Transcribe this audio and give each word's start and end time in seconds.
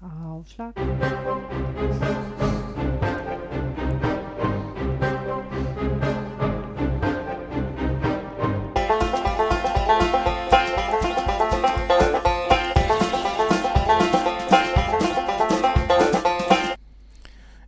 Aufschlag. 0.00 0.74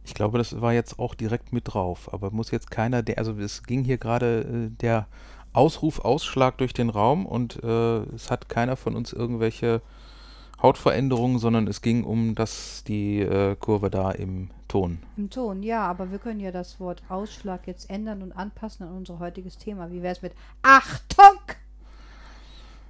Ich 0.05 0.15
glaube, 0.15 0.39
das 0.39 0.61
war 0.61 0.73
jetzt 0.73 0.99
auch 0.99 1.15
direkt 1.15 1.53
mit 1.53 1.65
drauf, 1.67 2.13
aber 2.13 2.31
muss 2.31 2.51
jetzt 2.51 2.71
keiner, 2.71 3.03
der, 3.03 3.19
also 3.19 3.33
es 3.33 3.65
ging 3.65 3.85
hier 3.85 3.99
gerade 3.99 4.41
äh, 4.41 4.71
der 4.81 5.07
Ausruf, 5.53 5.99
Ausschlag 6.01 6.57
durch 6.59 6.73
den 6.73 6.89
Raum 6.89 7.27
und 7.27 7.63
äh, 7.63 7.99
es 8.15 8.31
hat 8.31 8.49
keiner 8.49 8.77
von 8.77 8.97
uns 8.97 9.13
irgendwelche 9.13 9.83
Hautveränderungen, 10.63 11.39
sondern 11.39 11.67
es 11.67 11.83
ging 11.83 12.05
um 12.05 12.35
das, 12.35 12.85
die 12.85 13.21
äh, 13.21 13.57
Kurve 13.57 13.91
da 13.91 14.13
im 14.13 14.51
Ton. 14.69 14.99
Im 15.17 15.29
Ton, 15.29 15.63
ja, 15.63 15.83
aber 15.83 16.13
wir 16.13 16.19
können 16.19 16.41
ja 16.41 16.53
das 16.53 16.79
Wort 16.79 17.03
Ausschlag 17.09 17.67
jetzt 17.67 17.91
ändern 17.91 18.23
und 18.23 18.33
anpassen 18.33 18.87
an 18.87 18.97
unser 18.97 19.19
heutiges 19.19 19.59
Thema. 19.59 19.91
Wie 19.91 20.03
wäre 20.03 20.15
es 20.15 20.23
mit 20.23 20.33
Achtung? 20.63 21.41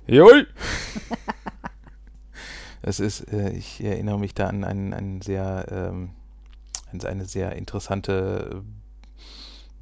Jawohl! 0.06 0.46
es 2.82 3.00
ist, 3.00 3.32
äh, 3.32 3.52
ich 3.52 3.82
erinnere 3.82 4.18
mich 4.18 4.34
da 4.34 4.48
an 4.48 4.64
einen, 4.64 4.92
einen 4.92 5.22
sehr, 5.22 5.66
ähm, 5.70 6.10
an 6.92 7.00
eine 7.06 7.24
sehr 7.24 7.56
interessante 7.56 8.62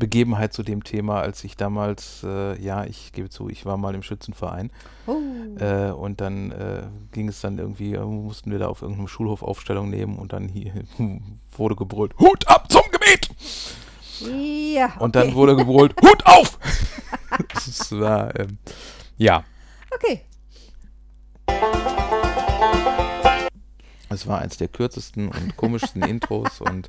Begebenheit 0.01 0.53
zu 0.53 0.65
dem 0.65 0.83
Thema, 0.83 1.21
als 1.21 1.45
ich 1.45 1.57
damals, 1.57 2.25
äh, 2.25 2.61
ja, 2.61 2.85
ich 2.85 3.13
gebe 3.13 3.29
zu, 3.29 3.49
ich 3.49 3.65
war 3.65 3.77
mal 3.77 3.95
im 3.95 4.03
Schützenverein. 4.03 4.73
Oh. 5.07 5.21
Äh, 5.63 5.93
und 5.93 6.21
dann 6.21 6.51
äh, 6.51 6.83
ging 7.13 7.29
es 7.29 7.41
dann 7.41 7.59
irgendwie, 7.59 7.95
äh, 7.95 8.05
mussten 8.05 8.51
wir 8.51 8.59
da 8.59 8.67
auf 8.67 8.83
irgendeinem 8.83 9.07
Schulhof 9.07 9.45
Aufstellung 9.45 9.89
nehmen 9.89 10.19
und 10.19 10.33
dann 10.33 10.49
hier 10.49 10.73
wurde 11.57 11.77
gebrüllt, 11.77 12.19
Hut 12.19 12.49
ab 12.49 12.71
zum 12.73 12.83
Gebet! 12.91 13.31
Ja. 14.75 14.87
Okay. 14.87 15.05
Und 15.05 15.15
dann 15.15 15.35
wurde 15.35 15.55
gebrüllt, 15.55 15.95
Hut 16.03 16.27
auf! 16.27 16.59
das 17.55 17.93
war, 17.93 18.35
ähm, 18.41 18.59
ja. 19.17 19.45
Okay. 19.95 20.23
Es 24.13 24.27
war 24.27 24.41
eins 24.41 24.57
der 24.57 24.67
kürzesten 24.67 25.29
und 25.29 25.57
komischsten 25.57 26.03
Intros 26.03 26.61
und 26.61 26.89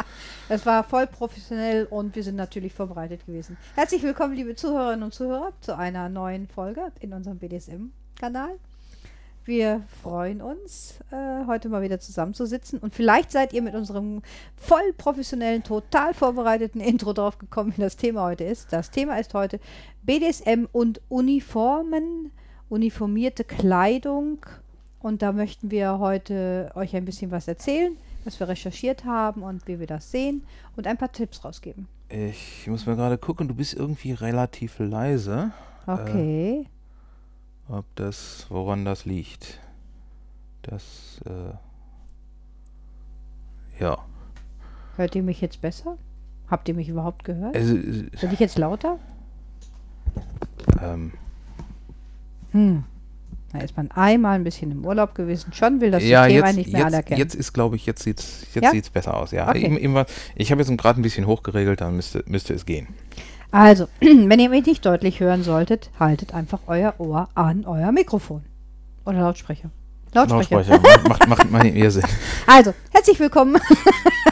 Es 0.50 0.66
war 0.66 0.84
voll 0.84 1.06
professionell 1.06 1.86
und 1.86 2.16
wir 2.16 2.24
sind 2.24 2.36
natürlich 2.36 2.74
vorbereitet 2.74 3.28
gewesen. 3.28 3.58
Herzlich 3.76 4.02
willkommen, 4.02 4.34
liebe 4.34 4.56
Zuhörerinnen 4.56 5.04
und 5.04 5.14
Zuhörer, 5.14 5.54
zu 5.62 5.78
einer 5.78 6.10
neuen 6.10 6.48
Folge 6.48 6.92
in 7.00 7.14
unserem 7.14 7.38
BDSM-Kanal. 7.38 8.58
Wir 9.46 9.84
freuen 10.02 10.42
uns, 10.42 10.96
äh, 11.12 11.46
heute 11.46 11.70
mal 11.70 11.84
wieder 11.84 12.00
zusammenzusitzen 12.00 12.80
und 12.80 12.96
vielleicht 12.96 13.32
seid 13.32 13.54
ihr 13.54 13.62
mit 13.62 13.76
unserem 13.76 14.24
voll 14.56 14.94
professionellen, 14.98 15.62
total 15.62 16.16
vorbereiteten 16.16 16.82
Intro 16.82 17.14
drauf 17.14 17.38
gekommen, 17.38 17.74
wie 17.76 17.82
das 17.82 17.98
Thema 17.98 18.24
heute 18.24 18.46
ist. 18.46 18.74
Das 18.74 18.90
Thema 18.90 19.20
ist 19.20 19.36
heute 19.36 19.60
BDSM 20.02 20.66
und 20.72 21.02
Uniformen, 21.08 22.32
uniformierte 22.68 23.44
Kleidung 23.44 24.44
und 25.02 25.22
da 25.22 25.32
möchten 25.32 25.72
wir 25.72 26.00
heute 26.00 26.72
euch 26.76 26.96
ein 26.96 27.06
bisschen 27.06 27.32
was 27.32 27.48
erzählen, 27.48 27.96
was 28.24 28.40
wir 28.40 28.48
recherchiert 28.48 29.06
haben 29.06 29.42
und 29.44 29.68
wie 29.68 29.80
wir 29.80 29.88
das 29.88 30.12
sehen 30.12 30.44
und 30.76 30.88
ein 30.88 30.98
paar 30.98 31.12
Tipps 31.12 31.44
rausgeben. 31.44 31.88
ich 32.10 32.68
muss 32.68 32.86
mal 32.86 32.96
gerade 32.96 33.18
gucken, 33.18 33.48
du 33.48 33.56
bist 33.56 33.74
irgendwie 33.74 34.12
relativ 34.14 34.80
leise. 34.80 35.52
Okay. 35.88 36.68
Ob 37.68 37.86
das, 37.96 38.46
woran 38.50 38.86
das 38.86 39.06
liegt. 39.06 39.60
Das, 40.62 41.20
äh, 41.26 41.54
ja. 43.84 43.98
Hört 44.98 45.16
ihr 45.16 45.24
mich 45.24 45.42
jetzt 45.42 45.62
besser? 45.62 45.98
Habt 46.50 46.68
ihr 46.70 46.76
mich 46.76 46.90
überhaupt 46.90 47.24
gehört? 47.24 47.56
Also, 47.56 47.76
äh, 47.76 48.10
Bin 48.20 48.32
ich 48.34 48.40
jetzt 48.40 48.58
lauter? 48.58 49.00
ähm, 50.82 51.14
Hm. 52.52 52.84
Da 53.54 53.60
ist 53.60 53.76
man 53.76 53.92
einmal 53.92 54.36
ein 54.36 54.44
bisschen 54.44 54.72
im 54.72 54.86
Urlaub 54.86 55.14
gewesen. 55.14 55.52
Schon 55.52 55.82
will 55.82 55.92
das 55.92 56.04
ja, 56.04 56.24
System 56.24 56.36
jetzt, 56.38 56.46
einen 56.46 56.58
nicht 56.58 56.72
mehr 56.72 56.82
jetzt, 56.82 56.88
anerkennen. 56.94 57.20
jetzt 57.20 57.36
ist, 57.36 57.54
glaube 57.54 57.76
ich, 57.76 57.86
jetzt 57.86 58.02
sieht's, 58.04 58.46
jetzt 58.54 58.64
Ja? 58.64 58.72
sieht's 58.72 58.90
besser 58.90 59.18
aus. 59.18 59.32
Ja, 59.32 59.50
Okay. 59.50 59.66
Eben- 59.66 60.06
ich 60.36 60.52
habe 60.52 60.62
jetzt 60.62 60.78
gerade 60.78 61.00
ein 61.00 61.04
bisschen 61.04 61.28
hochgeregelt, 61.28 61.82
dann 61.82 61.96
müsste, 61.98 62.24
müsste 62.28 62.54
es 62.54 62.66
gehen. 62.66 62.88
Also, 63.52 63.88
wenn 64.00 64.40
ihr 64.40 64.50
mich 64.50 64.66
nicht 64.66 64.86
deutlich 64.86 65.20
hören 65.20 65.44
solltet, 65.44 65.90
haltet 66.00 66.34
einfach 66.34 66.60
euer 66.68 66.94
Ohr 67.00 67.28
an 67.36 67.66
euer 67.66 67.92
Mikrofon. 67.92 68.44
Oder 69.06 69.20
Lautsprecher. 69.20 69.70
Lautsprecher. 70.14 70.56
Lautsprecher, 70.56 71.10
macht, 71.10 71.28
macht 71.28 71.52
mal 71.52 71.66
eher 71.66 71.92
Sinn. 71.92 72.04
Also, 72.48 72.74
herzlich 72.92 73.20
willkommen. 73.20 73.58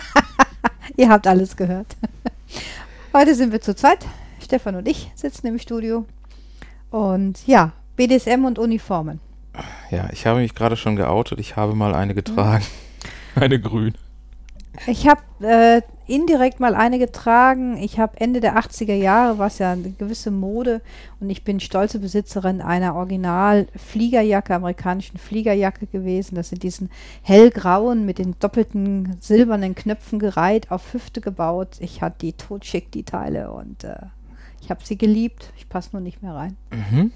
ihr 0.95 1.09
habt 1.09 1.27
alles 1.27 1.55
gehört. 1.57 1.97
Heute 3.13 3.35
sind 3.35 3.51
wir 3.51 3.59
zu 3.61 3.75
zweit. 3.75 4.05
Stefan 4.43 4.75
und 4.75 4.87
ich 4.87 5.11
sitzen 5.15 5.47
im 5.47 5.59
Studio. 5.59 6.05
Und 6.91 7.45
ja, 7.47 7.71
BDSM 7.99 8.45
und 8.45 8.57
Uniformen. 8.57 9.19
Ja, 9.91 10.07
ich 10.13 10.25
habe 10.25 10.39
mich 10.39 10.55
gerade 10.55 10.77
schon 10.77 10.95
geoutet. 10.95 11.37
Ich 11.37 11.57
habe 11.57 11.75
mal 11.75 11.93
eine 11.93 12.15
getragen. 12.15 12.63
Hm. 12.63 13.43
Eine 13.43 13.59
grün. 13.59 13.93
Ich 14.87 15.05
habe 15.05 15.21
äh, 15.41 15.81
indirekt 16.07 16.61
mal 16.61 16.75
eine 16.75 16.97
getragen. 16.97 17.75
Ich 17.77 17.99
habe 17.99 18.17
Ende 18.21 18.39
der 18.39 18.57
80er 18.57 18.93
Jahre, 18.93 19.37
war 19.37 19.47
es 19.47 19.59
ja 19.59 19.73
eine 19.73 19.91
gewisse 19.91 20.31
Mode. 20.31 20.81
Und 21.19 21.29
ich 21.29 21.43
bin 21.43 21.59
stolze 21.59 21.99
Besitzerin 21.99 22.61
einer 22.61 22.95
Original-Fliegerjacke, 22.95 24.55
amerikanischen 24.55 25.17
Fliegerjacke 25.17 25.85
gewesen. 25.85 26.35
Das 26.35 26.49
sind 26.49 26.63
diesen 26.63 26.89
hellgrauen 27.21 28.05
mit 28.05 28.17
den 28.17 28.35
doppelten 28.39 29.17
silbernen 29.19 29.75
Knöpfen 29.75 30.19
gereiht, 30.19 30.71
auf 30.71 30.93
Hüfte 30.93 31.19
gebaut. 31.19 31.75
Ich 31.79 32.01
hatte 32.01 32.19
die 32.21 32.33
totschick, 32.33 32.93
die 32.93 33.03
Teile. 33.03 33.51
Und 33.51 33.83
äh, 33.83 33.97
ich 34.61 34.69
habe 34.69 34.85
sie 34.85 34.97
geliebt. 34.97 35.51
Ich 35.57 35.67
passe 35.67 35.89
nur 35.91 36.01
nicht 36.01 36.23
mehr 36.23 36.33
rein. 36.33 36.55
Mhm. 36.71 37.11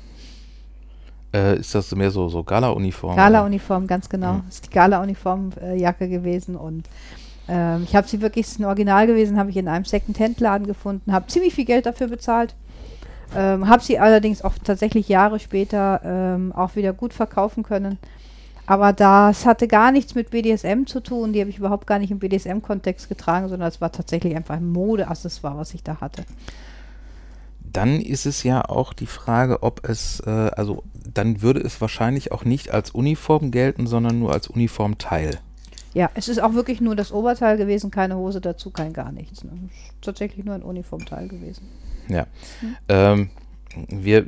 Äh, 1.34 1.60
ist 1.60 1.74
das 1.74 1.94
mehr 1.96 2.12
so, 2.12 2.30
so 2.30 2.44
Gala-Uniform? 2.44 3.16
Gala-Uniform, 3.16 3.88
ganz 3.88 4.08
genau. 4.08 4.34
Mhm. 4.34 4.44
Das 4.46 4.56
ist 4.56 4.68
die 4.68 4.72
Gala-Uniform-Jacke 4.72 6.08
gewesen 6.08 6.56
und 6.56 6.88
ähm, 7.48 7.84
ich 7.84 7.96
habe 7.96 8.08
sie 8.08 8.22
wirklich, 8.22 8.46
ist 8.46 8.60
ein 8.60 8.66
Original 8.66 9.08
gewesen, 9.08 9.38
habe 9.38 9.50
ich 9.50 9.58
in 9.58 9.68
einem 9.68 9.86
Second-Hand-Laden 9.86 10.68
gefunden, 10.68 11.12
habe 11.12 11.28
ziemlich 11.28 11.54
viel 11.54 11.66
Geld 11.66 11.86
dafür 11.86 12.08
bezahlt, 12.08 12.56
ähm, 13.36 13.68
habe 13.68 13.84
sie 13.84 14.00
allerdings 14.00 14.44
auch 14.44 14.54
tatsächlich 14.64 15.10
Jahre 15.10 15.40
später 15.40 16.02
ähm, 16.06 16.54
auch 16.54 16.76
wieder 16.76 16.94
gut 16.94 17.14
verkaufen 17.14 17.64
können. 17.64 17.98
Aber 18.66 18.94
das 18.94 19.46
hatte 19.46 19.68
gar 19.68 19.92
nichts 19.92 20.16
mit 20.16 20.30
BDSM 20.30 20.86
zu 20.86 21.02
tun, 21.02 21.34
die 21.34 21.42
habe 21.42 21.50
ich 21.50 21.58
überhaupt 21.58 21.86
gar 21.86 22.00
nicht 22.00 22.12
im 22.12 22.20
BDSM-Kontext 22.20 23.10
getragen, 23.10 23.50
sondern 23.50 23.68
es 23.68 23.82
war 23.82 23.92
tatsächlich 23.92 24.36
einfach 24.36 24.56
ein 24.56 24.72
Modeaccessoire, 24.72 25.58
was 25.58 25.74
ich 25.74 25.84
da 25.84 26.00
hatte. 26.00 26.24
Dann 27.74 28.00
ist 28.00 28.26
es 28.26 28.44
ja 28.44 28.64
auch 28.64 28.94
die 28.94 29.08
Frage, 29.08 29.64
ob 29.64 29.88
es, 29.88 30.22
äh, 30.22 30.30
also 30.30 30.84
dann 31.14 31.42
würde 31.42 31.60
es 31.60 31.82
wahrscheinlich 31.82 32.32
auch 32.32 32.46
nicht 32.46 32.70
als 32.70 32.92
Uniform 32.92 33.52
gelten, 33.52 33.88
sondern 33.88 34.20
nur 34.20 34.32
als 34.32 34.48
Uniformteil. 34.48 35.40
Ja, 35.94 36.10
es 36.16 36.28
ist 36.28 36.42
auch 36.42 36.54
wirklich 36.54 36.82
nur 36.82 36.96
das 36.96 37.12
Oberteil 37.12 37.58
gewesen, 37.58 37.92
keine 37.92 38.16
Hose 38.16 38.42
dazu, 38.42 38.72
kein 38.72 38.94
gar 38.94 39.12
nichts. 39.12 39.44
Ne? 39.44 39.52
Tatsächlich 40.02 40.44
nur 40.44 40.56
ein 40.56 40.64
Uniformteil 40.64 41.28
gewesen. 41.28 41.68
Ja. 42.10 42.26
Ähm, 42.90 43.30
wir, 43.90 44.28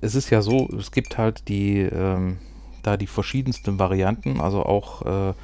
es 0.00 0.14
ist 0.14 0.30
ja 0.30 0.42
so, 0.42 0.68
es 0.78 0.92
gibt 0.92 1.18
halt 1.18 1.48
die, 1.48 1.80
ähm, 1.80 2.38
da 2.82 2.96
die 2.96 3.06
verschiedensten 3.06 3.78
Varianten, 3.78 4.40
also 4.40 4.64
auch, 4.64 5.30
äh, 5.30 5.34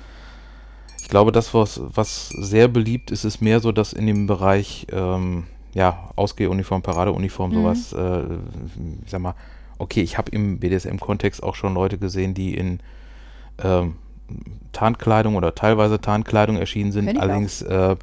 ich 1.00 1.08
glaube, 1.08 1.32
das, 1.32 1.54
was, 1.54 1.80
was 1.82 2.28
sehr 2.28 2.68
beliebt 2.68 3.10
ist, 3.10 3.24
ist 3.24 3.40
mehr 3.40 3.60
so, 3.60 3.72
dass 3.72 3.92
in 3.92 4.06
dem 4.06 4.26
Bereich, 4.26 4.86
ähm, 4.92 5.44
ja, 5.74 6.10
Ausgehuniform, 6.16 6.82
Paradeuniform, 6.82 7.50
Mhm. 7.50 7.54
sowas, 7.54 7.92
äh, 7.92 8.22
ich 9.04 9.10
sag 9.10 9.20
mal, 9.20 9.34
okay, 9.78 10.02
ich 10.02 10.18
habe 10.18 10.30
im 10.32 10.58
BDSM-Kontext 10.58 11.42
auch 11.42 11.54
schon 11.54 11.74
Leute 11.74 11.98
gesehen, 11.98 12.34
die 12.34 12.54
in 12.54 12.80
ähm, 13.62 13.96
Tarnkleidung 14.72 15.36
oder 15.36 15.54
teilweise 15.54 16.00
Tarnkleidung 16.00 16.56
erschienen 16.56 16.92
sind. 16.92 17.18
Allerdings 17.18 17.62
äh, 17.62 17.96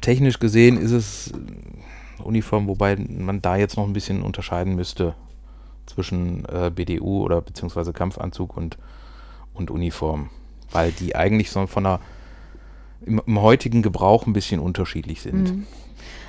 technisch 0.00 0.38
gesehen 0.38 0.76
ist 0.78 0.92
es 0.92 1.32
äh, 1.32 2.22
Uniform, 2.22 2.68
wobei 2.68 2.96
man 2.96 3.42
da 3.42 3.56
jetzt 3.56 3.76
noch 3.76 3.84
ein 3.86 3.92
bisschen 3.92 4.22
unterscheiden 4.22 4.74
müsste 4.76 5.14
zwischen 5.86 6.44
äh, 6.46 6.70
BDU 6.74 7.22
oder 7.24 7.40
beziehungsweise 7.40 7.92
Kampfanzug 7.92 8.56
und, 8.56 8.78
und 9.54 9.70
Uniform. 9.70 10.30
Weil 10.70 10.92
die 10.92 11.16
eigentlich 11.16 11.50
so 11.50 11.66
von 11.66 11.84
der 11.84 12.00
im, 13.04 13.20
im 13.26 13.40
heutigen 13.40 13.82
Gebrauch 13.82 14.26
ein 14.26 14.32
bisschen 14.32 14.60
unterschiedlich 14.60 15.20
sind. 15.22 15.56
Mhm. 15.56 15.66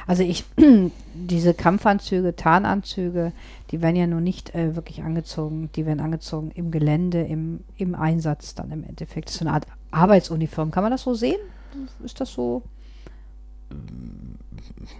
Also 0.07 0.23
ich, 0.23 0.43
diese 1.13 1.53
Kampfanzüge, 1.53 2.35
Tarnanzüge, 2.35 3.31
die 3.71 3.81
werden 3.81 3.95
ja 3.95 4.07
nun 4.07 4.23
nicht 4.23 4.53
äh, 4.55 4.75
wirklich 4.75 5.03
angezogen. 5.03 5.69
Die 5.75 5.85
werden 5.85 5.99
angezogen 5.99 6.51
im 6.51 6.71
Gelände, 6.71 7.21
im, 7.21 7.61
im 7.77 7.95
Einsatz 7.95 8.55
dann 8.55 8.71
im 8.71 8.83
Endeffekt. 8.83 9.29
Das 9.29 9.35
ist 9.35 9.39
so 9.39 9.45
eine 9.45 9.53
Art 9.53 9.67
Arbeitsuniform. 9.91 10.71
Kann 10.71 10.83
man 10.83 10.91
das 10.91 11.03
so 11.03 11.13
sehen? 11.13 11.39
Ist 12.03 12.19
das 12.19 12.31
so? 12.31 12.63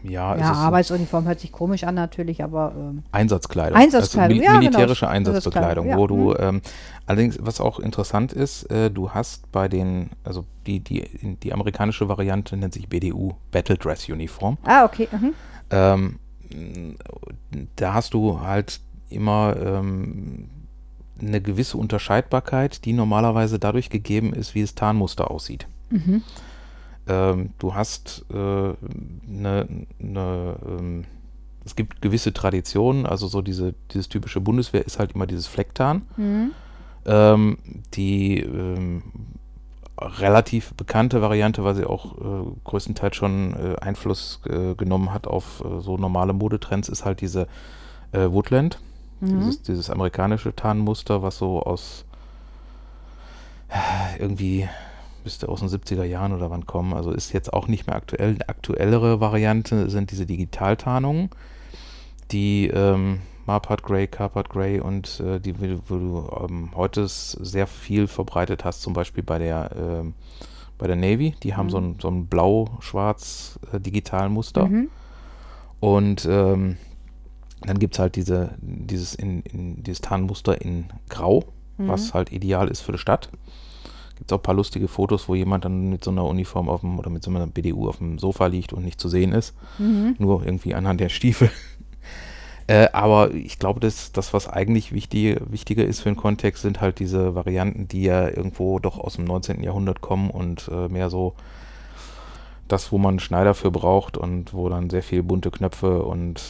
Ja, 0.03 0.35
Ja, 0.35 0.51
ist 0.51 0.57
Arbeitsuniform 0.57 1.25
hört 1.25 1.39
sich 1.39 1.51
komisch 1.51 1.83
an 1.83 1.95
natürlich, 1.95 2.43
aber 2.43 2.73
ähm, 2.75 3.03
Einsatzkleidung. 3.11 3.77
Einsatzkleidung, 3.77 4.39
also 4.39 4.45
ja, 4.45 4.59
genau. 4.59 4.71
militärische 4.71 5.07
Einsatzbekleidung, 5.07 5.85
Einsatzkleidung, 5.85 6.27
wo 6.27 6.29
ja, 6.29 6.35
du, 6.35 6.43
ähm, 6.43 6.61
allerdings, 7.05 7.37
was 7.41 7.61
auch 7.61 7.79
interessant 7.79 8.33
ist, 8.33 8.63
äh, 8.71 8.91
du 8.91 9.11
hast 9.11 9.51
bei 9.51 9.67
den, 9.67 10.09
also 10.23 10.45
die, 10.67 10.79
die, 10.79 11.37
die 11.41 11.53
amerikanische 11.53 12.07
Variante 12.09 12.57
nennt 12.57 12.73
sich 12.73 12.87
BDU, 12.87 13.33
Battle 13.51 13.77
Dress 13.77 14.07
Uniform. 14.09 14.57
ah, 14.63 14.85
okay. 14.85 15.07
Mhm. 15.11 15.33
Ähm, 15.69 16.19
da 17.75 17.93
hast 17.93 18.13
du 18.13 18.41
halt 18.41 18.79
immer 19.09 19.55
ähm, 19.57 20.49
eine 21.19 21.41
gewisse 21.41 21.77
Unterscheidbarkeit, 21.77 22.85
die 22.85 22.93
normalerweise 22.93 23.59
dadurch 23.59 23.89
gegeben 23.89 24.33
ist, 24.33 24.55
wie 24.55 24.61
das 24.61 24.75
Tarnmuster 24.75 25.31
aussieht. 25.31 25.67
Mhm. 25.89 26.23
Ähm, 27.07 27.49
du 27.59 27.75
hast 27.75 28.25
äh, 28.31 28.35
eine, 28.35 28.75
eine 29.99 30.55
ähm, 30.65 31.05
es 31.65 31.75
gibt 31.75 32.01
gewisse 32.01 32.33
Traditionen, 32.33 33.05
also 33.05 33.27
so 33.27 33.41
diese, 33.41 33.73
dieses 33.91 34.09
typische 34.09 34.41
Bundeswehr 34.41 34.85
ist 34.85 34.99
halt 34.99 35.13
immer 35.13 35.27
dieses 35.27 35.47
Flecktarn. 35.47 36.03
Mhm. 36.17 36.51
Ähm, 37.05 37.57
die 37.93 38.39
ähm, 38.39 39.03
relativ 39.99 40.73
bekannte 40.73 41.21
Variante, 41.21 41.63
weil 41.63 41.75
sie 41.75 41.85
auch 41.85 42.17
äh, 42.17 42.51
größtenteils 42.63 43.15
schon 43.15 43.53
äh, 43.53 43.75
Einfluss 43.79 44.41
äh, 44.45 44.75
genommen 44.75 45.13
hat 45.13 45.27
auf 45.27 45.63
äh, 45.65 45.81
so 45.81 45.97
normale 45.97 46.33
Modetrends, 46.33 46.89
ist 46.89 47.05
halt 47.05 47.21
diese 47.21 47.47
äh, 48.11 48.29
Woodland, 48.29 48.79
Mhm. 49.19 49.39
dieses, 49.39 49.61
dieses 49.61 49.89
amerikanische 49.89 50.53
Tarnmuster, 50.55 51.21
was 51.21 51.37
so 51.37 51.63
aus 51.63 52.03
irgendwie 54.19 54.67
müsste 55.23 55.49
aus 55.49 55.59
den 55.59 55.69
70er 55.69 56.03
Jahren 56.03 56.33
oder 56.33 56.49
wann 56.49 56.65
kommen, 56.65 56.93
also 56.93 57.11
ist 57.11 57.33
jetzt 57.33 57.53
auch 57.53 57.67
nicht 57.67 57.87
mehr 57.87 57.95
aktuell. 57.95 58.35
Die 58.35 58.47
aktuellere 58.49 59.19
Variante 59.19 59.89
sind 59.89 60.11
diese 60.11 60.25
Digitaltarnungen, 60.25 61.29
die 62.31 62.67
ähm, 62.67 63.21
Marpart 63.45 63.83
Grey, 63.83 64.07
Carpart 64.07 64.49
Grey 64.49 64.79
und 64.79 65.19
äh, 65.19 65.39
die, 65.39 65.53
wo 65.59 65.95
du 65.95 66.29
ähm, 66.49 66.71
heute 66.75 67.07
sehr 67.07 67.67
viel 67.67 68.07
verbreitet 68.07 68.63
hast, 68.63 68.81
zum 68.81 68.93
Beispiel 68.93 69.23
bei 69.23 69.37
der, 69.39 69.71
ähm, 69.77 70.13
bei 70.77 70.87
der 70.87 70.95
Navy. 70.95 71.35
Die 71.43 71.55
haben 71.55 71.67
Mhm. 71.67 71.71
so 71.71 71.77
ein, 71.77 71.95
so 72.01 72.07
ein 72.09 72.27
blau-schwarz 72.27 73.59
äh, 73.73 73.79
Digitalmuster. 73.79 74.67
Mhm. 74.67 74.89
Und 75.79 76.25
ähm, 76.29 76.77
dann 77.61 77.79
gibt 77.79 77.95
es 77.95 77.99
halt 77.99 78.15
diese, 78.15 78.51
dieses, 78.61 79.15
in, 79.15 79.41
in, 79.41 79.83
dieses 79.83 80.01
Tarnmuster 80.01 80.61
in 80.61 80.85
Grau, 81.09 81.43
Mhm. 81.77 81.87
was 81.87 82.13
halt 82.13 82.31
ideal 82.31 82.67
ist 82.69 82.81
für 82.81 82.91
die 82.93 82.97
Stadt. 82.97 83.29
Gibt 84.23 84.31
es 84.31 84.35
auch 84.35 84.39
ein 84.39 84.43
paar 84.43 84.55
lustige 84.55 84.87
Fotos, 84.87 85.27
wo 85.27 85.35
jemand 85.35 85.65
dann 85.65 85.89
mit 85.89 86.01
so 86.01 86.09
einer 86.09 86.23
Uniform 86.23 86.69
auf 86.69 86.79
dem, 86.79 86.97
oder 86.97 87.09
mit 87.09 87.23
so 87.23 87.29
einer 87.29 87.45
BDU 87.45 87.89
auf 87.89 87.97
dem 87.97 88.17
Sofa 88.17 88.45
liegt 88.45 88.71
und 88.71 88.85
nicht 88.85 88.97
zu 88.97 89.09
sehen 89.09 89.33
ist. 89.33 89.53
Mhm. 89.79 90.15
Nur 90.17 90.45
irgendwie 90.45 90.73
anhand 90.73 91.01
der 91.01 91.09
Stiefel. 91.09 91.51
äh, 92.67 92.87
aber 92.93 93.33
ich 93.33 93.59
glaube, 93.59 93.81
dass 93.81 94.13
das, 94.13 94.33
was 94.33 94.47
eigentlich 94.47 94.93
wichtig, 94.93 95.41
wichtiger 95.49 95.83
ist 95.83 95.99
für 95.99 96.09
den 96.09 96.15
Kontext, 96.15 96.61
sind 96.61 96.79
halt 96.79 96.99
diese 96.99 97.35
Varianten, 97.35 97.89
die 97.89 98.03
ja 98.03 98.29
irgendwo 98.29 98.79
doch 98.79 98.97
aus 98.97 99.17
dem 99.17 99.25
19. 99.25 99.61
Jahrhundert 99.61 99.99
kommen 99.99 100.29
und 100.29 100.69
äh, 100.71 100.87
mehr 100.87 101.09
so 101.09 101.33
das, 102.69 102.93
wo 102.93 102.97
man 102.97 103.15
einen 103.15 103.19
Schneider 103.19 103.55
für 103.55 103.71
braucht 103.71 104.15
und 104.15 104.53
wo 104.53 104.69
dann 104.69 104.89
sehr 104.89 105.03
viel 105.03 105.21
bunte 105.21 105.51
Knöpfe 105.51 106.01
und 106.01 106.41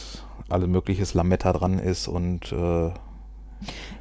alle 0.48 0.68
mögliches 0.68 1.14
Lametta 1.14 1.52
dran 1.52 1.80
ist 1.80 2.06
und 2.06 2.52
äh, 2.52 2.90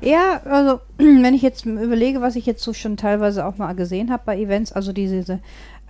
Ja, 0.02 0.42
also 0.46 0.80
wenn 0.98 1.34
ich 1.34 1.42
jetzt 1.42 1.66
überlege, 1.66 2.22
was 2.22 2.36
ich 2.36 2.46
jetzt 2.46 2.64
so 2.64 2.74
schon 2.74 2.98
teilweise 2.98 3.46
auch 3.46 3.58
mal 3.58 3.74
gesehen 3.74 4.12
habe 4.12 4.24
bei 4.26 4.40
Events, 4.40 4.72
also 4.72 4.92
diese, 4.92 5.18
diese 5.18 5.40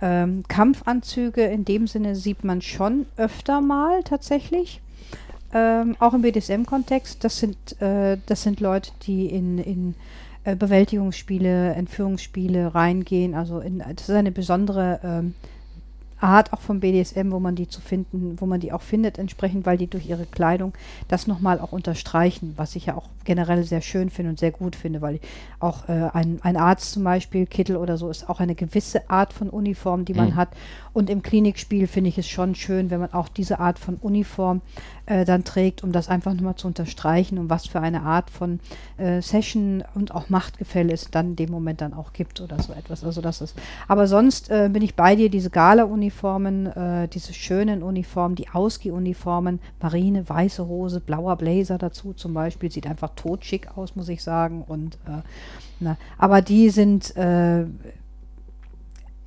ähm, 0.00 0.44
Kampfanzüge 0.48 1.42
in 1.42 1.64
dem 1.64 1.86
Sinne 1.86 2.16
sieht 2.16 2.44
man 2.44 2.62
schon 2.62 3.06
öfter 3.16 3.60
mal 3.60 4.02
tatsächlich. 4.02 4.80
Ähm, 5.52 5.96
auch 6.00 6.14
im 6.14 6.22
BDSM-Kontext. 6.22 7.22
Das 7.22 7.38
sind, 7.38 7.80
äh, 7.80 8.18
das 8.26 8.42
sind 8.42 8.60
Leute, 8.60 8.90
die 9.06 9.26
in, 9.26 9.58
in 9.58 9.94
äh, 10.42 10.56
Bewältigungsspiele, 10.56 11.74
Entführungsspiele 11.74 12.74
reingehen. 12.74 13.34
Also 13.34 13.60
in, 13.60 13.78
das 13.78 14.08
ist 14.08 14.14
eine 14.14 14.32
besondere 14.32 15.00
ähm, 15.04 15.34
Art 16.20 16.52
auch 16.52 16.60
vom 16.60 16.80
BDSM, 16.80 17.30
wo 17.30 17.40
man 17.40 17.54
die 17.54 17.68
zu 17.68 17.80
finden, 17.80 18.36
wo 18.40 18.46
man 18.46 18.60
die 18.60 18.72
auch 18.72 18.82
findet 18.82 19.18
entsprechend, 19.18 19.66
weil 19.66 19.76
die 19.78 19.86
durch 19.88 20.08
ihre 20.08 20.26
Kleidung 20.26 20.72
das 21.08 21.26
nochmal 21.26 21.60
auch 21.60 21.72
unterstreichen, 21.72 22.54
was 22.56 22.76
ich 22.76 22.86
ja 22.86 22.96
auch 22.96 23.08
generell 23.24 23.64
sehr 23.64 23.80
schön 23.80 24.10
finde 24.10 24.30
und 24.30 24.38
sehr 24.38 24.50
gut 24.50 24.76
finde, 24.76 25.00
weil 25.02 25.20
auch 25.60 25.88
äh, 25.88 26.10
ein, 26.12 26.38
ein 26.42 26.56
Arzt 26.56 26.92
zum 26.92 27.04
Beispiel, 27.04 27.46
Kittel 27.46 27.76
oder 27.76 27.96
so, 27.96 28.10
ist 28.10 28.28
auch 28.28 28.40
eine 28.40 28.54
gewisse 28.54 29.08
Art 29.10 29.32
von 29.32 29.50
Uniform, 29.50 30.04
die 30.04 30.14
man 30.14 30.30
Mhm. 30.30 30.36
hat. 30.36 30.48
Und 30.94 31.10
im 31.10 31.22
Klinikspiel 31.22 31.88
finde 31.88 32.08
ich 32.08 32.18
es 32.18 32.28
schon 32.28 32.54
schön, 32.54 32.88
wenn 32.88 33.00
man 33.00 33.12
auch 33.12 33.28
diese 33.28 33.58
Art 33.58 33.80
von 33.80 33.96
Uniform 33.96 34.62
äh, 35.06 35.24
dann 35.24 35.42
trägt, 35.42 35.82
um 35.82 35.90
das 35.90 36.08
einfach 36.08 36.32
nochmal 36.32 36.54
zu 36.54 36.68
unterstreichen 36.68 37.36
und 37.36 37.50
was 37.50 37.66
für 37.66 37.80
eine 37.80 38.02
Art 38.02 38.30
von 38.30 38.60
äh, 38.96 39.20
Session 39.20 39.82
und 39.94 40.14
auch 40.14 40.30
Machtgefälle 40.30 40.92
es 40.92 41.10
dann 41.10 41.30
in 41.30 41.36
dem 41.36 41.50
Moment 41.50 41.80
dann 41.80 41.94
auch 41.94 42.12
gibt 42.12 42.40
oder 42.40 42.62
so 42.62 42.72
etwas. 42.72 43.04
Also 43.04 43.20
das 43.20 43.40
ist. 43.40 43.56
Aber 43.88 44.06
sonst 44.06 44.50
äh, 44.50 44.70
bin 44.72 44.82
ich 44.82 44.94
bei 44.94 45.16
dir, 45.16 45.28
diese 45.28 45.50
Gala-Uniformen, 45.50 46.66
äh, 46.66 47.08
diese 47.08 47.34
schönen 47.34 47.82
Uniformen, 47.82 48.36
die 48.36 48.48
Ausgeh-Uniformen, 48.48 49.58
Marine, 49.82 50.28
weiße 50.28 50.66
Hose, 50.68 51.00
blauer 51.00 51.36
Blazer 51.36 51.76
dazu 51.76 52.12
zum 52.12 52.34
Beispiel, 52.34 52.70
sieht 52.70 52.86
einfach 52.86 53.10
totschick 53.16 53.76
aus, 53.76 53.96
muss 53.96 54.08
ich 54.08 54.22
sagen. 54.22 54.62
Und 54.66 54.94
äh, 55.06 55.22
na, 55.80 55.96
aber 56.18 56.40
die 56.40 56.70
sind 56.70 57.16
äh, 57.16 57.64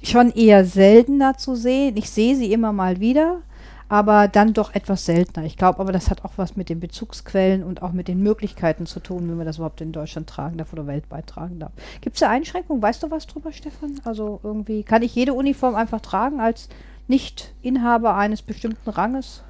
schon 0.09 0.31
eher 0.31 0.65
seltener 0.65 1.37
zu 1.37 1.55
sehen. 1.55 1.97
Ich 1.97 2.09
sehe 2.09 2.35
sie 2.35 2.51
immer 2.51 2.73
mal 2.73 2.99
wieder, 2.99 3.41
aber 3.89 4.27
dann 4.27 4.53
doch 4.53 4.73
etwas 4.73 5.05
seltener. 5.05 5.45
Ich 5.45 5.57
glaube 5.57 5.79
aber, 5.79 5.91
das 5.91 6.09
hat 6.09 6.25
auch 6.25 6.33
was 6.37 6.55
mit 6.55 6.69
den 6.69 6.79
Bezugsquellen 6.79 7.63
und 7.63 7.81
auch 7.81 7.91
mit 7.91 8.07
den 8.07 8.21
Möglichkeiten 8.21 8.85
zu 8.85 8.99
tun, 8.99 9.29
wie 9.29 9.35
man 9.35 9.45
das 9.45 9.57
überhaupt 9.57 9.81
in 9.81 9.91
Deutschland 9.91 10.27
tragen 10.27 10.57
darf 10.57 10.73
oder 10.73 10.87
weltweit 10.87 11.27
tragen 11.27 11.59
darf. 11.59 11.71
Gibt 12.01 12.15
es 12.15 12.19
da 12.19 12.29
Einschränkungen? 12.29 12.81
Weißt 12.81 13.03
du 13.03 13.11
was 13.11 13.27
drüber, 13.27 13.51
Stefan? 13.51 13.99
Also 14.03 14.39
irgendwie, 14.43 14.83
kann 14.83 15.03
ich 15.03 15.15
jede 15.15 15.33
Uniform 15.33 15.75
einfach 15.75 16.01
tragen 16.01 16.39
als 16.39 16.69
Nicht-Inhaber 17.07 18.15
eines 18.15 18.41
bestimmten 18.41 18.89
Ranges? 18.89 19.43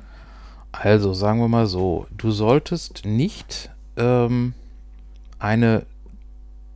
Also 0.72 1.14
sagen 1.14 1.40
wir 1.40 1.48
mal 1.48 1.66
so, 1.66 2.06
du 2.16 2.30
solltest 2.32 3.06
nicht 3.06 3.72
ähm, 3.96 4.54
eine 5.40 5.86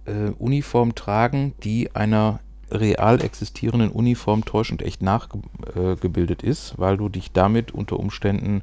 äh, 0.05 0.31
Uniform 0.39 0.95
tragen, 0.95 1.53
die 1.63 1.93
einer 1.95 2.39
real 2.71 3.21
existierenden 3.21 3.89
Uniform 3.91 4.45
täuschend 4.45 4.81
echt 4.81 5.01
nachgebildet 5.01 6.43
ist, 6.43 6.73
weil 6.77 6.97
du 6.97 7.09
dich 7.09 7.31
damit 7.31 7.71
unter 7.73 7.99
Umständen 7.99 8.61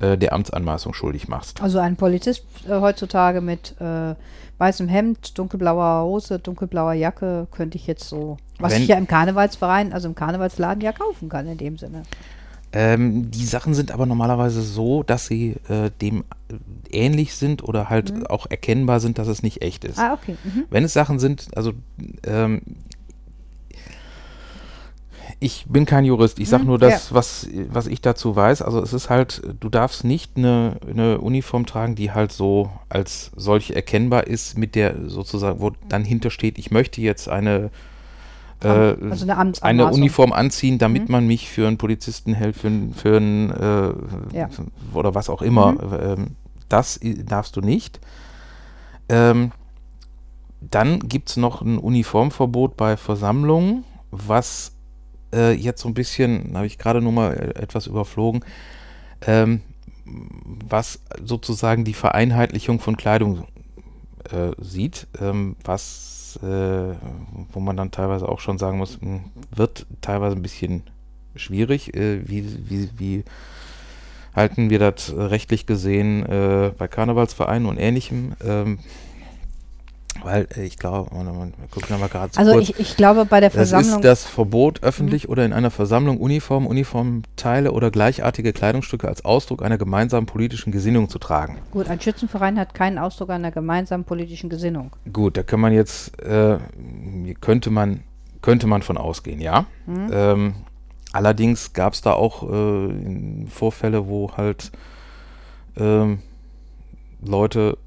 äh, 0.00 0.18
der 0.18 0.32
Amtsanmaßung 0.32 0.94
schuldig 0.94 1.28
machst. 1.28 1.62
Also 1.62 1.78
ein 1.78 1.96
Polizist 1.96 2.44
äh, 2.68 2.80
heutzutage 2.80 3.40
mit 3.40 3.74
äh, 3.80 4.14
weißem 4.58 4.88
Hemd, 4.88 5.38
dunkelblauer 5.38 6.04
Hose, 6.04 6.38
dunkelblauer 6.38 6.92
Jacke 6.94 7.46
könnte 7.50 7.76
ich 7.76 7.86
jetzt 7.86 8.08
so, 8.08 8.36
was 8.58 8.72
Wenn- 8.74 8.82
ich 8.82 8.88
ja 8.88 8.96
im 8.96 9.06
Karnevalsverein, 9.06 9.92
also 9.92 10.08
im 10.08 10.14
Karnevalsladen 10.14 10.80
ja 10.82 10.92
kaufen 10.92 11.28
kann 11.28 11.46
in 11.46 11.58
dem 11.58 11.78
Sinne. 11.78 12.02
Ähm, 12.74 13.30
die 13.30 13.44
Sachen 13.44 13.74
sind 13.74 13.92
aber 13.92 14.06
normalerweise 14.06 14.62
so, 14.62 15.02
dass 15.02 15.26
sie 15.26 15.56
äh, 15.68 15.90
dem 16.00 16.24
äh, 16.48 16.54
ähnlich 16.90 17.34
sind 17.34 17.62
oder 17.62 17.90
halt 17.90 18.30
auch 18.30 18.46
erkennbar 18.48 18.98
sind, 18.98 19.18
dass 19.18 19.28
es 19.28 19.42
nicht 19.42 19.60
echt 19.60 19.84
ist. 19.84 19.98
Ah, 19.98 20.14
okay. 20.14 20.36
Mhm. 20.42 20.64
Wenn 20.70 20.82
es 20.84 20.94
Sachen 20.94 21.18
sind, 21.18 21.48
also 21.54 21.72
ähm, 22.26 22.62
ich 25.42 25.66
bin 25.68 25.84
kein 25.86 26.04
Jurist, 26.04 26.38
ich 26.38 26.48
sage 26.48 26.62
Hm, 26.62 26.68
nur 26.68 26.78
das, 26.78 27.12
was, 27.12 27.48
was 27.70 27.86
ich 27.86 28.00
dazu 28.00 28.36
weiß. 28.36 28.62
Also 28.62 28.80
es 28.80 28.92
ist 28.92 29.10
halt, 29.10 29.42
du 29.60 29.68
darfst 29.68 30.04
nicht 30.04 30.36
eine, 30.36 30.76
eine 30.88 31.18
Uniform 31.18 31.66
tragen, 31.66 31.94
die 31.94 32.12
halt 32.12 32.32
so 32.32 32.70
als 32.88 33.30
solche 33.36 33.74
erkennbar 33.74 34.26
ist, 34.26 34.56
mit 34.56 34.74
der 34.74 35.08
sozusagen, 35.08 35.60
wo 35.60 35.72
dann 35.88 36.04
hintersteht, 36.04 36.58
ich 36.58 36.70
möchte 36.70 37.00
jetzt 37.00 37.28
eine, 37.28 37.70
äh, 38.62 38.68
Also 39.10 39.24
eine 39.28 39.52
eine. 39.62 39.86
Uniform 39.90 40.32
anziehen, 40.32 40.78
damit 40.78 41.08
Mhm. 41.08 41.12
man 41.12 41.26
mich 41.26 41.50
für 41.50 41.66
einen 41.66 41.78
Polizisten 41.78 42.34
hält, 42.34 42.56
für, 42.56 42.68
einen- 42.68 42.94
für 42.94 43.16
einen, 43.16 43.50
äh, 43.50 44.36
Ja. 44.38 44.48
oder 44.94 45.14
was 45.14 45.28
auch 45.28 45.42
immer. 45.42 45.72
Mhm. 45.72 45.78
Ähm, 46.00 46.26
das 46.68 47.00
darfst 47.26 47.56
du 47.56 47.60
nicht. 47.60 48.00
Ähm, 49.08 49.50
dann 50.60 51.00
gibt 51.00 51.30
es 51.30 51.36
noch 51.36 51.60
ein 51.62 51.76
Uniformverbot 51.78 52.76
bei 52.76 52.96
Versammlungen, 52.96 53.84
was 54.10 54.71
äh, 55.32 55.52
jetzt 55.52 55.80
so 55.82 55.88
ein 55.88 55.94
bisschen, 55.94 56.56
habe 56.56 56.66
ich 56.66 56.78
gerade 56.78 57.00
nur 57.00 57.12
mal 57.12 57.32
äh, 57.32 57.60
etwas 57.60 57.86
überflogen, 57.86 58.44
ähm, 59.26 59.60
was 60.04 61.00
sozusagen 61.24 61.84
die 61.84 61.94
Vereinheitlichung 61.94 62.80
von 62.80 62.96
Kleidung 62.96 63.44
äh, 64.30 64.50
sieht, 64.60 65.06
ähm, 65.20 65.56
was, 65.64 66.38
äh, 66.42 66.94
wo 67.52 67.60
man 67.60 67.76
dann 67.76 67.90
teilweise 67.90 68.28
auch 68.28 68.40
schon 68.40 68.58
sagen 68.58 68.78
muss, 68.78 69.00
mh, 69.00 69.20
wird 69.54 69.86
teilweise 70.00 70.36
ein 70.36 70.42
bisschen 70.42 70.82
schwierig. 71.36 71.94
Äh, 71.94 72.28
wie, 72.28 72.44
wie, 72.68 72.90
wie 72.98 73.24
halten 74.34 74.70
wir 74.70 74.78
das 74.78 75.14
rechtlich 75.14 75.66
gesehen 75.66 76.24
äh, 76.26 76.72
bei 76.76 76.88
Karnevalsvereinen 76.88 77.68
und 77.68 77.78
ähnlichem? 77.78 78.34
Ähm, 78.44 78.78
Weil 80.22 80.46
äh, 80.56 80.64
ich 80.64 80.78
glaube, 80.78 81.14
man, 81.14 81.26
man, 81.26 81.54
wir 81.58 81.68
gucken 81.70 81.98
mal 81.98 82.08
gerade 82.08 82.32
Also 82.36 82.58
ich, 82.58 82.78
ich 82.78 82.96
glaube 82.96 83.24
bei 83.24 83.40
der 83.40 83.50
Das 83.50 83.70
Versammlung. 83.70 84.00
ist 84.00 84.04
das 84.04 84.24
Verbot, 84.24 84.82
öffentlich 84.82 85.28
oder 85.28 85.44
in 85.44 85.52
einer 85.52 85.70
Versammlung 85.70 86.18
Uniform, 86.18 86.66
Uniformteile 86.66 87.72
oder 87.72 87.90
gleichartige 87.90 88.52
Kleidungsstücke 88.52 89.08
als 89.08 89.24
Ausdruck 89.24 89.62
einer 89.62 89.78
gemeinsamen 89.78 90.26
politischen 90.26 90.72
Gesinnung 90.72 91.08
zu 91.08 91.18
tragen. 91.18 91.58
gut, 91.70 91.88
ein 91.88 92.00
Schützenverein 92.00 92.58
hat 92.58 92.74
keinen 92.74 92.98
Ausdruck 92.98 93.30
einer 93.30 93.50
gemeinsamen 93.50 94.04
politischen 94.04 94.50
Gesinnung. 94.50 94.90
Gut, 95.12 95.36
da 95.36 95.42
kann 95.42 95.60
man 95.60 95.72
jetzt, 95.72 96.20
äh, 96.22 96.58
könnte 97.40 97.70
man, 97.70 98.00
könnte 98.42 98.66
man 98.66 98.82
von 98.82 98.98
ausgehen, 98.98 99.40
ja. 99.40 99.66
Mhm. 99.86 100.10
Ähm, 100.12 100.54
allerdings 101.12 101.72
gab 101.72 101.94
es 101.94 102.02
da 102.02 102.12
auch 102.12 102.42
äh, 102.50 103.46
Vorfälle, 103.48 104.08
wo 104.08 104.32
halt 104.36 104.72
ähm, 105.76 106.18
Leute 107.24 107.78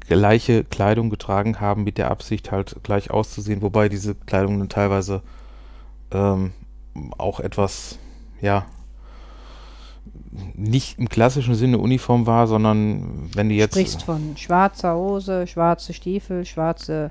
gleiche 0.00 0.64
Kleidung 0.64 1.10
getragen 1.10 1.60
haben 1.60 1.84
mit 1.84 1.98
der 1.98 2.10
Absicht 2.10 2.50
halt 2.50 2.76
gleich 2.82 3.10
auszusehen, 3.10 3.62
wobei 3.62 3.88
diese 3.88 4.14
Kleidung 4.14 4.58
dann 4.58 4.68
teilweise 4.68 5.22
ähm, 6.10 6.52
auch 7.18 7.40
etwas, 7.40 7.98
ja, 8.40 8.66
nicht 10.54 10.98
im 10.98 11.08
klassischen 11.08 11.54
Sinne 11.54 11.78
Uniform 11.78 12.26
war, 12.26 12.46
sondern 12.46 13.30
wenn 13.34 13.48
die 13.48 13.56
jetzt 13.56 13.74
Sprichst 13.74 14.02
von 14.02 14.36
schwarzer 14.36 14.94
Hose, 14.94 15.46
schwarze 15.46 15.92
Stiefel, 15.92 16.44
schwarze. 16.44 17.10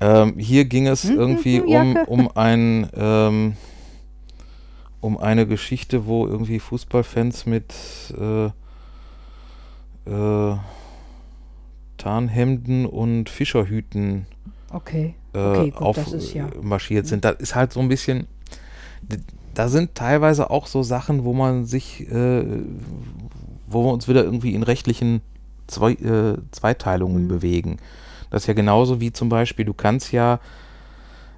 Ähm, 0.00 0.38
hier 0.38 0.64
ging 0.64 0.86
es 0.86 1.04
Hm, 1.04 1.18
irgendwie 1.18 1.60
hm, 1.60 1.66
um, 1.66 1.96
um 2.06 2.36
ein 2.36 2.88
ähm, 2.94 3.56
um 5.00 5.18
eine 5.18 5.46
Geschichte, 5.46 6.06
wo 6.06 6.26
irgendwie 6.26 6.60
Fußballfans 6.60 7.46
mit 7.46 7.74
äh, 8.18 8.46
äh, 10.06 10.56
Tarnhemden 12.02 12.86
und 12.86 13.28
Fischerhüten 13.30 14.26
Okay. 14.72 15.14
äh, 15.34 15.38
Okay, 15.38 15.70
gut, 15.70 15.96
das 15.96 16.12
ist 16.12 16.34
ja- 16.34 16.48
aufmarschiert 16.48 17.06
sind. 17.06 17.24
Das 17.24 17.36
ist 17.38 17.54
halt 17.54 17.72
so 17.72 17.80
ein 17.80 17.88
bisschen. 17.88 18.26
Da 19.54 19.68
sind 19.68 19.94
teilweise 19.94 20.50
auch 20.50 20.66
so 20.66 20.82
Sachen, 20.82 21.24
wo 21.24 21.32
man 21.32 21.64
sich, 21.66 22.00
äh, 22.10 22.44
wo 23.68 23.84
wir 23.84 23.92
uns 23.92 24.08
wieder 24.08 24.24
irgendwie 24.24 24.54
in 24.54 24.62
rechtlichen 24.62 25.20
Zwei, 25.68 25.92
äh, 25.92 26.36
Zweiteilungen 26.50 27.24
Mhm. 27.24 27.28
bewegen. 27.28 27.76
Das 28.30 28.42
ist 28.42 28.46
ja 28.48 28.52
genauso 28.54 29.00
wie 29.00 29.12
zum 29.12 29.28
Beispiel, 29.28 29.64
du 29.64 29.72
kannst 29.72 30.10
ja, 30.12 30.40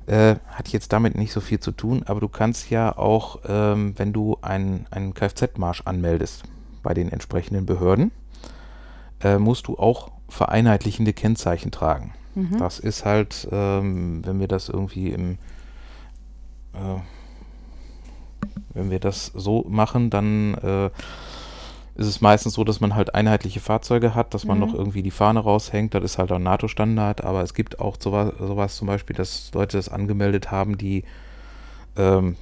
äh, 0.07 0.37
hat 0.49 0.69
jetzt 0.69 0.93
damit 0.93 1.15
nicht 1.17 1.33
so 1.33 1.41
viel 1.41 1.61
zu 1.61 1.71
tun, 1.73 2.03
aber 2.07 2.21
du 2.21 2.29
kannst 2.29 2.71
ja 2.71 2.97
auch, 2.97 3.41
ähm, 3.47 3.95
wenn 3.97 4.13
du 4.13 4.39
einen, 4.43 4.87
einen 4.91 5.13
Kfz-Marsch 5.15 5.83
anmeldest 5.85 6.43
bei 6.83 6.95
den 6.95 7.11
entsprechenden 7.13 7.65
Behörden, 7.67 8.11
äh, 9.23 9.39
musst 9.39 9.67
du 9.69 9.77
auch 9.79 10.11
vereinheitlichende 10.29 11.13
Kennzeichen 11.13 11.71
tragen. 11.71 12.15
Mhm. 12.35 12.59
Das 12.59 12.79
ist 12.79 13.05
halt, 13.05 13.49
ähm, 13.53 14.25
wenn 14.25 14.41
wir 14.41 14.49
das 14.49 14.69
irgendwie 14.69 15.11
im, 15.11 15.39
äh, 16.73 17.01
wenn 18.75 18.91
wir 18.91 18.99
das 19.01 19.27
so 19.35 19.65
machen, 19.69 20.11
dann 20.11 20.55
äh, 20.55 20.87
ist 21.97 22.09
es 22.09 22.21
meistens 22.21 22.55
so, 22.55 22.65
dass 22.65 22.81
man 22.81 22.97
halt 22.97 23.15
einheitliche 23.15 23.61
Fahrzeuge 23.61 24.17
hat, 24.17 24.35
dass 24.35 24.47
man 24.47 24.59
Mhm. 24.59 24.65
noch 24.65 24.75
irgendwie 24.75 25.03
die 25.03 25.13
Fahne 25.13 25.41
raushängt. 25.41 25.95
Das 25.95 26.03
ist 26.03 26.19
halt 26.19 26.33
auch 26.33 26.41
NATO-Standard, 26.41 27.23
aber 27.23 27.43
es 27.43 27.55
gibt 27.55 27.79
auch 27.79 27.97
sowas, 28.01 28.33
sowas 28.39 28.77
zum 28.77 28.89
Beispiel, 28.89 29.15
dass 29.15 29.53
Leute 29.55 29.77
das 29.77 29.89
angemeldet 29.89 30.51
haben, 30.51 30.77
die 30.77 31.05
ähm, 31.97 32.37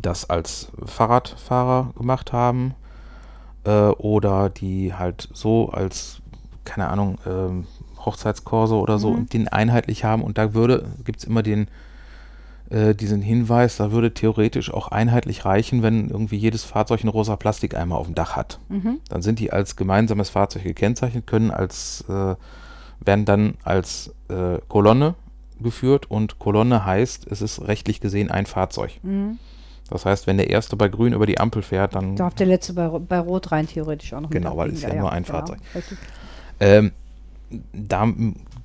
das 0.00 0.28
als 0.28 0.70
Fahrradfahrer 0.84 1.92
gemacht 1.96 2.32
haben 2.32 2.74
äh, 3.64 3.88
oder 3.88 4.48
die 4.50 4.94
halt 4.94 5.28
so 5.32 5.70
als, 5.70 6.20
keine 6.64 6.88
Ahnung, 6.88 7.18
ähm, 7.26 7.66
Hochzeitskorso 8.04 8.80
oder 8.80 8.98
so 8.98 9.10
Mhm. 9.10 9.16
und 9.16 9.32
den 9.32 9.48
einheitlich 9.48 10.04
haben 10.04 10.22
und 10.22 10.38
da 10.38 10.54
würde, 10.54 10.84
gibt 11.04 11.20
es 11.20 11.24
immer 11.24 11.42
den 11.42 11.68
äh, 12.70 12.94
diesen 12.94 13.20
Hinweis, 13.20 13.76
da 13.76 13.92
würde 13.92 14.14
theoretisch 14.14 14.72
auch 14.72 14.88
einheitlich 14.88 15.44
reichen, 15.44 15.82
wenn 15.82 16.08
irgendwie 16.08 16.36
jedes 16.38 16.64
Fahrzeug 16.64 17.00
einen 17.02 17.10
rosa 17.10 17.36
Plastikeimer 17.36 17.96
auf 17.98 18.06
dem 18.06 18.14
Dach 18.14 18.34
hat. 18.34 18.60
Mhm. 18.70 18.98
Dann 19.10 19.20
sind 19.20 19.40
die 19.40 19.52
als 19.52 19.76
gemeinsames 19.76 20.30
Fahrzeug 20.30 20.62
gekennzeichnet, 20.64 21.26
können 21.26 21.50
als, 21.50 22.02
äh, 22.08 22.34
werden 23.04 23.24
dann 23.26 23.54
als 23.62 24.14
äh, 24.30 24.58
Kolonne 24.68 25.14
geführt 25.60 26.10
und 26.10 26.38
Kolonne 26.38 26.86
heißt, 26.86 27.26
es 27.30 27.42
ist 27.42 27.60
rechtlich 27.68 28.00
gesehen 28.00 28.30
ein 28.30 28.46
Fahrzeug. 28.46 28.92
Mhm. 29.02 29.38
Das 29.90 30.06
heißt, 30.06 30.26
wenn 30.26 30.38
der 30.38 30.48
erste 30.48 30.74
bei 30.76 30.88
Grün 30.88 31.12
über 31.12 31.26
die 31.26 31.38
Ampel 31.38 31.60
fährt, 31.60 31.94
dann 31.94 32.16
Darf 32.16 32.34
der 32.34 32.46
letzte 32.46 32.72
bei, 32.72 32.88
bei 32.88 33.18
Rot 33.18 33.52
rein 33.52 33.66
theoretisch 33.66 34.14
auch 34.14 34.22
noch 34.22 34.30
Genau, 34.30 34.56
weil 34.56 34.70
es 34.70 34.80
ja 34.80 34.94
nur 34.94 35.12
ein 35.12 35.26
Fahrzeug. 35.26 35.58
richtig. 35.74 35.98
Ähm, 36.62 36.92
da 37.72 38.06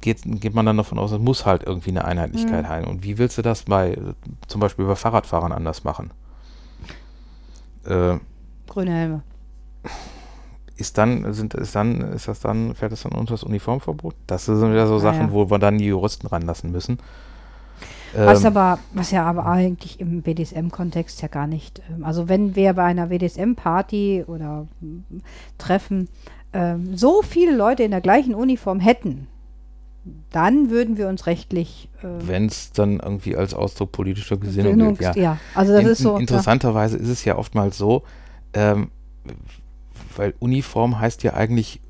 geht, 0.01 0.20
geht 0.25 0.54
man 0.54 0.66
dann 0.66 0.77
davon 0.77 1.00
aus, 1.00 1.12
es 1.12 1.20
muss 1.20 1.46
halt 1.46 1.63
irgendwie 1.63 1.89
eine 1.92 2.06
Einheitlichkeit 2.06 2.66
Mhm. 2.66 2.70
haben. 2.70 2.84
Und 2.86 3.04
wie 3.04 3.18
willst 3.18 3.38
du 3.38 3.42
das 3.42 3.63
bei, 3.63 3.98
zum 4.48 4.62
Beispiel 4.62 4.86
bei 4.86 4.96
Fahrradfahrern 4.96 5.51
anders 5.51 5.84
machen? 5.84 6.12
Äh, 7.86 8.18
Grüne 8.68 8.92
Helme. 8.92 9.24
ist 10.75 10.98
dann, 10.98 11.34
sind, 11.34 11.54
ist 11.56 11.75
dann, 11.75 12.01
ist 12.13 12.27
das 12.27 12.39
dann, 12.39 12.75
fällt 12.75 12.92
das 12.92 13.01
dann 13.04 13.13
unter 13.13 13.34
das 13.34 13.44
Uniformverbot? 13.44 14.16
Das 14.27 14.46
sind 14.46 14.72
wieder 14.72 14.88
so 14.88 15.00
Ah, 15.00 15.00
Sachen, 15.00 15.27
ja. 15.27 15.32
wo 15.32 15.50
wir 15.50 15.60
dann 15.60 15.77
die 15.80 15.86
Juristen 15.86 16.27
ranlassen 16.27 16.72
müssen. 16.72 17.00
Was 18.24 18.44
Ähm, 18.44 18.46
aber, 18.46 18.80
was 18.94 19.12
ja 19.12 19.25
aber 19.25 19.46
eigentlich 19.46 20.00
im 20.00 20.22
BDSM-Kontext 20.22 21.22
ja 21.22 21.27
gar 21.27 21.46
nicht. 21.48 21.82
ähm, 21.89 22.04
Also 22.04 22.30
wenn 22.30 22.56
wir 22.56 22.74
bei 22.74 22.84
einer 22.86 23.08
BDSM-Party 23.08 24.24
oder 24.27 24.68
mm, 24.80 25.18
Treffen 25.58 26.08
ähm, 26.54 26.96
so 26.98 27.22
viele 27.22 27.56
Leute 27.56 27.84
in 27.84 27.92
der 27.92 28.01
gleichen 28.01 28.34
Uniform 28.36 28.80
hätten, 28.80 29.27
dann 30.32 30.70
würden 30.70 30.98
wir 30.98 31.08
uns 31.10 31.25
rechtlich 31.25 31.89
äh, 32.01 32.08
Wenn 32.27 32.46
es 32.46 32.72
dann 32.72 33.00
irgendwie 33.00 33.36
als 33.36 33.54
Ausdruck 33.54 33.92
politischer 33.92 34.38
Gesinnung 34.38 34.74
Gesinnungs- 34.75 34.98
gilt, 35.00 35.16
ja. 35.18 35.22
ja. 35.24 35.38
also 35.54 35.74
das 35.74 35.82
In- 35.84 35.88
ist 35.89 35.98
so. 36.00 36.16
in- 36.16 36.22
Interessanterweise 36.22 36.98
ist 36.98 37.10
es 37.10 37.25
ja 37.25 37.38
oftmals 37.38 37.77
so, 37.77 38.04
ähm, 38.54 38.89
weil 40.16 40.34
Uniform 40.39 41.00
heißt 41.00 41.24
ja 41.24 41.34
eigentlich 41.34 41.82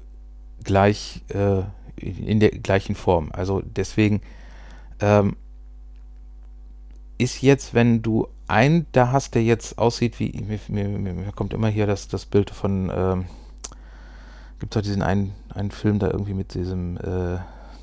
gleich 0.63 1.21
äh, 1.29 1.61
in 2.01 2.39
der 2.39 2.49
gleichen 2.49 2.95
Form. 2.95 3.29
Also 3.31 3.61
deswegen 3.63 4.21
ähm, 4.99 5.35
ist 7.17 7.41
jetzt, 7.41 7.73
wenn 7.73 8.01
du 8.01 8.27
einen 8.47 8.85
da 8.91 9.11
hast, 9.11 9.35
der 9.35 9.43
jetzt 9.43 9.77
aussieht 9.77 10.19
wie, 10.19 10.31
mir, 10.47 10.59
mir, 10.69 10.97
mir 10.99 11.13
mir 11.13 11.31
kommt 11.33 11.53
immer 11.53 11.67
hier 11.69 11.87
das, 11.87 12.07
das 12.07 12.25
Bild 12.25 12.49
von, 12.49 12.91
ähm, 12.93 13.25
gibt 14.59 14.75
es 14.75 14.83
diesen 14.83 15.01
einen, 15.01 15.33
einen 15.53 15.71
Film 15.71 15.99
da 15.99 16.07
irgendwie 16.07 16.33
mit 16.33 16.53
diesem, 16.53 16.97
äh, 16.97 17.39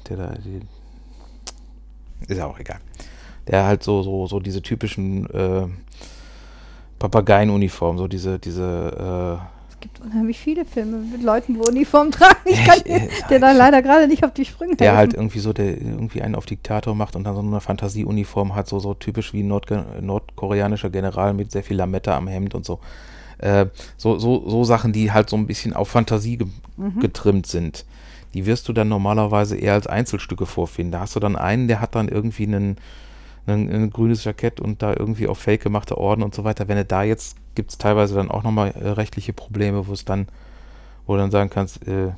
der 0.08 0.16
da, 0.16 0.34
die, 0.44 0.60
ist 2.28 2.38
ja 2.38 2.46
auch 2.46 2.58
egal. 2.58 2.80
Der 3.48 3.64
halt 3.64 3.82
so, 3.82 4.02
so, 4.02 4.26
so 4.26 4.40
diese 4.40 4.62
typischen 4.62 5.28
äh, 5.30 5.66
Papageienuniformen, 6.98 7.98
so 7.98 8.08
diese, 8.08 8.38
diese, 8.38 9.40
es 9.74 9.80
gibt 9.80 10.00
unheimlich 10.00 10.38
viele 10.38 10.64
Filme 10.64 10.98
mit 10.98 11.22
Leuten, 11.22 11.58
wo 11.58 11.64
Uniform 11.64 12.10
tragen. 12.10 12.38
Ich 12.46 12.64
kann 12.64 12.80
äh, 12.86 13.08
dir 13.28 13.40
da 13.40 13.52
leider 13.52 13.82
gerade 13.82 14.08
nicht 14.08 14.24
auf 14.24 14.32
die 14.32 14.44
Sprünge 14.44 14.76
der 14.76 14.96
halt 14.96 15.12
helfen. 15.12 15.16
irgendwie 15.16 15.40
so, 15.40 15.52
der 15.52 15.66
irgendwie 15.66 16.22
einen 16.22 16.36
auf 16.36 16.46
Diktator 16.46 16.94
macht 16.94 17.16
und 17.16 17.24
dann 17.24 17.34
so 17.34 17.42
eine 17.42 17.60
Fantasieuniform 17.60 18.54
hat, 18.54 18.68
so, 18.68 18.78
so 18.78 18.94
typisch 18.94 19.32
wie 19.32 19.42
ein 19.42 19.48
Nordge 19.48 19.84
nordkoreanischer 20.00 20.90
General 20.90 21.34
mit 21.34 21.52
sehr 21.52 21.62
viel 21.62 21.76
Lametta 21.76 22.16
am 22.16 22.28
Hemd 22.28 22.54
und 22.54 22.64
so. 22.64 22.80
Äh, 23.44 23.66
so, 23.98 24.18
so, 24.18 24.48
so 24.48 24.64
Sachen, 24.64 24.92
die 24.92 25.12
halt 25.12 25.28
so 25.28 25.36
ein 25.36 25.46
bisschen 25.46 25.74
auf 25.74 25.88
Fantasie 25.88 26.38
ge 26.38 26.46
Mhm. 26.76 26.98
getrimmt 26.98 27.46
sind. 27.46 27.84
Die 28.32 28.46
wirst 28.46 28.66
du 28.68 28.72
dann 28.72 28.88
normalerweise 28.88 29.56
eher 29.56 29.74
als 29.74 29.86
Einzelstücke 29.86 30.44
vorfinden. 30.44 30.90
Da 30.90 31.00
hast 31.00 31.14
du 31.14 31.20
dann 31.20 31.36
einen, 31.36 31.68
der 31.68 31.80
hat 31.80 31.94
dann 31.94 32.08
irgendwie 32.08 32.46
einen, 32.48 32.78
einen, 33.46 33.70
ein 33.70 33.90
grünes 33.90 34.24
Jackett 34.24 34.58
und 34.60 34.82
da 34.82 34.92
irgendwie 34.92 35.28
auf 35.28 35.38
Fake 35.38 35.62
gemachte 35.62 35.96
Orden 35.98 36.24
und 36.24 36.34
so 36.34 36.42
weiter. 36.42 36.66
Wenn 36.66 36.78
du 36.78 36.84
da 36.84 37.04
jetzt, 37.04 37.36
gibt 37.54 37.70
es 37.70 37.78
teilweise 37.78 38.16
dann 38.16 38.28
auch 38.28 38.42
nochmal 38.42 38.70
äh, 38.72 38.88
rechtliche 38.88 39.32
Probleme, 39.32 39.86
wo 39.86 39.92
es 39.92 40.04
dann, 40.04 40.26
wo 41.06 41.12
du 41.12 41.20
dann 41.20 41.30
sagen 41.30 41.50
kannst, 41.50 41.86
äh, 41.86 42.10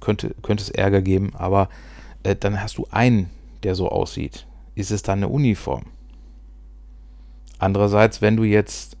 könnte, 0.00 0.32
könnte 0.42 0.62
es 0.62 0.70
Ärger 0.70 1.02
geben, 1.02 1.32
aber 1.34 1.68
äh, 2.22 2.36
dann 2.36 2.62
hast 2.62 2.78
du 2.78 2.86
einen, 2.92 3.30
der 3.64 3.74
so 3.74 3.88
aussieht. 3.88 4.46
Ist 4.76 4.92
es 4.92 5.02
dann 5.02 5.20
eine 5.20 5.28
Uniform? 5.28 5.86
Andererseits, 7.58 8.20
wenn 8.20 8.36
du 8.36 8.44
jetzt 8.44 8.96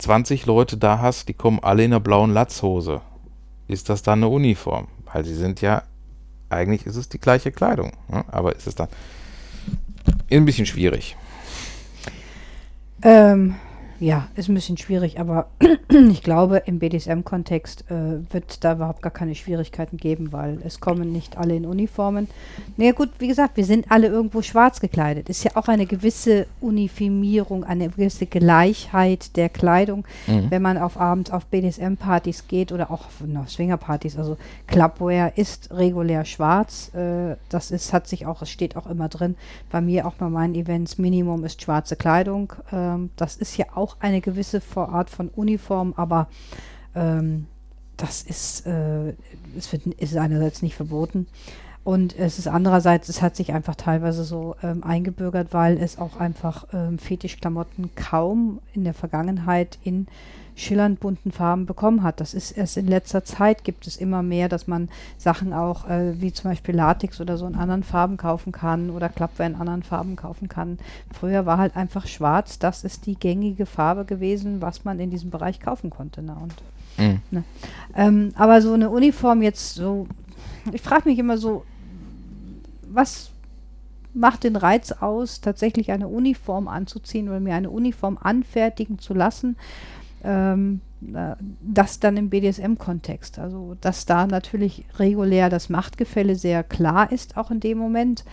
20 0.00 0.46
Leute 0.46 0.76
da 0.76 0.98
hast, 0.98 1.28
die 1.28 1.34
kommen 1.34 1.60
alle 1.62 1.84
in 1.84 1.92
einer 1.92 2.00
blauen 2.00 2.32
Latzhose, 2.32 3.00
ist 3.68 3.88
das 3.88 4.02
dann 4.02 4.20
eine 4.20 4.28
Uniform? 4.28 4.88
Weil 5.12 5.24
sie 5.24 5.34
sind 5.34 5.60
ja, 5.60 5.82
eigentlich 6.48 6.86
ist 6.86 6.96
es 6.96 7.08
die 7.08 7.18
gleiche 7.20 7.52
Kleidung, 7.52 7.92
ne? 8.08 8.24
aber 8.28 8.56
ist 8.56 8.66
es 8.66 8.74
dann 8.74 8.88
ein 10.30 10.44
bisschen 10.44 10.66
schwierig. 10.66 11.16
Ähm, 13.02 13.56
ja, 14.00 14.28
ist 14.34 14.48
ein 14.48 14.54
bisschen 14.54 14.78
schwierig, 14.78 15.20
aber 15.20 15.46
ich 16.10 16.22
glaube, 16.22 16.62
im 16.66 16.78
BDSM-Kontext 16.78 17.84
äh, 17.90 18.32
wird 18.32 18.64
da 18.64 18.72
überhaupt 18.72 19.02
gar 19.02 19.12
keine 19.12 19.34
Schwierigkeiten 19.34 19.98
geben, 19.98 20.32
weil 20.32 20.58
es 20.64 20.80
kommen 20.80 21.12
nicht 21.12 21.36
alle 21.36 21.54
in 21.54 21.66
Uniformen. 21.66 22.26
Naja 22.78 22.92
gut, 22.92 23.10
wie 23.18 23.28
gesagt, 23.28 23.56
wir 23.58 23.64
sind 23.66 23.90
alle 23.90 24.06
irgendwo 24.08 24.40
schwarz 24.42 24.80
gekleidet. 24.80 25.28
Ist 25.28 25.44
ja 25.44 25.52
auch 25.54 25.68
eine 25.68 25.84
gewisse 25.86 26.46
Uniformierung, 26.62 27.62
eine 27.62 27.90
gewisse 27.90 28.26
Gleichheit 28.26 29.36
der 29.36 29.48
Kleidung, 29.50 30.04
Mhm. 30.26 30.50
wenn 30.50 30.62
man 30.62 30.78
auf 30.78 30.98
abends 30.98 31.30
auf 31.30 31.46
BDSM-Partys 31.46 32.48
geht 32.48 32.72
oder 32.72 32.90
auch 32.90 33.06
auf 33.06 33.22
na, 33.26 33.46
Swinger-Partys. 33.46 34.16
Also 34.16 34.36
Clubwear 34.66 35.36
ist 35.36 35.70
regulär 35.72 36.24
schwarz. 36.24 36.90
Äh, 36.94 37.36
das 37.50 37.70
ist, 37.70 37.92
hat 37.92 38.08
sich 38.08 38.26
auch, 38.26 38.40
es 38.42 38.50
steht 38.50 38.76
auch 38.76 38.86
immer 38.86 39.08
drin. 39.08 39.36
Bei 39.70 39.80
mir 39.80 40.06
auch 40.06 40.14
bei 40.14 40.28
meinen 40.28 40.54
Events, 40.54 40.98
Minimum 40.98 41.44
ist 41.44 41.60
schwarze 41.62 41.96
Kleidung. 41.96 42.52
Ähm, 42.72 43.10
das 43.16 43.36
ist 43.36 43.56
ja 43.56 43.66
auch 43.74 43.89
eine 43.98 44.20
gewisse 44.20 44.62
Art 44.76 45.10
von 45.10 45.28
Uniform, 45.28 45.94
aber 45.96 46.28
ähm, 46.94 47.46
das 47.96 48.22
ist, 48.22 48.66
äh, 48.66 49.14
es 49.56 49.70
wird, 49.72 49.86
ist 49.86 50.16
einerseits 50.16 50.62
nicht 50.62 50.74
verboten. 50.74 51.26
Und 51.82 52.18
es 52.18 52.38
ist 52.38 52.46
andererseits, 52.46 53.08
es 53.08 53.22
hat 53.22 53.36
sich 53.36 53.52
einfach 53.52 53.74
teilweise 53.74 54.24
so 54.24 54.54
ähm, 54.62 54.84
eingebürgert, 54.84 55.48
weil 55.52 55.78
es 55.78 55.98
auch 55.98 56.20
einfach 56.20 56.66
ähm, 56.72 56.98
Fetischklamotten 56.98 57.90
kaum 57.94 58.60
in 58.74 58.84
der 58.84 58.92
Vergangenheit 58.94 59.78
in 59.82 60.06
schillernd 60.56 61.00
bunten 61.00 61.32
Farben 61.32 61.64
bekommen 61.64 62.02
hat. 62.02 62.20
Das 62.20 62.34
ist 62.34 62.52
erst 62.52 62.76
in 62.76 62.86
letzter 62.86 63.24
Zeit 63.24 63.64
gibt 63.64 63.86
es 63.86 63.96
immer 63.96 64.22
mehr, 64.22 64.50
dass 64.50 64.66
man 64.66 64.90
Sachen 65.16 65.54
auch 65.54 65.88
äh, 65.88 66.20
wie 66.20 66.32
zum 66.32 66.50
Beispiel 66.50 66.74
Latex 66.76 67.18
oder 67.20 67.38
so 67.38 67.46
in 67.46 67.54
anderen 67.54 67.82
Farben 67.82 68.18
kaufen 68.18 68.52
kann 68.52 68.90
oder 68.90 69.08
Klappwehr 69.08 69.46
in 69.46 69.54
anderen 69.54 69.82
Farben 69.82 70.16
kaufen 70.16 70.48
kann. 70.48 70.78
Früher 71.12 71.46
war 71.46 71.56
halt 71.56 71.76
einfach 71.76 72.06
schwarz, 72.06 72.58
das 72.58 72.84
ist 72.84 73.06
die 73.06 73.14
gängige 73.14 73.64
Farbe 73.64 74.04
gewesen, 74.04 74.60
was 74.60 74.84
man 74.84 75.00
in 75.00 75.10
diesem 75.10 75.30
Bereich 75.30 75.60
kaufen 75.60 75.88
konnte. 75.88 76.22
Ne? 76.22 76.36
Und 76.40 76.54
Mhm. 76.98 77.44
ähm, 77.94 78.32
aber 78.34 78.60
so 78.60 78.74
eine 78.74 78.90
Uniform 78.90 79.40
jetzt 79.40 79.74
so, 79.74 80.06
ich 80.72 80.82
frage 80.82 81.08
mich 81.08 81.18
immer 81.18 81.38
so, 81.38 81.64
was 82.92 83.30
macht 84.12 84.44
den 84.44 84.56
Reiz 84.56 84.92
aus, 84.92 85.40
tatsächlich 85.40 85.92
eine 85.92 86.08
Uniform 86.08 86.68
anzuziehen 86.68 87.28
oder 87.28 87.40
mir 87.40 87.54
eine 87.54 87.70
Uniform 87.70 88.18
anfertigen 88.20 88.98
zu 88.98 89.14
lassen? 89.14 89.56
Ähm, 90.22 90.80
äh, 91.14 91.34
das 91.62 92.00
dann 92.00 92.16
im 92.16 92.28
BDSM-Kontext. 92.28 93.38
Also, 93.38 93.76
dass 93.80 94.04
da 94.04 94.26
natürlich 94.26 94.84
regulär 94.98 95.48
das 95.48 95.68
Machtgefälle 95.68 96.34
sehr 96.34 96.62
klar 96.62 97.10
ist, 97.10 97.36
auch 97.36 97.50
in 97.50 97.60
dem 97.60 97.78
Moment. 97.78 98.24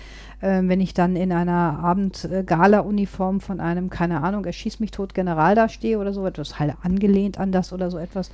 Ähm, 0.42 0.70
wenn 0.70 0.82
ich 0.82 0.94
dann 0.94 1.16
in 1.16 1.32
einer 1.32 1.80
Abend-Gala-Uniform 1.80 3.40
von 3.40 3.60
einem, 3.60 3.90
keine 3.90 4.22
Ahnung, 4.22 4.46
erschieß 4.46 4.80
mich 4.80 4.92
tot 4.92 5.14
General 5.14 5.56
da 5.56 5.70
stehe 5.70 5.98
oder 5.98 6.14
so 6.14 6.26
etwas, 6.26 6.60
halt 6.60 6.76
angelehnt 6.84 7.40
an 7.40 7.52
das 7.52 7.72
oder 7.72 7.90
so 7.90 7.98
etwas, 7.98 8.32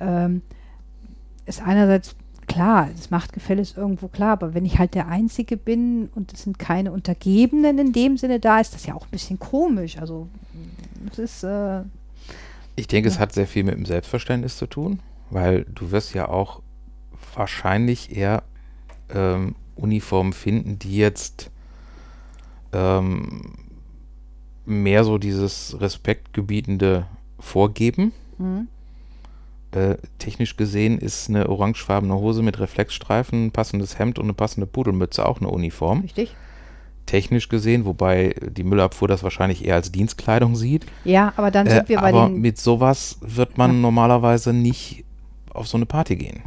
ähm, 0.00 0.42
ist 1.46 1.62
einerseits 1.62 2.16
klar, 2.52 2.88
das 2.94 3.10
Machtgefälle 3.10 3.62
ist 3.62 3.76
irgendwo 3.76 4.08
klar, 4.08 4.32
aber 4.32 4.54
wenn 4.54 4.64
ich 4.64 4.78
halt 4.78 4.94
der 4.94 5.08
Einzige 5.08 5.56
bin 5.56 6.08
und 6.14 6.32
es 6.32 6.42
sind 6.42 6.58
keine 6.58 6.92
Untergebenen 6.92 7.78
in 7.78 7.92
dem 7.92 8.16
Sinne 8.16 8.40
da, 8.40 8.60
ist 8.60 8.74
das 8.74 8.86
ja 8.86 8.94
auch 8.94 9.04
ein 9.06 9.10
bisschen 9.10 9.38
komisch. 9.38 9.98
Also, 9.98 10.28
es 11.12 11.18
ist, 11.18 11.44
äh, 11.44 11.82
Ich 12.76 12.86
denke, 12.86 13.08
es 13.08 13.16
Ja. 13.16 13.20
hat 13.20 13.32
sehr 13.32 13.46
viel 13.46 13.64
mit 13.64 13.74
dem 13.74 13.84
Selbstverständnis 13.84 14.56
zu 14.56 14.66
tun, 14.66 15.00
weil 15.30 15.64
du 15.74 15.90
wirst 15.90 16.14
ja 16.14 16.28
auch 16.28 16.60
wahrscheinlich 17.34 18.16
eher 18.16 18.42
ähm, 19.14 19.54
Uniformen 19.76 20.32
finden, 20.32 20.78
die 20.78 20.96
jetzt 20.96 21.50
ähm, 22.72 23.54
mehr 24.64 25.04
so 25.04 25.18
dieses 25.18 25.76
respektgebietende 25.80 27.06
vorgeben. 27.38 28.12
hm, 28.38 28.68
Äh, 29.72 29.96
technisch 30.18 30.56
gesehen 30.56 30.98
ist 30.98 31.28
eine 31.28 31.48
orangefarbene 31.48 32.14
Hose 32.14 32.42
mit 32.42 32.58
Reflexstreifen, 32.58 33.46
ein 33.46 33.50
passendes 33.52 33.98
Hemd 33.98 34.18
und 34.18 34.24
eine 34.26 34.34
passende 34.34 34.66
Pudelmütze 34.66 35.24
auch 35.24 35.40
eine 35.40 35.48
Uniform. 35.48 36.00
richtig? 36.00 36.34
Technisch 37.06 37.48
gesehen, 37.48 37.84
wobei 37.86 38.34
die 38.50 38.62
Müllabfuhr 38.64 39.08
das 39.08 39.22
wahrscheinlich 39.22 39.64
eher 39.64 39.74
als 39.76 39.90
Dienstkleidung 39.90 40.54
sieht. 40.56 40.86
Ja, 41.04 41.32
aber 41.36 41.50
dann 41.50 41.66
Äh, 41.66 41.70
sind 41.76 41.88
wir 41.88 42.00
bei 42.00 42.08
aber 42.10 42.28
den. 42.28 42.40
mit 42.40 42.58
sowas 42.58 43.18
wird 43.20 43.58
man 43.58 43.72
Ja. 43.72 43.76
normalerweise 43.78 44.52
nicht 44.52 45.04
auf 45.52 45.66
so 45.66 45.76
eine 45.76 45.86
Party 45.86 46.16
gehen. 46.16 46.42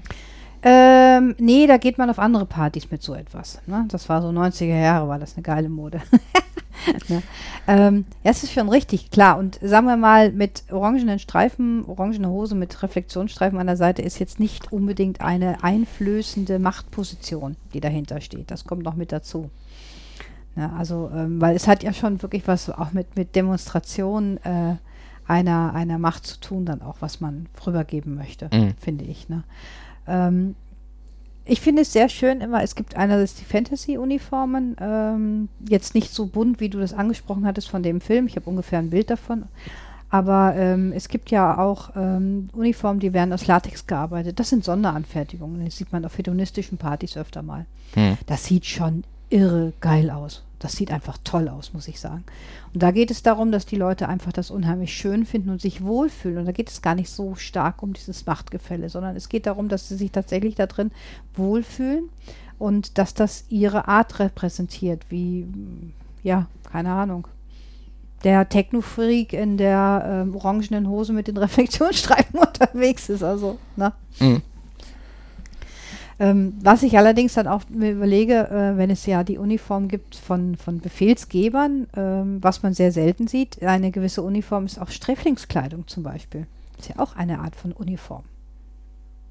Ähm, 0.62 1.36
nee, 1.38 1.68
da 1.68 1.76
geht 1.78 1.98
man 1.98 2.10
auf 2.10 2.20
andere 2.20 2.46
Partys 2.46 2.90
mit 2.90 3.02
so 3.04 3.14
etwas. 3.14 3.60
Ne? 3.68 3.86
Das 3.90 4.08
war 4.08 4.22
so 4.22 4.30
90er 4.30 4.80
Jahre, 4.80 5.10
war 5.10 5.20
das 5.20 5.36
eine 5.36 5.44
geile 5.44 5.68
Mode. 5.68 6.02
ne? 7.10 7.22
ähm, 7.68 8.06
ja, 8.24 8.32
es 8.32 8.44
ist 8.44 8.52
schon 8.54 8.70
richtig, 8.70 9.12
klar. 9.12 9.38
Und 9.38 9.60
sagen 9.62 9.88
wir 9.88 9.98
mal, 9.98 10.32
mit 10.32 10.64
orangenen 10.72 11.20
Streifen, 11.20 11.86
orangene 11.86 12.30
Hose 12.30 12.56
mit 12.56 12.82
Reflexionsstreifen 12.84 13.60
an 13.60 13.68
der 13.68 13.78
Seite 13.78 14.02
ist 14.02 14.20
jetzt 14.20 14.40
nicht 14.40 14.72
unbedingt 14.72 15.22
eine 15.22 15.64
einflößende 15.64 16.60
Machtposition, 16.60 17.56
die 17.74 17.80
dahinter 17.80 18.22
steht. 18.22 18.52
Das 18.52 18.66
kommt 18.66 18.84
noch 18.84 18.96
mit 18.96 19.12
dazu. 19.12 19.50
Ne? 20.56 20.72
Also, 20.78 21.10
ähm, 21.14 21.40
weil 21.42 21.56
es 21.56 21.68
hat 21.68 21.84
ja 21.84 21.94
schon 21.94 22.22
wirklich 22.22 22.48
was 22.48 22.70
auch 22.70 22.92
mit, 22.92 23.16
mit 23.16 23.36
Demonstration 23.36 24.38
äh, 24.44 24.76
einer, 25.26 25.74
einer 25.74 26.00
Macht 26.00 26.28
zu 26.28 26.40
tun, 26.40 26.66
dann 26.66 26.82
auch, 26.82 26.98
was 27.00 27.22
man 27.22 27.48
rübergeben 27.66 28.16
möchte, 28.16 28.50
Mhm. 28.52 28.74
finde 28.78 29.06
ich. 29.06 29.30
Ne? 29.30 29.44
Ähm, 30.08 30.56
ich 31.46 31.62
finde 31.62 31.82
es 31.82 31.94
sehr 31.94 32.10
schön 32.10 32.42
immer, 32.42 32.64
es 32.64 32.76
gibt 32.76 32.96
einerseits 32.96 33.36
die 33.36 33.46
Fantasy-Uniformen, 33.46 34.78
ähm, 34.80 35.50
jetzt 35.68 35.96
nicht 35.96 36.14
so 36.14 36.26
bunt, 36.28 36.60
wie 36.60 36.70
du 36.70 36.80
das 36.80 36.94
angesprochen 36.94 37.46
hattest 37.46 37.70
von 37.70 37.84
dem 37.84 38.02
Film, 38.02 38.28
ich 38.28 38.36
habe 38.36 38.50
ungefähr 38.50 38.80
ein 38.80 38.90
Bild 38.90 39.10
davon, 39.10 39.44
aber 40.10 40.54
ähm, 40.56 40.94
es 40.96 41.10
gibt 41.10 41.32
ja 41.32 41.58
auch 41.58 41.92
ähm, 41.96 42.48
Uniformen, 42.54 43.00
die 43.00 43.14
werden 43.14 43.34
aus 43.34 43.48
Latex 43.48 43.88
gearbeitet. 43.88 44.40
Das 44.40 44.50
sind 44.50 44.64
Sonderanfertigungen, 44.64 45.66
das 45.66 45.78
sieht 45.78 45.92
man 45.92 46.06
auf 46.06 46.18
hedonistischen 46.20 46.78
Partys 46.78 47.18
öfter 47.18 47.42
mal. 47.42 47.66
Hm. 47.96 48.20
Das 48.28 48.46
sieht 48.46 48.68
schon 48.68 49.06
irre 49.32 49.74
geil 49.82 50.12
aus. 50.12 50.44
Das 50.64 50.78
sieht 50.78 50.92
einfach 50.92 51.18
toll 51.26 51.50
aus, 51.50 51.74
muss 51.74 51.90
ich 51.90 52.00
sagen. 52.00 52.24
Und 52.74 52.82
da 52.82 52.92
geht 52.92 53.12
es 53.12 53.22
darum, 53.22 53.52
dass 53.52 53.66
die 53.66 53.76
Leute 53.76 54.08
einfach 54.08 54.32
das 54.32 54.50
unheimlich 54.50 54.94
schön 54.94 55.26
finden 55.26 55.50
und 55.50 55.60
sich 55.60 55.84
wohlfühlen. 55.84 56.38
Und 56.38 56.46
da 56.46 56.54
geht 56.54 56.70
es 56.70 56.82
gar 56.82 56.96
nicht 56.96 57.10
so 57.10 57.36
stark 57.36 57.84
um 57.84 57.92
dieses 57.92 58.26
Machtgefälle, 58.26 58.88
sondern 58.88 59.18
es 59.18 59.28
geht 59.28 59.46
darum, 59.46 59.68
dass 59.68 59.90
sie 59.90 59.98
sich 59.98 60.14
tatsächlich 60.14 60.56
da 60.56 60.66
drin 60.66 60.92
wohlfühlen 61.36 62.08
und 62.60 62.98
dass 62.98 63.14
das 63.14 63.44
ihre 63.50 63.90
Art 63.90 64.20
repräsentiert, 64.20 65.02
wie, 65.10 65.48
ja, 66.24 66.48
keine 66.72 66.94
Ahnung. 66.94 67.28
Der 68.24 68.48
Techno-Freak 68.48 69.34
in 69.34 69.58
der 69.58 70.24
ähm, 70.26 70.34
orangenen 70.34 70.88
Hose 70.88 71.12
mit 71.12 71.28
den 71.28 71.36
Reflexionsstreifen 71.46 72.40
unterwegs 72.40 73.10
ist, 73.10 73.22
also, 73.22 73.58
ne? 73.76 73.92
Mhm. 74.22 74.42
Ähm, 76.20 76.54
was 76.62 76.84
ich 76.84 76.98
allerdings 76.98 77.34
dann 77.34 77.48
auch 77.48 77.64
mir 77.70 77.92
überlege, 77.92 78.50
äh, 78.50 78.78
wenn 78.78 78.90
es 78.90 79.06
ja 79.06 79.24
die 79.24 79.38
Uniform 79.38 79.88
gibt 79.88 80.16
von, 80.16 80.56
von 80.56 80.80
Befehlsgebern, 80.80 81.88
ähm, 81.96 82.38
was 82.42 82.62
man 82.64 82.74
sehr 82.74 82.92
selten 82.92 83.28
sieht, 83.28 83.62
eine 83.64 83.92
gewisse 83.92 84.22
Uniform 84.22 84.66
ist 84.66 84.80
auch 84.80 84.90
Sträflingskleidung 84.90 85.88
zum 85.88 86.04
Beispiel. 86.04 86.46
Ist 86.78 86.90
ja 86.90 87.00
auch 87.00 87.16
eine 87.16 87.40
Art 87.40 87.56
von 87.56 87.72
Uniform. 87.72 88.24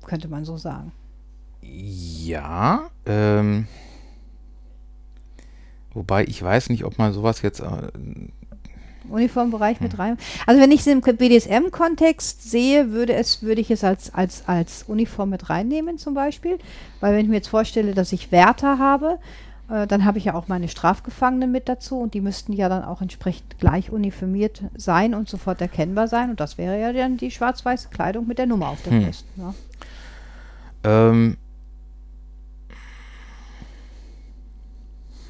Könnte 0.06 0.28
man 0.28 0.44
so 0.44 0.56
sagen. 0.56 0.92
Ja, 1.62 2.90
ähm, 3.06 3.68
wobei 5.92 6.24
ich 6.24 6.42
weiß 6.42 6.70
nicht, 6.70 6.84
ob 6.84 6.98
man 6.98 7.12
sowas 7.12 7.42
jetzt. 7.42 7.60
Äh, 7.60 7.90
Uniformbereich 9.10 9.80
mit 9.80 9.98
rein. 9.98 10.16
Also 10.46 10.60
wenn 10.60 10.70
ich 10.70 10.80
es 10.80 10.86
im 10.86 11.00
BDSM-Kontext 11.00 12.50
sehe, 12.50 12.92
würde 12.92 13.14
es, 13.14 13.42
würde 13.42 13.60
ich 13.60 13.70
es 13.70 13.84
als, 13.84 14.12
als, 14.14 14.44
als 14.46 14.84
Uniform 14.84 15.30
mit 15.30 15.50
reinnehmen 15.50 15.98
zum 15.98 16.14
Beispiel. 16.14 16.58
Weil 17.00 17.14
wenn 17.14 17.22
ich 17.24 17.28
mir 17.28 17.36
jetzt 17.36 17.48
vorstelle, 17.48 17.94
dass 17.94 18.12
ich 18.12 18.32
Wärter 18.32 18.78
habe, 18.78 19.18
äh, 19.68 19.86
dann 19.86 20.04
habe 20.04 20.18
ich 20.18 20.24
ja 20.24 20.34
auch 20.34 20.48
meine 20.48 20.68
Strafgefangenen 20.68 21.50
mit 21.50 21.68
dazu 21.68 21.98
und 21.98 22.14
die 22.14 22.20
müssten 22.20 22.52
ja 22.52 22.68
dann 22.68 22.84
auch 22.84 23.00
entsprechend 23.00 23.58
gleich 23.58 23.90
uniformiert 23.90 24.62
sein 24.76 25.14
und 25.14 25.28
sofort 25.28 25.60
erkennbar 25.60 26.08
sein. 26.08 26.30
Und 26.30 26.40
das 26.40 26.58
wäre 26.58 26.78
ja 26.78 26.92
dann 26.92 27.16
die 27.16 27.30
schwarz-weiße 27.30 27.88
Kleidung 27.88 28.26
mit 28.26 28.38
der 28.38 28.46
Nummer 28.46 28.68
auf 28.68 28.82
der 28.82 28.92
Hm. 28.92 29.04
Brust. 29.04 29.24
Ja. 29.36 29.54
ähm, 30.84 31.36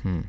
hm. 0.02 0.24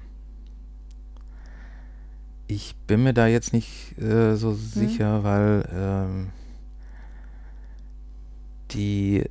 Ich 2.47 2.75
bin 2.87 3.03
mir 3.03 3.13
da 3.13 3.27
jetzt 3.27 3.53
nicht 3.53 3.97
äh, 3.99 4.35
so 4.35 4.53
sicher, 4.53 5.23
weil 5.23 5.67
ähm, 5.73 6.29
die 8.71 9.23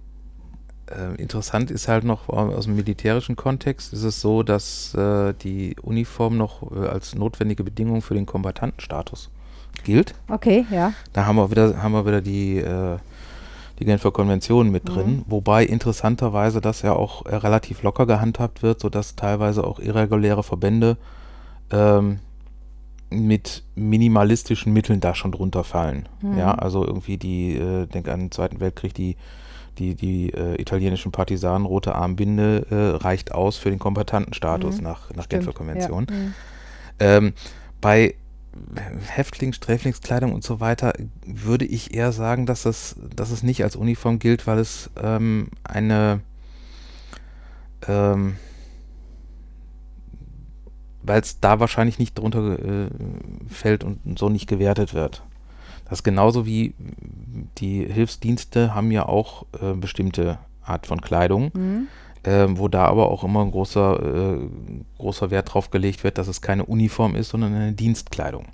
äh, 0.91 1.15
interessant 1.21 1.71
ist 1.71 1.89
halt 1.89 2.05
noch 2.05 2.29
äh, 2.29 2.33
aus 2.33 2.65
dem 2.65 2.77
militärischen 2.77 3.37
Kontext 3.37 3.93
ist 3.93 4.03
es 4.03 4.21
so, 4.21 4.43
dass 4.43 4.95
äh, 4.95 5.35
die 5.43 5.77
Uniform 5.83 6.37
noch 6.37 6.71
äh, 6.73 6.87
als 6.87 7.15
notwendige 7.15 7.65
Bedingung 7.65 8.03
für 8.03 8.15
den 8.15 8.27
Kombattantenstatus 8.27 9.31
gilt. 9.85 10.15
Okay, 10.29 10.67
ja. 10.71 10.93
Da 11.13 11.27
haben 11.27 11.37
wir 11.37 11.51
wieder, 11.51 11.83
haben 11.83 11.93
wir 11.93 12.07
wieder 12.07 12.21
die, 12.21 12.59
äh, 12.59 12.99
die 13.79 13.85
Genfer 13.85 14.11
Konvention 14.11 14.71
mit 14.71 14.85
Mhm. 14.85 14.93
drin, 14.95 15.25
wobei 15.27 15.65
interessanterweise 15.65 16.61
das 16.61 16.83
ja 16.83 16.93
auch 16.93 17.25
relativ 17.27 17.83
locker 17.83 18.07
gehandhabt 18.07 18.63
wird, 18.63 18.81
sodass 18.81 19.17
teilweise 19.17 19.65
auch 19.65 19.81
irreguläre 19.81 20.43
Verbände 20.43 20.97
ähm, 21.71 22.19
mit 23.13 23.63
minimalistischen 23.75 24.73
Mitteln 24.73 25.01
da 25.01 25.15
schon 25.15 25.33
drunter 25.33 25.65
fallen. 25.65 26.09
Mhm. 26.21 26.39
Ja, 26.39 26.55
also 26.55 26.85
irgendwie 26.87 27.17
die, 27.17 27.55
äh, 27.57 27.87
denk 27.87 28.09
an 28.09 28.21
den 28.21 28.31
Zweiten 28.31 28.61
Weltkrieg, 28.61 28.95
die, 28.95 29.17
die, 29.79 29.95
die 29.95 30.31
äh, 30.33 30.61
italienischen 30.61 31.13
Partisanen, 31.13 31.67
rote 31.67 31.95
Armbinde 31.95 32.67
äh, 32.71 33.03
reicht 33.03 33.33
aus 33.33 33.57
für 33.57 33.71
den 33.71 33.79
Kombatantenstatus 33.79 34.79
Mhm. 34.79 34.85
nach, 34.85 35.15
nach 35.15 35.29
Genfer 35.29 35.53
Konvention. 35.53 36.07
Ja. 36.11 36.17
Mhm. 36.17 36.35
Ähm, 36.99 37.33
bei 37.81 38.15
Häftlings, 39.07 39.57
Sträflingskleidung 39.57 40.33
und 40.33 40.45
so 40.45 40.61
weiter 40.61 40.93
würde 41.25 41.65
ich 41.65 41.95
eher 41.95 42.13
sagen, 42.13 42.45
dass 42.45 42.67
es, 42.67 42.97
dass 43.17 43.31
es 43.31 43.43
nicht 43.43 43.65
als 43.65 43.77
Uniform 43.77 44.19
gilt, 44.19 44.47
weil 44.47 44.59
es 44.59 44.91
ähm, 45.03 45.49
eine 45.65 46.21
ähm, 47.89 48.37
weil 51.03 51.21
es 51.21 51.41
da 51.41 51.61
wahrscheinlich 51.61 51.99
nicht 51.99 52.19
drunter 52.19 52.59
äh, 52.59 52.89
fällt 53.49 53.85
und 53.85 54.19
so 54.19 54.29
nicht 54.29 54.49
gewertet 54.49 54.95
wird. 54.95 55.23
Das 55.89 55.99
ist 55.99 56.05
genauso 56.05 56.47
wie 56.47 56.75
die 57.59 57.85
Hilfsdienste 57.85 58.75
haben 58.75 58.91
ja 58.91 59.07
auch 59.07 59.45
äh, 59.61 59.75
bestimmte 59.75 60.39
Art 60.65 60.87
von 60.87 61.01
Kleidung, 61.01 61.51
Mhm. 61.55 61.87
ähm, 62.25 62.59
wo 62.59 62.69
da 62.69 62.87
aber 62.87 63.11
auch 63.11 63.25
immer 63.25 63.43
ein 63.43 63.51
großer, 63.51 64.37
äh, 64.37 64.39
großer 64.99 65.31
Wert 65.31 65.53
drauf 65.53 65.71
gelegt 65.71 66.05
wird, 66.05 66.19
dass 66.19 66.29
es 66.29 66.41
keine 66.41 66.65
Uniform 66.65 67.15
ist, 67.17 67.31
sondern 67.31 67.55
eine 67.55 67.73
Dienstkleidung. 67.73 68.47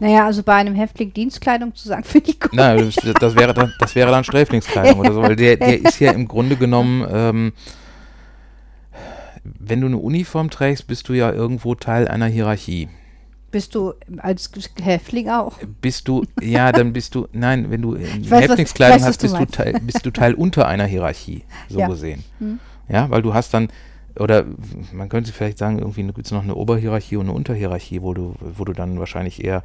Naja, 0.00 0.26
also 0.26 0.42
bei 0.42 0.54
einem 0.54 0.74
Häftling 0.74 1.14
Dienstkleidung 1.14 1.74
zu 1.74 1.88
sagen, 1.88 2.04
finde 2.04 2.30
ich 2.30 2.40
gut. 2.40 2.52
Nein, 2.52 2.92
das, 2.94 3.14
das, 3.14 3.34
wäre 3.34 3.54
dann, 3.54 3.72
das 3.78 3.94
wäre 3.94 4.10
dann 4.10 4.24
Sträflingskleidung 4.24 5.00
oder 5.00 5.12
so, 5.14 5.22
weil 5.22 5.36
der, 5.36 5.56
der 5.56 5.80
ist 5.80 5.98
ja 5.98 6.12
im 6.12 6.28
Grunde 6.28 6.56
genommen, 6.56 7.06
ähm, 7.10 7.52
wenn 9.44 9.80
du 9.80 9.86
eine 9.88 9.98
Uniform 9.98 10.50
trägst, 10.50 10.86
bist 10.86 11.08
du 11.08 11.12
ja 11.14 11.32
irgendwo 11.32 11.74
Teil 11.74 12.08
einer 12.08 12.26
Hierarchie. 12.26 12.88
Bist 13.50 13.74
du 13.74 13.92
als 14.18 14.50
Häftling 14.80 15.28
auch? 15.28 15.58
Bist 15.82 16.08
du, 16.08 16.24
ja, 16.40 16.72
dann 16.72 16.92
bist 16.94 17.14
du, 17.14 17.28
nein, 17.32 17.70
wenn 17.70 17.82
du 17.82 17.94
weiß, 17.98 18.48
Häftlingskleidung 18.48 19.00
weiß, 19.00 19.06
hast, 19.06 19.22
du 19.22 19.24
bist 19.24 19.34
du, 19.34 19.38
meinst. 19.38 19.54
Teil, 19.54 19.80
bist 19.82 20.06
du 20.06 20.10
Teil 20.10 20.34
unter 20.34 20.66
einer 20.66 20.86
Hierarchie, 20.86 21.44
so 21.68 21.78
Ja. 21.78 21.88
gesehen. 21.88 22.24
Hm. 22.38 22.58
Ja, 22.88 23.10
weil 23.10 23.20
du 23.20 23.34
hast 23.34 23.52
dann, 23.52 23.68
oder 24.18 24.46
man 24.92 25.08
könnte 25.10 25.32
vielleicht 25.32 25.58
sagen, 25.58 25.78
irgendwie 25.78 26.02
gibt 26.04 26.24
es 26.24 26.30
noch 26.32 26.42
eine 26.42 26.54
Oberhierarchie 26.54 27.16
und 27.16 27.26
eine 27.26 27.34
Unterhierarchie, 27.34 28.00
wo 28.00 28.14
du, 28.14 28.34
wo 28.40 28.64
du 28.64 28.72
dann 28.72 28.98
wahrscheinlich 28.98 29.44
eher 29.44 29.62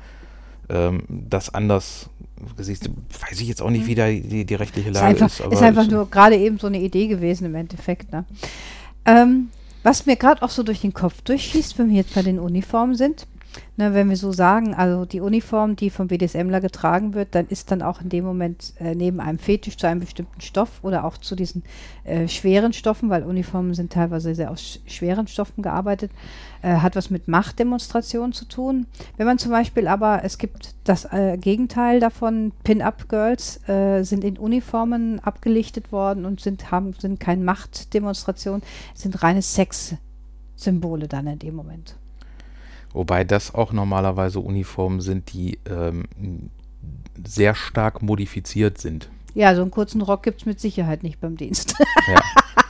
ähm, 0.70 1.04
das 1.08 1.54
anders 1.54 2.10
siehst. 2.58 2.90
Weiß 3.30 3.40
ich 3.40 3.48
jetzt 3.48 3.62
auch 3.62 3.70
nicht, 3.70 3.88
wie 3.88 3.96
da 3.96 4.08
die, 4.08 4.44
die 4.46 4.56
rechtliche 4.56 4.90
Ist 4.90 4.96
Lage 4.96 5.08
einfach, 5.08 5.28
ist. 5.28 5.42
aber 5.42 5.54
ist 5.54 5.62
einfach 5.62 5.88
nur 5.88 6.10
gerade 6.10 6.36
eben 6.36 6.60
so 6.60 6.68
eine 6.68 6.80
Idee 6.80 7.08
gewesen 7.08 7.46
im 7.46 7.56
Endeffekt. 7.56 8.12
Ne? 8.12 8.26
Ähm, 9.06 9.50
was 9.84 10.06
mir 10.06 10.16
gerade 10.16 10.42
auch 10.42 10.50
so 10.50 10.64
durch 10.64 10.82
den 10.82 10.94
Kopf 10.94 11.22
durchschießt, 11.22 11.78
wenn 11.78 11.90
wir 11.90 11.98
jetzt 11.98 12.16
bei 12.16 12.24
den 12.24 12.40
Uniformen 12.40 12.96
sind, 12.96 13.28
ne, 13.78 13.94
wenn 13.94 14.10
wir 14.10 14.18
so 14.18 14.32
sagen, 14.32 14.74
also 14.74 15.06
die 15.06 15.22
Uniform, 15.22 15.76
die 15.76 15.90
vom 15.90 16.08
BDSMler 16.08 16.62
getragen 16.62 17.14
wird, 17.14 17.36
dann 17.36 17.48
ist 17.48 17.72
dann 17.72 17.82
auch 17.82 18.02
in 18.02 18.10
dem 18.10 18.26
Moment 18.26 18.74
äh, 18.80 18.96
neben 18.96 19.20
einem 19.20 19.40
Fetisch 19.40 19.78
zu 19.78 19.88
einem 19.88 20.00
bestimmten 20.00 20.42
Stoff 20.42 20.80
oder 20.84 21.06
auch 21.06 21.18
zu 21.18 21.36
diesen 21.36 21.64
äh, 22.04 22.28
schweren 22.28 22.74
Stoffen, 22.74 23.10
weil 23.10 23.24
Uniformen 23.24 23.74
sind 23.74 23.94
teilweise 23.94 24.34
sehr 24.36 24.52
aus 24.52 24.62
sch 24.62 24.80
schweren 24.88 25.28
Stoffen 25.28 25.62
gearbeitet, 25.62 26.12
äh, 26.62 26.78
hat 26.78 26.96
was 26.96 27.10
mit 27.10 27.28
Machtdemonstrationen 27.28 28.34
zu 28.34 28.46
tun. 28.46 28.88
Wenn 29.18 29.28
man 29.28 29.38
zum 29.38 29.52
Beispiel 29.52 29.88
aber, 29.88 30.24
es 30.24 30.38
gibt 30.38 30.76
das 30.84 31.06
äh, 31.06 31.38
Gegenteil 31.38 32.00
davon, 32.00 32.52
Pin-Up-Girls 32.64 33.68
äh, 33.70 34.04
sind 34.04 34.24
in 34.24 34.38
Uniformen 34.38 35.20
abgelichtet 35.20 35.92
worden 35.92 36.26
und 36.26 36.42
sind, 36.42 36.72
haben, 36.72 36.94
sind 36.94 37.20
keine 37.20 37.44
Machtdemonstrationen, 37.44 38.64
sind 38.94 39.22
reine 39.24 39.42
Sexsymbole 39.42 41.08
dann 41.08 41.28
in 41.28 41.40
dem 41.40 41.56
Moment. 41.56 41.96
Wobei 42.98 43.24
das 43.24 43.54
auch 43.54 43.74
normalerweise 43.74 44.40
Uniformen 44.40 45.02
sind, 45.02 45.32
die 45.32 45.60
ähm, 45.70 46.06
sehr 47.24 47.54
stark 47.54 48.02
modifiziert 48.02 48.80
sind. 48.80 49.10
Ja, 49.36 49.54
so 49.54 49.62
einen 49.62 49.70
kurzen 49.70 50.02
Rock 50.02 50.24
gibt 50.24 50.42
es 50.42 50.46
mit 50.48 50.60
Sicherheit 50.60 51.04
nicht 51.04 51.22
beim 51.22 51.38
Dienst. 51.38 51.76
Ja. 52.08 52.22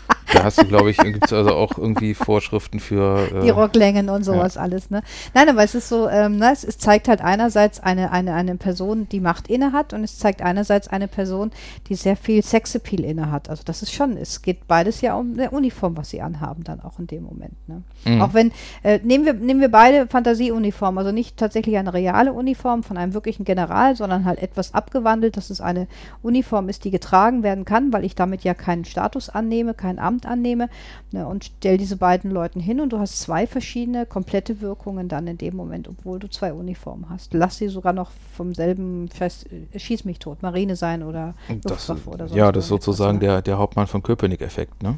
Hast 0.48 0.62
du, 0.62 0.66
glaube 0.66 0.90
ich, 0.90 0.98
gibt 1.04 1.26
es 1.26 1.34
also 1.34 1.54
auch 1.54 1.78
irgendwie 1.78 2.14
Vorschriften 2.14 2.80
für. 2.80 3.28
Äh, 3.34 3.42
die 3.42 3.50
Rocklängen 3.50 4.10
und 4.10 4.24
sowas 4.24 4.56
alles, 4.56 4.90
ne? 4.90 5.02
Nein, 5.34 5.50
aber 5.50 5.62
es 5.62 5.76
ist 5.76 5.90
so, 5.90 6.08
ähm, 6.08 6.38
ne, 6.38 6.52
es, 6.54 6.64
es 6.64 6.78
zeigt 6.78 7.10
halt 7.10 7.20
einerseits 7.20 7.82
eine, 7.82 8.14
eine, 8.14 8.34
eine 8.34 8.56
Person, 8.56 9.10
die 9.10 9.20
Macht 9.20 9.50
inne 9.50 9.74
hat 9.74 9.92
und 9.92 10.06
es 10.06 10.18
zeigt 10.18 10.42
einerseits 10.42 10.88
eine 10.88 11.10
Person, 11.10 11.52
die 11.90 11.96
sehr 11.96 12.16
viel 12.16 12.42
Sexappeal 12.42 13.04
inne 13.04 13.30
hat. 13.30 13.50
Also 13.50 13.64
das 13.66 13.82
ist 13.82 13.92
schon, 13.92 14.16
es 14.16 14.42
geht 14.42 14.68
beides 14.68 15.02
ja 15.02 15.16
um 15.16 15.34
eine 15.34 15.52
Uniform, 15.52 15.98
was 15.98 16.12
sie 16.12 16.22
anhaben 16.22 16.64
dann 16.64 16.80
auch 16.80 16.98
in 16.98 17.08
dem 17.08 17.24
Moment, 17.24 17.56
ne? 17.68 17.84
Mhm. 18.06 18.22
Auch 18.22 18.34
wenn, 18.34 18.54
äh, 18.84 19.00
nehmen, 19.04 19.26
wir, 19.26 19.34
nehmen 19.34 19.60
wir 19.60 19.70
beide 19.70 20.08
Fantasieuniformen, 20.08 20.98
also 20.98 21.12
nicht 21.12 21.36
tatsächlich 21.36 21.76
eine 21.78 21.94
reale 21.94 22.32
Uniform 22.32 22.84
von 22.84 22.96
einem 22.96 23.14
wirklichen 23.14 23.44
General, 23.44 23.98
sondern 23.98 24.24
halt 24.24 24.42
etwas 24.42 24.74
abgewandelt, 24.74 25.36
dass 25.36 25.50
es 25.50 25.60
eine 25.60 25.88
Uniform 26.22 26.70
ist, 26.70 26.86
die 26.86 26.92
getragen 26.92 27.44
werden 27.44 27.66
kann, 27.66 27.92
weil 27.92 28.06
ich 28.06 28.16
damit 28.16 28.46
ja 28.46 28.54
keinen 28.54 28.86
Status 28.86 29.28
annehme, 29.28 29.74
kein 29.74 30.00
Amt 30.00 30.26
annehme 30.26 30.37
ne, 30.41 31.28
und 31.28 31.45
stell 31.45 31.78
diese 31.78 31.97
beiden 31.97 32.32
Leuten 32.32 32.60
hin 32.60 32.80
und 32.80 32.93
du 32.93 33.00
hast 33.00 33.19
zwei 33.19 33.47
verschiedene 33.47 34.06
komplette 34.06 34.62
Wirkungen 34.62 35.08
dann 35.08 35.28
in 35.28 35.38
dem 35.38 35.56
Moment, 35.56 35.88
obwohl 35.88 36.19
du 36.19 36.30
zwei 36.30 36.54
Uniformen 36.54 37.10
hast. 37.10 37.34
Lass 37.34 37.58
sie 37.58 37.67
sogar 37.67 37.93
noch 37.93 38.12
vom 38.34 38.54
selben, 38.54 39.10
scheiß, 39.15 39.45
äh, 39.73 39.80
schieß 39.80 40.06
mich 40.06 40.19
tot, 40.19 40.41
Marine 40.41 40.76
sein 40.76 41.04
oder 41.04 41.34
das, 41.47 41.88
Luftwaffe 41.88 42.10
oder 42.10 42.28
sonst 42.28 42.38
ja, 42.38 42.52
das 42.52 42.65
ist 42.65 42.69
sozusagen 42.69 43.19
ne? 43.19 43.26
der, 43.26 43.41
der 43.41 43.58
Hauptmann 43.58 43.88
von 43.88 44.04
Köpenick-Effekt, 44.04 44.84
ne? 44.84 44.97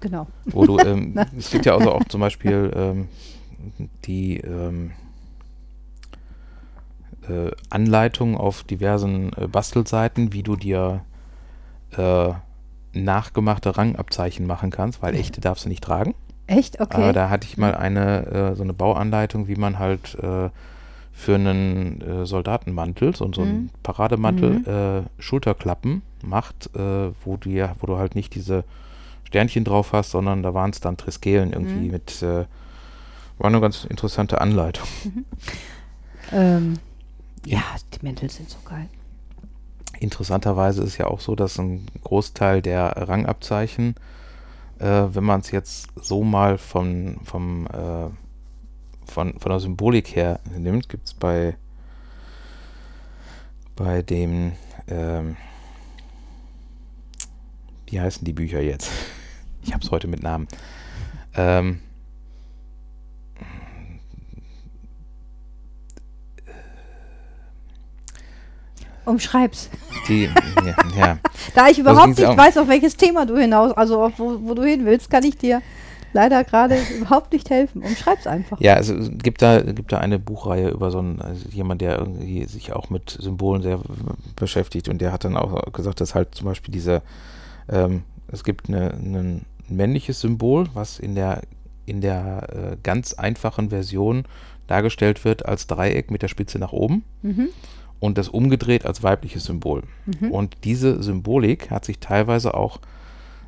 Genau. 0.00 0.26
Wo 0.46 0.64
du, 0.64 0.78
ähm, 0.78 1.18
es 1.36 1.50
gibt 1.50 1.66
ja 1.66 1.74
also 1.76 1.92
auch 1.92 2.04
zum 2.04 2.20
Beispiel 2.20 2.70
ähm, 2.74 3.08
die 4.04 4.38
ähm, 4.38 4.92
äh, 7.28 7.50
Anleitung 7.70 8.36
auf 8.36 8.64
diversen 8.64 9.32
äh, 9.34 9.48
Bastelseiten, 9.48 10.32
wie 10.32 10.42
du 10.42 10.56
dir 10.56 11.04
äh, 11.96 12.32
nachgemachte 13.04 13.76
Rangabzeichen 13.76 14.46
machen 14.46 14.70
kannst, 14.70 15.02
weil 15.02 15.14
echte 15.14 15.40
darfst 15.40 15.64
du 15.64 15.68
nicht 15.68 15.82
tragen. 15.84 16.14
Echt? 16.46 16.80
Okay. 16.80 16.96
Aber 16.96 17.12
da 17.12 17.28
hatte 17.30 17.46
ich 17.46 17.56
mal 17.58 17.74
eine 17.74 18.26
äh, 18.26 18.54
so 18.56 18.62
eine 18.62 18.72
Bauanleitung, 18.72 19.48
wie 19.48 19.56
man 19.56 19.78
halt 19.78 20.14
äh, 20.16 20.48
für 21.12 21.34
einen 21.34 22.00
äh, 22.00 22.26
Soldatenmantel, 22.26 23.14
so, 23.14 23.30
so 23.32 23.42
Mhm. 23.42 23.48
einen 23.48 23.70
Parademantel, 23.82 25.06
äh, 25.18 25.22
Schulterklappen 25.22 26.02
macht, 26.22 26.70
äh, 26.74 27.10
wo 27.24 27.36
du 27.36 27.50
ja, 27.50 27.74
wo 27.80 27.86
du 27.86 27.98
halt 27.98 28.14
nicht 28.14 28.34
diese 28.34 28.64
Sternchen 29.24 29.64
drauf 29.64 29.92
hast, 29.92 30.10
sondern 30.10 30.42
da 30.42 30.54
waren 30.54 30.70
es 30.70 30.80
dann 30.80 30.96
Triskelen 30.96 31.52
irgendwie 31.52 31.80
Mhm. 31.86 31.90
mit 31.90 32.22
äh, 32.22 32.44
war 33.36 33.46
eine 33.50 33.60
ganz 33.60 33.84
interessante 33.84 34.40
Anleitung. 34.40 34.88
ähm, 36.32 36.74
ja, 37.44 37.62
die 37.94 38.04
Mäntel 38.04 38.30
sind 38.30 38.48
so 38.50 38.56
geil. 38.64 38.88
Interessanterweise 40.00 40.82
ist 40.82 40.98
ja 40.98 41.06
auch 41.06 41.20
so, 41.20 41.34
dass 41.34 41.58
ein 41.58 41.86
Großteil 42.04 42.62
der 42.62 43.08
Rangabzeichen, 43.08 43.96
äh, 44.78 44.84
wenn 44.84 45.24
man 45.24 45.40
es 45.40 45.50
jetzt 45.50 45.88
so 46.00 46.22
mal 46.22 46.58
von, 46.58 47.18
vom, 47.24 47.66
äh, 47.66 48.08
von, 49.10 49.38
von 49.38 49.50
der 49.50 49.60
Symbolik 49.60 50.14
her 50.14 50.40
nimmt, 50.56 50.88
gibt 50.88 51.06
es 51.06 51.14
bei, 51.14 51.56
bei 53.74 54.02
dem, 54.02 54.52
ähm, 54.86 55.36
wie 57.86 58.00
heißen 58.00 58.24
die 58.24 58.32
Bücher 58.32 58.60
jetzt? 58.60 58.90
Ich 59.60 59.74
habe 59.74 59.84
es 59.84 59.90
heute 59.90 60.06
mit 60.06 60.22
Namen. 60.22 60.48
Ähm, 61.34 61.80
Umschreib's. 69.08 69.70
die, 70.06 70.24
ja, 70.24 70.74
ja. 70.96 71.18
Da 71.54 71.68
ich 71.68 71.78
überhaupt 71.78 72.04
ging's 72.04 72.18
nicht 72.18 72.28
auch. 72.28 72.36
weiß, 72.36 72.58
auf 72.58 72.68
welches 72.68 72.96
Thema 72.96 73.26
du 73.26 73.36
hinaus, 73.36 73.72
also 73.72 74.02
auf 74.02 74.12
wo, 74.18 74.38
wo 74.42 74.54
du 74.54 74.64
hin 74.64 74.84
willst, 74.84 75.10
kann 75.10 75.24
ich 75.24 75.36
dir 75.36 75.62
leider 76.12 76.44
gerade 76.44 76.76
überhaupt 76.98 77.32
nicht 77.32 77.50
helfen. 77.50 77.82
Umschreib's 77.82 78.26
einfach. 78.26 78.60
Ja, 78.60 78.74
also 78.74 78.94
es 78.94 79.10
gibt 79.18 79.42
da, 79.42 79.60
gibt 79.60 79.92
da 79.92 79.98
eine 79.98 80.18
Buchreihe 80.18 80.68
über 80.68 80.90
so 80.90 80.98
einen, 80.98 81.20
also 81.20 81.48
jemand, 81.50 81.80
der 81.80 81.98
irgendwie 81.98 82.44
sich 82.44 82.72
auch 82.72 82.90
mit 82.90 83.10
Symbolen 83.10 83.62
sehr 83.62 83.80
beschäftigt 84.36 84.88
und 84.88 85.00
der 85.00 85.12
hat 85.12 85.24
dann 85.24 85.36
auch 85.36 85.72
gesagt, 85.72 86.00
dass 86.00 86.14
halt 86.14 86.34
zum 86.34 86.46
Beispiel 86.46 86.72
diese, 86.72 87.02
ähm, 87.68 88.02
es 88.30 88.44
gibt 88.44 88.68
ein 88.68 89.44
männliches 89.68 90.20
Symbol, 90.20 90.66
was 90.74 90.98
in 90.98 91.14
der, 91.14 91.42
in 91.86 92.00
der 92.00 92.72
äh, 92.72 92.76
ganz 92.82 93.14
einfachen 93.14 93.70
Version 93.70 94.24
dargestellt 94.66 95.24
wird 95.24 95.46
als 95.46 95.66
Dreieck 95.66 96.10
mit 96.10 96.22
der 96.22 96.28
Spitze 96.28 96.58
nach 96.58 96.72
oben 96.72 97.04
Mhm. 97.22 97.48
Und 98.00 98.18
das 98.18 98.28
umgedreht 98.28 98.86
als 98.86 99.02
weibliches 99.02 99.44
Symbol. 99.44 99.82
Mhm. 100.06 100.30
Und 100.30 100.56
diese 100.64 101.02
Symbolik 101.02 101.70
hat 101.70 101.84
sich 101.84 101.98
teilweise 101.98 102.54
auch 102.54 102.78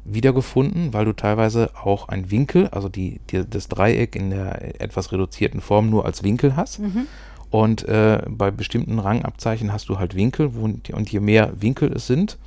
wiedergefunden, 0.04 0.92
weil 0.92 1.04
du 1.04 1.12
teilweise 1.12 1.70
auch 1.82 2.08
ein 2.08 2.30
Winkel, 2.30 2.68
also 2.68 2.88
die, 2.88 3.20
die, 3.30 3.48
das 3.48 3.68
Dreieck 3.68 4.16
in 4.16 4.30
der 4.30 4.80
etwas 4.80 5.12
reduzierten 5.12 5.60
Form 5.60 5.90
nur 5.90 6.04
als 6.04 6.22
Winkel 6.22 6.56
hast. 6.56 6.80
Mhm. 6.80 7.06
Und 7.50 7.86
äh, 7.88 8.22
bei 8.28 8.50
bestimmten 8.50 8.98
Rangabzeichen 8.98 9.72
hast 9.72 9.88
du 9.88 9.98
halt 9.98 10.14
Winkel 10.14 10.54
wo, 10.54 10.64
und 10.64 11.10
je 11.12 11.20
mehr 11.20 11.52
Winkel 11.60 11.92
es 11.92 12.06
sind, 12.06 12.38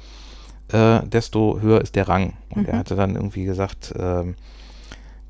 äh, 0.69 1.01
desto 1.05 1.59
höher 1.59 1.81
ist 1.81 1.95
der 1.95 2.07
Rang. 2.07 2.33
Und 2.49 2.67
er 2.67 2.75
Mhm. 2.75 2.79
hatte 2.79 2.95
dann 2.95 3.15
irgendwie 3.15 3.43
gesagt, 3.43 3.93
ähm, 3.97 4.35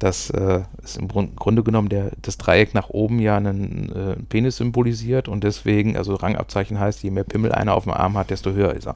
dass 0.04 0.30
äh, 0.32 0.64
es 0.84 0.98
im 0.98 1.08
Grunde 1.08 1.64
genommen 1.64 1.88
der, 1.88 2.12
das 2.22 2.38
Dreieck 2.38 2.74
nach 2.74 2.90
oben 2.90 3.20
ja 3.20 3.38
einen 3.38 3.90
äh, 3.96 4.16
Penis 4.28 4.58
symbolisiert 4.58 5.30
und 5.30 5.46
deswegen, 5.46 5.96
also 5.96 6.16
Rangabzeichen 6.16 6.78
heißt, 6.78 7.04
je 7.04 7.12
mehr 7.12 7.24
Pimmel 7.24 7.54
einer 7.54 7.74
auf 7.74 7.84
dem 7.84 7.94
Arm 7.94 8.18
hat, 8.18 8.30
desto 8.30 8.52
höher 8.52 8.74
ist 8.74 8.86
er. 8.86 8.96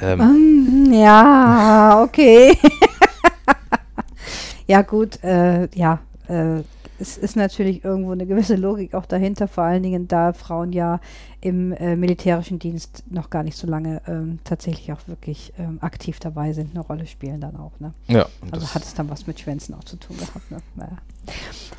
Ähm, 0.00 0.90
ja, 0.90 2.00
okay. 2.02 2.56
ja, 4.66 4.80
gut, 4.80 5.22
äh, 5.22 5.68
ja, 5.74 5.98
äh, 6.28 6.62
es 6.98 7.16
ist 7.16 7.36
natürlich 7.36 7.84
irgendwo 7.84 8.12
eine 8.12 8.26
gewisse 8.26 8.56
Logik 8.56 8.94
auch 8.94 9.06
dahinter, 9.06 9.48
vor 9.48 9.64
allen 9.64 9.82
Dingen, 9.82 10.08
da 10.08 10.32
Frauen 10.32 10.72
ja 10.72 11.00
im 11.40 11.72
äh, 11.72 11.94
militärischen 11.96 12.58
Dienst 12.58 13.04
noch 13.10 13.30
gar 13.30 13.42
nicht 13.42 13.56
so 13.56 13.66
lange 13.66 14.02
ähm, 14.08 14.40
tatsächlich 14.44 14.92
auch 14.92 15.06
wirklich 15.06 15.52
ähm, 15.58 15.78
aktiv 15.80 16.18
dabei 16.18 16.52
sind, 16.52 16.74
eine 16.74 16.80
Rolle 16.80 17.06
spielen 17.06 17.40
dann 17.40 17.56
auch. 17.56 17.72
Ne? 17.78 17.92
Ja. 18.08 18.26
Also 18.50 18.74
hat 18.74 18.82
es 18.82 18.94
dann 18.94 19.08
was 19.08 19.26
mit 19.26 19.38
Schwänzen 19.38 19.74
auch 19.74 19.84
zu 19.84 19.96
tun 19.96 20.16
gehabt. 20.16 20.50
Ne? 20.50 20.58
Naja. 20.74 20.98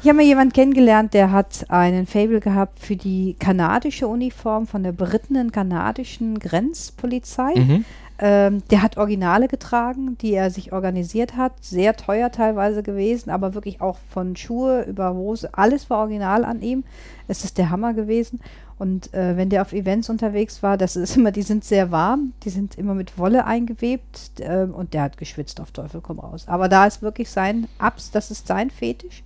Ich 0.01 0.07
habe 0.07 0.17
mal 0.17 0.25
jemanden 0.25 0.53
kennengelernt, 0.53 1.13
der 1.13 1.31
hat 1.31 1.65
einen 1.69 2.05
Fable 2.05 2.39
gehabt 2.39 2.79
für 2.79 2.95
die 2.95 3.35
kanadische 3.39 4.07
Uniform 4.07 4.67
von 4.67 4.83
der 4.83 4.91
berittenen 4.91 5.51
kanadischen 5.51 6.39
Grenzpolizei. 6.39 7.53
Mhm. 7.55 7.85
Ähm, 8.21 8.63
der 8.69 8.81
hat 8.81 8.97
Originale 8.97 9.47
getragen, 9.47 10.17
die 10.17 10.33
er 10.33 10.51
sich 10.51 10.73
organisiert 10.73 11.37
hat. 11.37 11.53
Sehr 11.61 11.95
teuer 11.95 12.31
teilweise 12.31 12.83
gewesen, 12.83 13.29
aber 13.29 13.53
wirklich 13.53 13.81
auch 13.81 13.97
von 14.09 14.35
Schuhe 14.35 14.83
über 14.83 15.13
Hose. 15.13 15.49
Alles 15.53 15.89
war 15.89 15.99
original 15.99 16.43
an 16.43 16.61
ihm. 16.61 16.83
Es 17.29 17.45
ist 17.45 17.57
der 17.57 17.69
Hammer 17.69 17.93
gewesen. 17.93 18.41
Und 18.77 19.13
äh, 19.13 19.37
wenn 19.37 19.49
der 19.49 19.61
auf 19.61 19.71
Events 19.71 20.09
unterwegs 20.09 20.61
war, 20.61 20.77
das 20.77 20.97
ist 20.97 21.15
immer, 21.17 21.31
die 21.31 21.43
sind 21.43 21.63
sehr 21.63 21.91
warm, 21.91 22.33
die 22.43 22.49
sind 22.49 22.77
immer 22.77 22.93
mit 22.93 23.17
Wolle 23.17 23.45
eingewebt 23.45 24.39
äh, 24.39 24.63
und 24.63 24.93
der 24.93 25.03
hat 25.03 25.17
geschwitzt 25.17 25.61
auf 25.61 25.71
Teufel 25.71 26.01
komm 26.01 26.19
raus. 26.19 26.45
Aber 26.47 26.67
da 26.67 26.85
ist 26.85 27.01
wirklich 27.01 27.29
sein 27.29 27.67
Abs, 27.77 28.11
das 28.11 28.31
ist 28.31 28.47
sein 28.47 28.69
Fetisch 28.69 29.23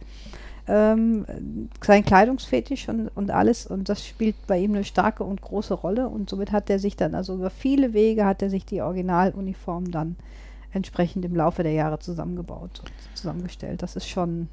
ähm, 0.68 1.26
sein 1.82 2.06
Kleidungsfetisch 2.06 2.88
und, 2.90 3.10
und 3.10 3.32
alles 3.32 3.66
und 3.66 3.90
das 3.90 4.06
spielt 4.06 4.36
bei 4.48 4.60
ihm 4.60 4.74
eine 4.74 4.84
starke 4.84 5.24
und 5.24 5.42
große 5.42 5.74
Rolle 5.74 6.08
und 6.08 6.30
somit 6.30 6.52
hat 6.52 6.70
er 6.70 6.80
sich 6.80 6.96
dann, 6.96 7.16
also 7.16 7.36
über 7.36 7.50
viele 7.50 7.94
Wege 7.94 8.26
hat 8.26 8.42
er 8.42 8.50
sich 8.50 8.66
die 8.66 8.82
Originaluniform 8.82 9.92
dann 9.92 10.16
entsprechend 10.74 11.24
im 11.26 11.36
Laufe 11.36 11.64
der 11.64 11.74
Jahre 11.74 12.00
zusammengebaut 12.00 12.82
und 12.82 12.92
zusammengestellt. 13.18 13.82
Das 13.82 13.96
ist 13.96 14.10
schon. 14.10 14.50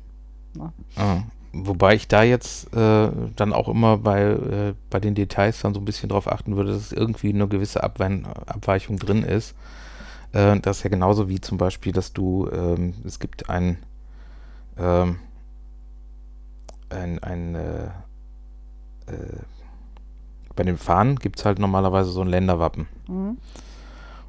Ah, 0.96 1.22
wobei 1.52 1.94
ich 1.94 2.08
da 2.08 2.22
jetzt 2.22 2.74
äh, 2.74 3.08
dann 3.36 3.52
auch 3.52 3.68
immer 3.68 3.98
bei, 3.98 4.22
äh, 4.22 4.74
bei 4.90 5.00
den 5.00 5.14
Details 5.14 5.60
dann 5.60 5.74
so 5.74 5.80
ein 5.80 5.84
bisschen 5.84 6.08
darauf 6.08 6.30
achten 6.30 6.56
würde, 6.56 6.72
dass 6.72 6.92
irgendwie 6.92 7.32
eine 7.32 7.48
gewisse 7.48 7.82
Abwe 7.82 8.22
Abweichung 8.46 8.98
drin 8.98 9.22
ist. 9.22 9.54
Äh, 10.32 10.58
das 10.60 10.78
ist 10.78 10.82
ja 10.82 10.90
genauso 10.90 11.28
wie 11.28 11.40
zum 11.40 11.56
Beispiel, 11.56 11.92
dass 11.92 12.12
du, 12.12 12.48
ähm, 12.52 12.94
es 13.04 13.18
gibt 13.20 13.48
ein, 13.48 13.78
ähm, 14.76 15.16
ein, 16.90 17.18
ein 17.22 17.54
äh, 17.54 17.84
äh, 19.06 19.42
bei 20.56 20.64
den 20.64 20.76
Fahnen 20.76 21.16
gibt 21.16 21.38
es 21.38 21.44
halt 21.44 21.58
normalerweise 21.58 22.10
so 22.10 22.20
ein 22.20 22.28
Länderwappen. 22.28 22.86
Mhm. 23.08 23.38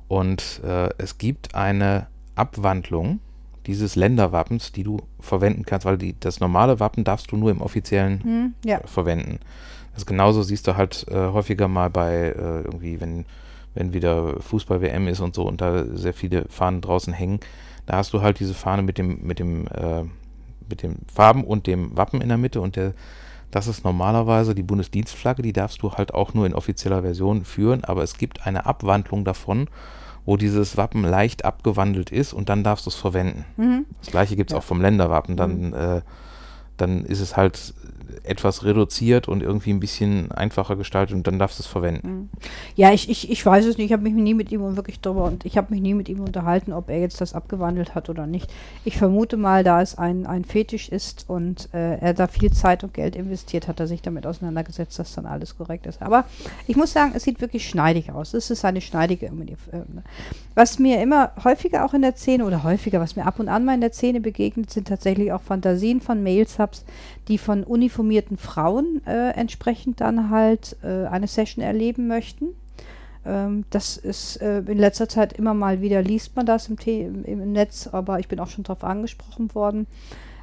Und 0.07 0.61
äh, 0.63 0.89
es 0.97 1.17
gibt 1.17 1.55
eine 1.55 2.07
Abwandlung 2.35 3.19
dieses 3.65 3.95
Länderwappens, 3.95 4.71
die 4.71 4.83
du 4.83 4.97
verwenden 5.19 5.65
kannst, 5.65 5.85
weil 5.85 5.97
die, 5.97 6.19
das 6.19 6.39
normale 6.39 6.79
Wappen 6.79 7.03
darfst 7.03 7.31
du 7.31 7.37
nur 7.37 7.51
im 7.51 7.61
offiziellen 7.61 8.21
mhm, 8.23 8.69
ja. 8.69 8.79
verwenden. 8.85 9.39
Das 9.93 10.05
genauso 10.05 10.41
siehst 10.41 10.67
du 10.67 10.77
halt 10.77 11.05
äh, 11.09 11.15
häufiger 11.15 11.67
mal 11.67 11.89
bei 11.89 12.13
äh, 12.13 12.61
irgendwie, 12.61 12.99
wenn, 13.01 13.25
wenn 13.73 13.93
wieder 13.93 14.39
Fußball-WM 14.39 15.07
ist 15.07 15.19
und 15.19 15.35
so 15.35 15.43
und 15.43 15.61
da 15.61 15.85
sehr 15.93 16.13
viele 16.13 16.45
Fahnen 16.49 16.81
draußen 16.81 17.13
hängen, 17.13 17.39
da 17.85 17.97
hast 17.97 18.13
du 18.13 18.21
halt 18.21 18.39
diese 18.39 18.53
Fahne 18.53 18.83
mit 18.83 18.97
dem, 18.97 19.19
mit 19.21 19.39
dem 19.39 19.67
äh, 19.67 20.03
mit 20.69 20.83
den 20.83 20.97
Farben 21.13 21.43
und 21.43 21.67
dem 21.67 21.95
Wappen 21.95 22.21
in 22.21 22.29
der 22.29 22.37
Mitte 22.37 22.61
und 22.61 22.75
der, 22.75 22.93
das 23.51 23.67
ist 23.67 23.83
normalerweise 23.83 24.55
die 24.55 24.63
Bundesdienstflagge, 24.63 25.41
die 25.41 25.53
darfst 25.53 25.81
du 25.81 25.91
halt 25.91 26.13
auch 26.13 26.33
nur 26.33 26.45
in 26.45 26.53
offizieller 26.53 27.01
Version 27.01 27.43
führen, 27.43 27.83
aber 27.83 28.03
es 28.03 28.17
gibt 28.17 28.45
eine 28.45 28.65
Abwandlung 28.65 29.25
davon, 29.25 29.67
wo 30.25 30.37
dieses 30.37 30.77
Wappen 30.77 31.03
leicht 31.03 31.45
abgewandelt 31.45 32.11
ist 32.11 32.33
und 32.33 32.49
dann 32.49 32.63
darfst 32.63 32.85
du 32.85 32.89
es 32.89 32.95
verwenden. 32.95 33.45
Mhm. 33.57 33.85
Das 33.99 34.11
gleiche 34.11 34.35
gibt 34.35 34.51
es 34.51 34.53
ja. 34.53 34.59
auch 34.59 34.63
vom 34.63 34.81
Länderwappen, 34.81 35.35
dann, 35.35 35.69
mhm. 35.69 35.73
äh, 35.73 36.01
dann 36.77 37.05
ist 37.05 37.19
es 37.19 37.35
halt 37.35 37.73
etwas 38.23 38.63
reduziert 38.63 39.27
und 39.27 39.41
irgendwie 39.41 39.71
ein 39.71 39.79
bisschen 39.79 40.31
einfacher 40.31 40.75
gestaltet 40.75 41.15
und 41.15 41.27
dann 41.27 41.39
darfst 41.39 41.59
du 41.59 41.63
es 41.63 41.67
verwenden. 41.67 42.07
Mhm. 42.07 42.29
Ja, 42.75 42.91
ich, 42.91 43.09
ich, 43.09 43.29
ich 43.29 43.45
weiß 43.45 43.65
es 43.65 43.77
nicht. 43.77 43.87
Ich 43.87 43.93
habe 43.93 44.03
mich 44.03 44.13
nie 44.13 44.33
mit 44.33 44.51
ihm 44.51 44.75
wirklich 44.75 44.99
drüber 44.99 45.25
und 45.25 45.45
ich 45.45 45.57
habe 45.57 45.73
mich 45.73 45.81
nie 45.81 45.93
mit 45.93 46.09
ihm 46.09 46.19
unterhalten, 46.19 46.73
ob 46.73 46.89
er 46.89 46.99
jetzt 46.99 47.21
das 47.21 47.33
abgewandelt 47.33 47.95
hat 47.95 48.09
oder 48.09 48.27
nicht. 48.27 48.51
Ich 48.85 48.97
vermute 48.97 49.37
mal, 49.37 49.63
da 49.63 49.81
es 49.81 49.97
ein, 49.97 50.25
ein 50.25 50.45
Fetisch 50.45 50.89
ist 50.89 51.25
und 51.27 51.69
äh, 51.73 51.97
er 51.97 52.13
da 52.13 52.27
viel 52.27 52.51
Zeit 52.51 52.83
und 52.83 52.93
Geld 52.93 53.15
investiert, 53.15 53.67
hat 53.67 53.79
er 53.79 53.87
sich 53.87 54.01
damit 54.01 54.25
auseinandergesetzt, 54.25 54.99
dass 54.99 55.13
dann 55.13 55.25
alles 55.25 55.57
korrekt 55.57 55.85
ist. 55.85 56.01
Aber 56.01 56.25
ich 56.67 56.75
muss 56.75 56.93
sagen, 56.93 57.13
es 57.15 57.23
sieht 57.23 57.41
wirklich 57.41 57.67
schneidig 57.67 58.11
aus. 58.11 58.33
Es 58.33 58.49
ist 58.49 58.65
eine 58.65 58.81
schneidige 58.81 59.27
äh, 59.27 59.31
Was 60.55 60.79
mir 60.79 61.01
immer 61.01 61.31
häufiger 61.43 61.85
auch 61.85 61.93
in 61.93 62.01
der 62.01 62.15
Szene 62.15 62.45
oder 62.45 62.63
häufiger, 62.63 62.99
was 62.99 63.15
mir 63.15 63.25
ab 63.25 63.39
und 63.39 63.49
an 63.49 63.65
mal 63.65 63.75
in 63.75 63.81
der 63.81 63.93
Szene 63.93 64.21
begegnet, 64.21 64.71
sind 64.71 64.87
tatsächlich 64.87 65.31
auch 65.31 65.41
Fantasien 65.41 66.01
von 66.01 66.23
Mail-Subs, 66.23 66.85
die 67.27 67.37
von 67.37 67.63
uniformierten 68.01 68.37
Frauen 68.37 69.01
äh, 69.05 69.31
entsprechend 69.31 70.01
dann 70.01 70.29
halt 70.29 70.75
äh, 70.83 71.05
eine 71.05 71.27
Session 71.27 71.63
erleben 71.63 72.07
möchten. 72.07 72.47
Ähm, 73.25 73.65
das 73.69 73.97
ist 73.97 74.37
äh, 74.41 74.59
in 74.59 74.77
letzter 74.77 75.07
Zeit 75.07 75.33
immer 75.33 75.53
mal 75.53 75.81
wieder, 75.81 76.01
liest 76.01 76.35
man 76.35 76.45
das 76.45 76.67
im, 76.67 76.77
im, 76.85 77.25
im 77.25 77.51
Netz, 77.51 77.87
aber 77.87 78.19
ich 78.19 78.27
bin 78.27 78.39
auch 78.39 78.47
schon 78.47 78.63
darauf 78.63 78.83
angesprochen 78.83 79.53
worden. 79.53 79.85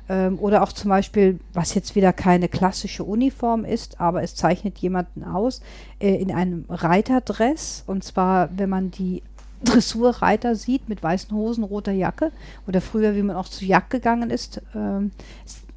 Ähm, 0.09 0.39
oder 0.39 0.63
auch 0.63 0.73
zum 0.73 0.89
Beispiel, 0.89 1.41
was 1.53 1.75
jetzt 1.75 1.97
wieder 1.97 2.13
keine 2.13 2.49
klassische 2.49 3.05
Uniform 3.05 3.65
ist, 3.65 4.01
aber 4.01 4.23
es 4.23 4.35
zeichnet 4.35 4.79
jemanden 4.79 5.25
aus 5.25 5.61
äh, 5.99 6.15
in 6.15 6.33
einem 6.33 6.65
Reiterdress. 6.69 7.83
Und 7.87 8.05
zwar, 8.05 8.49
wenn 8.57 8.71
man 8.71 8.91
die 8.91 9.23
Dressurreiter 9.65 10.55
sieht 10.55 10.89
mit 10.89 11.03
weißen 11.03 11.37
Hosen, 11.37 11.65
roter 11.65 11.93
Jacke 11.93 12.31
oder 12.69 12.81
früher, 12.81 13.17
wie 13.17 13.23
man 13.23 13.35
auch 13.35 13.49
zu 13.49 13.65
Jagd 13.65 13.91
gegangen 13.91 14.31
ist, 14.31 14.63
ähm, 14.75 15.11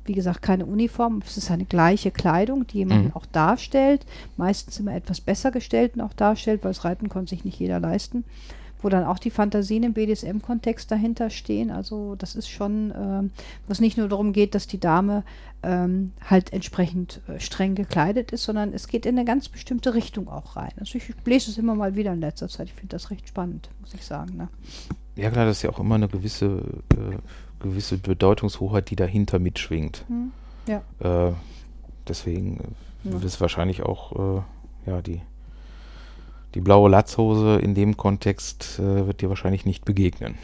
wie 0.05 0.13
gesagt, 0.13 0.41
keine 0.41 0.65
Uniform, 0.65 1.21
es 1.25 1.37
ist 1.37 1.51
eine 1.51 1.65
gleiche 1.65 2.11
Kleidung, 2.11 2.67
die 2.67 2.79
jemanden 2.79 3.07
mhm. 3.07 3.15
auch 3.15 3.25
darstellt, 3.25 4.05
meistens 4.37 4.79
immer 4.79 4.95
etwas 4.95 5.21
besser 5.21 5.51
gestellten 5.51 6.01
auch 6.01 6.13
darstellt, 6.13 6.63
weil 6.63 6.71
das 6.71 6.83
Reiten 6.83 7.09
konnte 7.09 7.31
sich 7.31 7.45
nicht 7.45 7.59
jeder 7.59 7.79
leisten, 7.79 8.23
wo 8.81 8.89
dann 8.89 9.05
auch 9.05 9.19
die 9.19 9.29
Fantasien 9.29 9.83
im 9.83 9.93
BDSM-Kontext 9.93 10.89
dahinter 10.89 11.29
stehen. 11.29 11.71
Also 11.71 12.15
das 12.15 12.35
ist 12.35 12.49
schon, 12.49 12.93
ähm, 12.97 13.31
wo 13.67 13.73
es 13.73 13.79
nicht 13.79 13.97
nur 13.97 14.07
darum 14.07 14.33
geht, 14.33 14.55
dass 14.55 14.67
die 14.67 14.79
Dame 14.79 15.23
ähm, 15.63 16.13
halt 16.27 16.51
entsprechend 16.53 17.21
äh, 17.27 17.39
streng 17.39 17.75
gekleidet 17.75 18.31
ist, 18.31 18.43
sondern 18.43 18.73
es 18.73 18.87
geht 18.87 19.05
in 19.05 19.17
eine 19.17 19.25
ganz 19.25 19.49
bestimmte 19.49 19.93
Richtung 19.93 20.27
auch 20.27 20.55
rein. 20.55 20.71
Also 20.79 20.97
ich 20.97 21.13
lese 21.25 21.51
es 21.51 21.57
immer 21.57 21.75
mal 21.75 21.95
wieder 21.95 22.13
in 22.13 22.21
letzter 22.21 22.47
Zeit. 22.47 22.67
Ich 22.67 22.73
finde 22.73 22.95
das 22.95 23.11
recht 23.11 23.27
spannend, 23.27 23.69
muss 23.81 23.93
ich 23.93 24.03
sagen. 24.03 24.35
Ne? 24.35 24.47
Ja 25.15 25.29
klar, 25.29 25.45
das 25.45 25.57
ist 25.57 25.63
ja 25.63 25.69
auch 25.69 25.79
immer 25.79 25.95
eine 25.95 26.07
gewisse 26.07 26.63
äh, 26.93 27.17
gewisse 27.61 27.97
Bedeutungshoheit, 27.97 28.89
die 28.89 28.95
dahinter 28.95 29.39
mitschwingt. 29.39 30.05
Hm. 30.07 30.31
Ja. 30.67 30.81
Äh, 30.99 31.33
deswegen 32.07 32.75
ja. 33.03 33.17
ist 33.19 33.41
wahrscheinlich 33.41 33.83
auch 33.83 34.37
äh, 34.37 34.41
ja, 34.89 35.01
die, 35.01 35.21
die 36.53 36.61
blaue 36.61 36.89
Latzhose 36.89 37.59
in 37.59 37.75
dem 37.75 37.97
Kontext 37.97 38.79
äh, 38.79 39.07
wird 39.07 39.21
dir 39.21 39.29
wahrscheinlich 39.29 39.65
nicht 39.65 39.85
begegnen. 39.85 40.35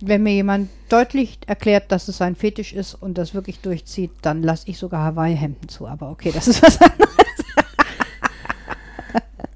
Wenn 0.00 0.22
mir 0.22 0.34
jemand 0.34 0.68
deutlich 0.88 1.38
erklärt, 1.46 1.90
dass 1.92 2.08
es 2.08 2.20
ein 2.20 2.34
Fetisch 2.34 2.72
ist 2.72 2.94
und 2.94 3.16
das 3.16 3.32
wirklich 3.32 3.60
durchzieht, 3.60 4.10
dann 4.22 4.42
lasse 4.42 4.68
ich 4.68 4.76
sogar 4.76 5.02
Hawaii-Hemden 5.04 5.68
zu. 5.68 5.86
Aber 5.86 6.10
okay, 6.10 6.30
das 6.32 6.48
ist 6.48 6.62
was 6.62 6.80
anderes. 6.80 7.13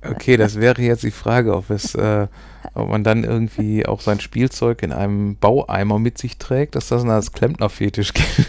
Okay, 0.02 0.36
das 0.36 0.60
wäre 0.60 0.82
jetzt 0.82 1.02
die 1.02 1.10
Frage, 1.10 1.54
ob 1.54 1.70
es 1.70 1.94
äh, 1.94 2.26
ob 2.74 2.88
man 2.88 3.04
dann 3.04 3.24
irgendwie 3.24 3.86
auch 3.86 4.00
sein 4.00 4.20
Spielzeug 4.20 4.82
in 4.82 4.92
einem 4.92 5.36
Baueimer 5.36 5.98
mit 5.98 6.18
sich 6.18 6.38
trägt, 6.38 6.74
dass 6.74 6.88
das 6.88 7.04
als 7.04 7.32
Klempnerfetisch 7.32 8.12
gilt. 8.14 8.48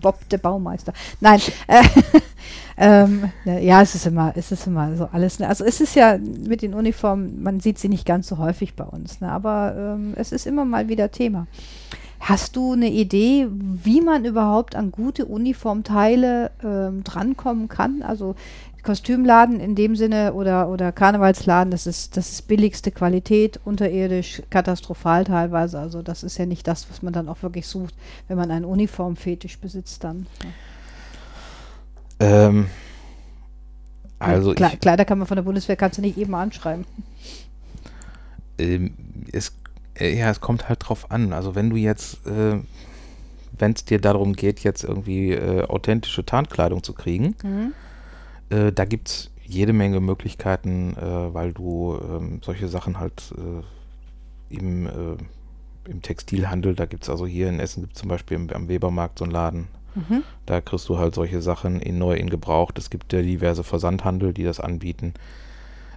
Bob 0.00 0.28
der 0.30 0.38
Baumeister. 0.38 0.92
Nein, 1.20 1.40
äh, 1.66 1.82
ähm, 2.78 3.30
ja, 3.44 3.82
es 3.82 3.94
ist 3.94 4.06
immer, 4.06 4.32
es 4.34 4.50
ist 4.50 4.66
immer 4.66 4.96
so 4.96 5.08
alles. 5.12 5.38
Ne? 5.38 5.48
Also 5.48 5.64
es 5.64 5.80
ist 5.80 5.94
ja 5.94 6.18
mit 6.18 6.62
den 6.62 6.74
Uniformen, 6.74 7.42
man 7.42 7.60
sieht 7.60 7.78
sie 7.78 7.88
nicht 7.88 8.06
ganz 8.06 8.28
so 8.28 8.38
häufig 8.38 8.74
bei 8.74 8.84
uns, 8.84 9.20
ne? 9.20 9.30
aber 9.30 9.74
ähm, 9.76 10.14
es 10.16 10.32
ist 10.32 10.46
immer 10.46 10.64
mal 10.64 10.88
wieder 10.88 11.10
Thema. 11.10 11.46
Hast 12.20 12.56
du 12.56 12.72
eine 12.72 12.88
Idee, 12.88 13.48
wie 13.50 14.00
man 14.00 14.24
überhaupt 14.24 14.76
an 14.76 14.90
gute 14.90 15.26
Uniformteile 15.26 16.52
ähm, 16.62 17.04
drankommen 17.04 17.68
kann? 17.68 18.02
Also 18.02 18.34
Kostümladen 18.84 19.60
in 19.60 19.74
dem 19.74 19.96
Sinne 19.96 20.34
oder, 20.34 20.68
oder 20.68 20.92
Karnevalsladen, 20.92 21.70
das 21.70 21.86
ist, 21.86 22.16
das 22.16 22.30
ist 22.30 22.48
billigste 22.48 22.90
Qualität, 22.90 23.58
unterirdisch, 23.64 24.42
katastrophal 24.50 25.24
teilweise. 25.24 25.78
Also 25.78 26.02
das 26.02 26.22
ist 26.22 26.38
ja 26.38 26.46
nicht 26.46 26.66
das, 26.68 26.88
was 26.90 27.02
man 27.02 27.12
dann 27.12 27.28
auch 27.28 27.42
wirklich 27.42 27.66
sucht, 27.66 27.94
wenn 28.28 28.36
man 28.36 28.50
einen 28.50 28.64
Uniformfetisch 28.64 29.58
besitzt 29.58 30.04
dann. 30.04 30.26
Ja. 32.20 32.46
Ähm, 32.46 32.66
also 34.18 34.54
ja, 34.54 34.68
Kle 34.68 34.78
Kleiderkammer 34.78 35.26
von 35.26 35.36
der 35.36 35.42
Bundeswehr 35.42 35.76
kannst 35.76 35.98
du 35.98 36.02
nicht 36.02 36.16
eben 36.16 36.34
anschreiben. 36.34 36.84
Ähm, 38.58 38.94
es 39.32 39.52
Äh, 39.98 40.18
ja, 40.18 40.30
es 40.30 40.40
kommt 40.40 40.68
halt 40.68 40.88
drauf 40.88 41.10
an. 41.10 41.32
Also 41.32 41.54
wenn 41.54 41.70
du 41.70 41.76
jetzt, 41.76 42.26
äh, 42.26 42.58
wenn 43.58 43.72
es 43.72 43.84
dir 43.84 44.00
darum 44.00 44.34
geht, 44.34 44.60
jetzt 44.60 44.84
irgendwie 44.84 45.32
äh, 45.32 45.62
authentische 45.66 46.24
Tarnkleidung 46.24 46.82
zu 46.82 46.92
kriegen, 46.92 47.34
Mhm. 47.42 47.72
Äh, 48.50 48.72
da 48.72 48.84
gibt 48.84 49.08
es 49.08 49.30
jede 49.46 49.72
Menge 49.72 50.00
Möglichkeiten, 50.00 50.96
äh, 50.96 51.34
weil 51.34 51.52
du 51.52 51.98
ähm, 52.02 52.40
solche 52.44 52.68
Sachen 52.68 52.98
halt 52.98 53.32
äh, 53.36 54.54
im, 54.54 54.86
äh, 54.86 55.90
im 55.90 56.00
Textilhandel, 56.02 56.74
da 56.74 56.86
gibt 56.86 57.02
es 57.04 57.10
also 57.10 57.26
hier 57.26 57.48
in 57.48 57.60
Essen 57.60 57.82
gibt 57.82 57.94
es 57.96 58.00
zum 58.00 58.08
Beispiel 58.08 58.36
im, 58.36 58.50
am 58.50 58.68
Webermarkt 58.68 59.18
so 59.18 59.24
einen 59.24 59.32
Laden, 59.32 59.68
Mhm. 59.94 60.24
da 60.46 60.60
kriegst 60.60 60.88
du 60.88 60.98
halt 60.98 61.14
solche 61.14 61.40
Sachen 61.40 61.80
in 61.80 61.98
neu, 61.98 62.14
in 62.14 62.28
gebraucht. 62.28 62.78
Es 62.78 62.90
gibt 62.90 63.12
ja 63.12 63.22
diverse 63.22 63.62
Versandhandel, 63.62 64.32
die 64.32 64.42
das 64.42 64.58
anbieten. 64.58 65.14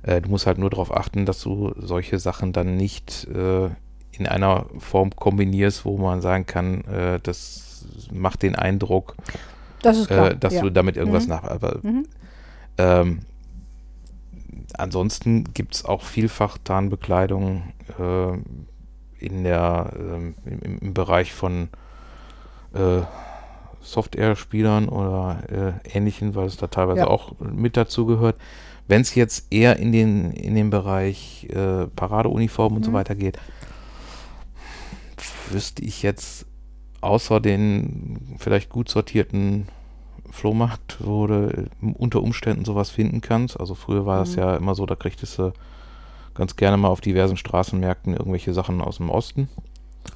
Äh, 0.03 0.21
du 0.21 0.29
musst 0.29 0.45
halt 0.45 0.59
nur 0.59 0.69
darauf 0.69 0.95
achten, 0.95 1.25
dass 1.25 1.41
du 1.41 1.73
solche 1.77 2.19
Sachen 2.19 2.53
dann 2.53 2.77
nicht 2.77 3.25
äh, 3.33 3.69
in 4.11 4.27
einer 4.27 4.67
Form 4.77 5.15
kombinierst, 5.15 5.83
wo 5.85 5.97
man 5.97 6.21
sagen 6.21 6.45
kann, 6.45 6.83
das 7.23 7.85
macht 8.11 8.41
den 8.41 8.55
Eindruck, 8.55 9.15
Das 9.83 10.07
klar. 10.07 10.33
dass 10.33 10.55
ja. 10.55 10.61
du 10.61 10.71
damit 10.71 10.97
irgendwas 10.97 11.25
Mhm. 11.25 11.29
nach. 11.29 11.43
Aber 11.43 11.79
Mhm. 11.83 12.07
Ähm, 12.77 13.19
ansonsten 14.73 15.45
gibt 15.53 15.75
es 15.75 15.85
auch 15.85 16.03
vielfach 16.03 16.57
Tarnbekleidung 16.63 17.63
äh, 17.99 18.33
in 19.25 19.43
der, 19.43 19.93
ähm, 19.97 20.35
im, 20.45 20.79
im 20.79 20.93
Bereich 20.93 21.33
von 21.33 21.69
äh, 22.73 23.01
Software-Spielern 23.81 24.89
oder 24.89 25.79
äh, 25.85 25.97
ähnlichen, 25.97 26.35
weil 26.35 26.47
es 26.47 26.57
da 26.57 26.67
teilweise 26.67 27.01
Ja. 27.01 27.07
auch 27.07 27.39
mit 27.39 27.77
dazu 27.77 28.05
gehört. 28.05 28.35
Wenn 28.87 29.01
es 29.01 29.15
jetzt 29.15 29.51
eher 29.51 29.77
in 29.77 29.91
den, 29.91 30.31
in 30.31 30.55
den 30.55 30.69
Bereich 30.69 31.47
äh, 31.49 31.87
Paradeuniformen 31.87 32.77
und 32.77 32.83
so 32.83 32.91
Mhm. 32.91 32.95
weiter 32.95 33.15
geht, 33.15 33.37
wüsste 35.51 35.81
ich 35.83 36.03
jetzt 36.03 36.45
außer 37.01 37.39
den 37.39 38.35
vielleicht 38.39 38.69
gut 38.69 38.89
sortierten 38.89 39.67
Flohmarkt, 40.31 40.97
wo 40.99 41.27
du 41.27 41.49
äh, 41.49 41.93
unter 41.97 42.21
Umständen 42.21 42.65
sowas 42.65 42.89
finden 42.89 43.21
kannst. 43.21 43.59
Also 43.59 43.75
früher 43.75 44.05
war 44.05 44.21
es 44.23 44.35
Mhm. 44.35 44.41
ja 44.41 44.55
immer 44.57 44.75
so, 44.75 44.85
da 44.85 44.95
kriegtest 44.95 45.37
du 45.39 45.53
ganz 46.33 46.55
gerne 46.55 46.77
mal 46.77 46.89
auf 46.89 47.01
diversen 47.01 47.37
Straßenmärkten 47.37 48.13
irgendwelche 48.15 48.53
Sachen 48.53 48.81
aus 48.81 48.97
dem 48.97 49.09
Osten, 49.09 49.49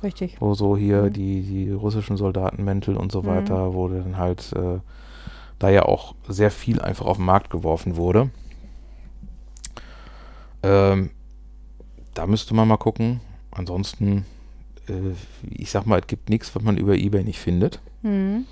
Richtig. 0.04 0.38
wo 0.40 0.54
so 0.54 0.78
hier 0.78 1.04
Mhm. 1.04 1.14
die, 1.14 1.42
die 1.42 1.72
russischen 1.72 2.18
Soldatenmäntel 2.18 2.96
und 2.96 3.12
so 3.12 3.22
Mhm. 3.24 3.26
weiter, 3.28 3.74
wo 3.74 3.88
dann 3.88 4.18
halt 4.18 4.54
äh, 4.54 4.80
da 5.60 5.70
ja 5.70 5.84
auch 5.84 6.16
sehr 6.28 6.52
viel 6.52 6.82
einfach 6.82 7.06
auf 7.06 7.18
den 7.18 7.26
Markt 7.26 7.50
geworfen 7.50 7.96
wurde. 7.96 8.30
Ähm, 10.64 11.10
da 12.14 12.28
müsste 12.28 12.54
man 12.54 12.68
mal 12.68 12.78
gucken. 12.78 13.20
Ansonsten, 13.52 14.26
äh, 14.88 14.94
ich 15.50 15.72
sag 15.72 15.86
mal, 15.86 16.00
es 16.00 16.08
gibt 16.08 16.30
nichts, 16.30 16.56
was 16.56 16.64
man 16.64 16.78
über 16.78 16.96
Ebay 16.96 17.24
nicht 17.24 17.40
findet. 17.40 17.80
Mhm. 18.02 18.46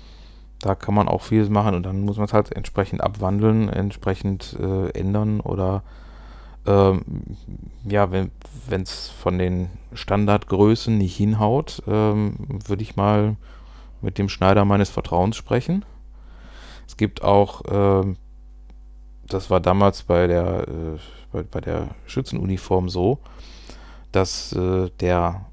Da 0.60 0.74
kann 0.74 0.94
man 0.94 1.08
auch 1.08 1.22
vieles 1.22 1.48
machen 1.48 1.74
und 1.74 1.84
dann 1.84 2.02
muss 2.02 2.18
man 2.18 2.26
es 2.26 2.32
halt 2.32 2.52
entsprechend 2.52 3.00
abwandeln, 3.00 3.68
entsprechend 3.68 4.56
äh, 4.60 4.90
ändern 4.90 5.40
oder 5.40 5.82
ähm, 6.66 7.02
ja, 7.84 8.10
wenn 8.10 8.30
es 8.82 9.08
von 9.08 9.38
den 9.38 9.70
Standardgrößen 9.94 10.96
nicht 10.96 11.16
hinhaut, 11.16 11.82
ähm, 11.86 12.34
würde 12.66 12.82
ich 12.82 12.96
mal 12.96 13.36
mit 14.02 14.18
dem 14.18 14.28
Schneider 14.28 14.64
meines 14.64 14.90
Vertrauens 14.90 15.36
sprechen. 15.36 15.84
Es 16.86 16.96
gibt 16.96 17.22
auch, 17.22 17.62
ähm, 17.70 18.16
das 19.26 19.50
war 19.50 19.60
damals 19.60 20.02
bei 20.02 20.26
der, 20.26 20.68
äh, 20.68 20.98
bei, 21.32 21.42
bei 21.42 21.60
der 21.60 21.88
Schützenuniform 22.06 22.88
so, 22.88 23.18
dass 24.12 24.52
äh, 24.52 24.90
der 25.00 25.46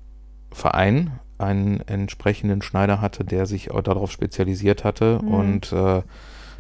Verein 0.52 1.20
einen 1.38 1.82
entsprechenden 1.82 2.62
Schneider 2.62 3.02
hatte, 3.02 3.24
der 3.24 3.46
sich 3.46 3.72
auch 3.72 3.82
darauf 3.82 4.12
spezialisiert 4.12 4.84
hatte. 4.84 5.20
Mhm. 5.22 5.34
und 5.34 5.74
äh, 5.74 6.02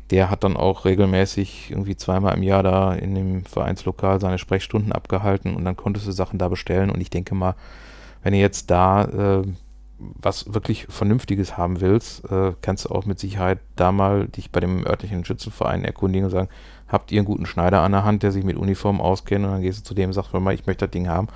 der 0.09 0.29
hat 0.29 0.43
dann 0.43 0.55
auch 0.55 0.85
regelmäßig 0.85 1.69
irgendwie 1.69 1.97
zweimal 1.97 2.35
im 2.35 2.43
Jahr 2.43 2.63
da 2.63 2.93
in 2.93 3.13
dem 3.13 3.43
Vereinslokal 3.43 4.21
seine 4.21 4.37
Sprechstunden 4.37 4.93
abgehalten 4.93 5.53
und 5.55 5.65
dann 5.65 5.75
konntest 5.75 6.07
du 6.07 6.11
Sachen 6.11 6.39
da 6.39 6.47
bestellen. 6.47 6.89
Und 6.89 7.01
ich 7.01 7.09
denke 7.09 7.35
mal, 7.35 7.55
wenn 8.23 8.33
ihr 8.33 8.39
jetzt 8.39 8.71
da 8.71 9.03
äh, 9.41 9.43
was 9.99 10.53
wirklich 10.53 10.85
Vernünftiges 10.89 11.57
haben 11.57 11.81
willst, 11.81 12.23
äh, 12.31 12.53
kannst 12.61 12.85
du 12.85 12.89
auch 12.89 13.05
mit 13.05 13.19
Sicherheit 13.19 13.59
da 13.75 13.91
mal 13.91 14.27
dich 14.27 14.51
bei 14.51 14.59
dem 14.59 14.85
örtlichen 14.85 15.25
Schützenverein 15.25 15.83
erkundigen 15.83 16.25
und 16.25 16.31
sagen, 16.31 16.49
habt 16.87 17.11
ihr 17.11 17.19
einen 17.19 17.25
guten 17.25 17.45
Schneider 17.45 17.81
an 17.81 17.91
der 17.91 18.05
Hand, 18.05 18.23
der 18.23 18.31
sich 18.31 18.43
mit 18.43 18.57
Uniform 18.57 19.01
auskennt? 19.01 19.45
Und 19.45 19.51
dann 19.51 19.61
gehst 19.61 19.79
du 19.79 19.83
zu 19.83 19.93
dem 19.93 20.09
und 20.09 20.13
sagst, 20.13 20.33
mal, 20.33 20.53
ich 20.53 20.67
möchte 20.67 20.85
das 20.85 20.91
Ding 20.91 21.07
haben, 21.07 21.27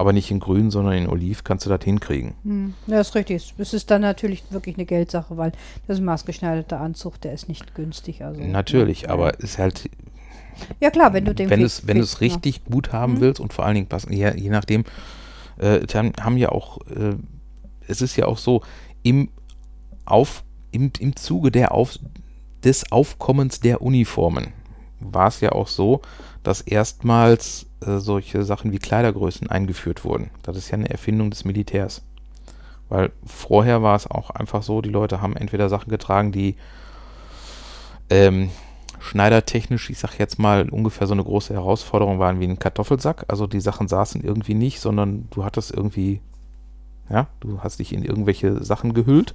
aber 0.00 0.14
nicht 0.14 0.30
in 0.30 0.40
grün, 0.40 0.70
sondern 0.70 0.94
in 0.94 1.06
oliv, 1.06 1.44
kannst 1.44 1.66
du 1.66 1.70
das 1.70 1.84
hinkriegen. 1.84 2.32
Hm. 2.42 2.74
Ja, 2.86 3.00
ist 3.00 3.14
richtig. 3.14 3.54
Es 3.58 3.74
ist 3.74 3.90
dann 3.90 4.00
natürlich 4.00 4.42
wirklich 4.50 4.76
eine 4.76 4.86
Geldsache, 4.86 5.36
weil 5.36 5.52
das 5.86 5.98
ist 5.98 6.02
ein 6.02 6.06
maßgeschneiderter 6.06 6.80
Anzug, 6.80 7.20
der 7.20 7.34
ist 7.34 7.48
nicht 7.48 7.74
günstig. 7.74 8.24
Also, 8.24 8.40
Natürlich, 8.40 9.02
ja, 9.02 9.10
aber 9.10 9.38
ist 9.40 9.58
halt 9.58 9.90
Ja 10.80 10.90
klar, 10.90 11.12
wenn 11.12 11.26
du 11.26 11.34
den 11.34 11.50
wenn 11.50 11.62
es 11.62 11.86
wenn 11.86 11.98
du 11.98 12.02
es 12.02 12.22
richtig 12.22 12.64
gut 12.64 12.92
haben 12.92 13.14
Mhm. 13.14 13.20
willst 13.20 13.40
und 13.40 13.52
vor 13.52 13.66
allen 13.66 13.74
Dingen 13.74 13.88
passen, 13.88 14.10
je, 14.10 14.32
je 14.36 14.48
nachdem, 14.48 14.84
äh, 15.58 15.80
dann 15.80 16.12
haben 16.18 16.38
ja 16.38 16.48
auch, 16.48 16.78
äh, 16.86 17.16
es 17.86 18.00
ist 18.00 18.16
ja 18.16 18.24
auch 18.24 18.38
so, 18.38 18.62
im, 19.02 19.28
auf, 20.06 20.44
im, 20.70 20.90
im 20.98 21.14
Zuge 21.14 21.50
der 21.50 21.72
auf, 21.72 21.98
des 22.64 22.90
Aufkommens 22.90 23.60
der 23.60 23.82
Uniformen 23.82 24.54
war 25.00 25.28
es 25.28 25.40
ja 25.40 25.52
auch 25.52 25.68
so, 25.68 26.00
dass 26.42 26.60
erstmals 26.60 27.66
äh, 27.84 27.98
solche 27.98 28.42
Sachen 28.44 28.72
wie 28.72 28.78
Kleidergrößen 28.78 29.48
eingeführt 29.48 30.04
wurden. 30.04 30.30
Das 30.42 30.56
ist 30.56 30.70
ja 30.70 30.74
eine 30.74 30.90
Erfindung 30.90 31.30
des 31.30 31.44
Militärs. 31.44 32.02
Weil 32.88 33.12
vorher 33.24 33.82
war 33.82 33.94
es 33.94 34.10
auch 34.10 34.30
einfach 34.30 34.62
so, 34.62 34.82
die 34.82 34.90
Leute 34.90 35.20
haben 35.20 35.36
entweder 35.36 35.68
Sachen 35.68 35.90
getragen, 35.90 36.32
die 36.32 36.56
ähm, 38.10 38.50
schneidertechnisch, 38.98 39.90
ich 39.90 39.98
sag 39.98 40.18
jetzt 40.18 40.38
mal, 40.38 40.68
ungefähr 40.68 41.06
so 41.06 41.14
eine 41.14 41.24
große 41.24 41.54
Herausforderung 41.54 42.18
waren 42.18 42.40
wie 42.40 42.46
ein 42.46 42.58
Kartoffelsack. 42.58 43.24
Also 43.28 43.46
die 43.46 43.60
Sachen 43.60 43.88
saßen 43.88 44.22
irgendwie 44.22 44.54
nicht, 44.54 44.80
sondern 44.80 45.28
du 45.30 45.44
hattest 45.44 45.72
irgendwie, 45.72 46.20
ja, 47.08 47.28
du 47.40 47.60
hast 47.60 47.78
dich 47.78 47.92
in 47.92 48.04
irgendwelche 48.04 48.62
Sachen 48.64 48.92
gehüllt. 48.92 49.34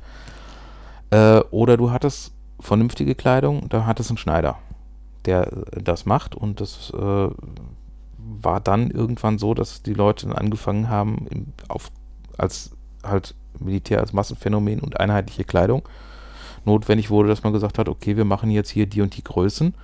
Äh, 1.10 1.40
oder 1.52 1.78
du 1.78 1.92
hattest 1.92 2.34
vernünftige 2.60 3.16
Kleidung, 3.16 3.68
da 3.70 3.86
hattest 3.86 4.10
einen 4.10 4.18
Schneider, 4.18 4.58
der 5.26 5.52
das 5.72 6.06
macht. 6.06 6.36
Und 6.36 6.62
das 6.62 6.92
äh, 6.92 7.30
war 8.18 8.60
dann 8.60 8.92
irgendwann 8.92 9.38
so, 9.38 9.54
dass 9.54 9.84
die 9.84 9.94
Leute 9.94 10.28
dann 10.28 10.36
angefangen 10.36 10.90
haben, 10.90 11.28
im, 11.30 11.48
auf, 11.68 11.92
als 12.38 12.72
halt 13.04 13.36
Militär 13.60 14.00
als 14.00 14.14
Massenphänomen 14.14 14.80
und 14.80 15.00
einheitliche 15.00 15.44
Kleidung 15.44 15.84
notwendig 16.66 17.10
wurde, 17.10 17.30
dass 17.30 17.44
man 17.44 17.54
gesagt 17.54 17.78
hat, 17.78 17.88
okay, 17.90 18.18
wir 18.18 18.26
machen 18.26 18.50
jetzt 18.50 18.70
hier 18.70 18.88
die 18.88 19.02
und 19.02 19.16
die 19.16 19.24
Größen, 19.24 19.76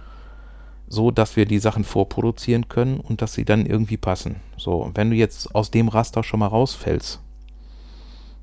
so 0.88 1.12
dass 1.12 1.36
wir 1.36 1.46
die 1.46 1.60
Sachen 1.60 1.84
vorproduzieren 1.84 2.68
können 2.68 3.00
und 3.00 3.22
dass 3.22 3.34
sie 3.34 3.46
dann 3.46 3.66
irgendwie 3.66 3.98
passen. 3.98 4.38
So, 4.58 4.92
wenn 4.96 5.12
du 5.12 5.16
jetzt 5.16 5.54
aus 5.56 5.72
dem 5.72 5.88
Raster 5.88 6.24
schon 6.24 6.40
mal 6.40 6.48
rausfällst, 6.48 7.22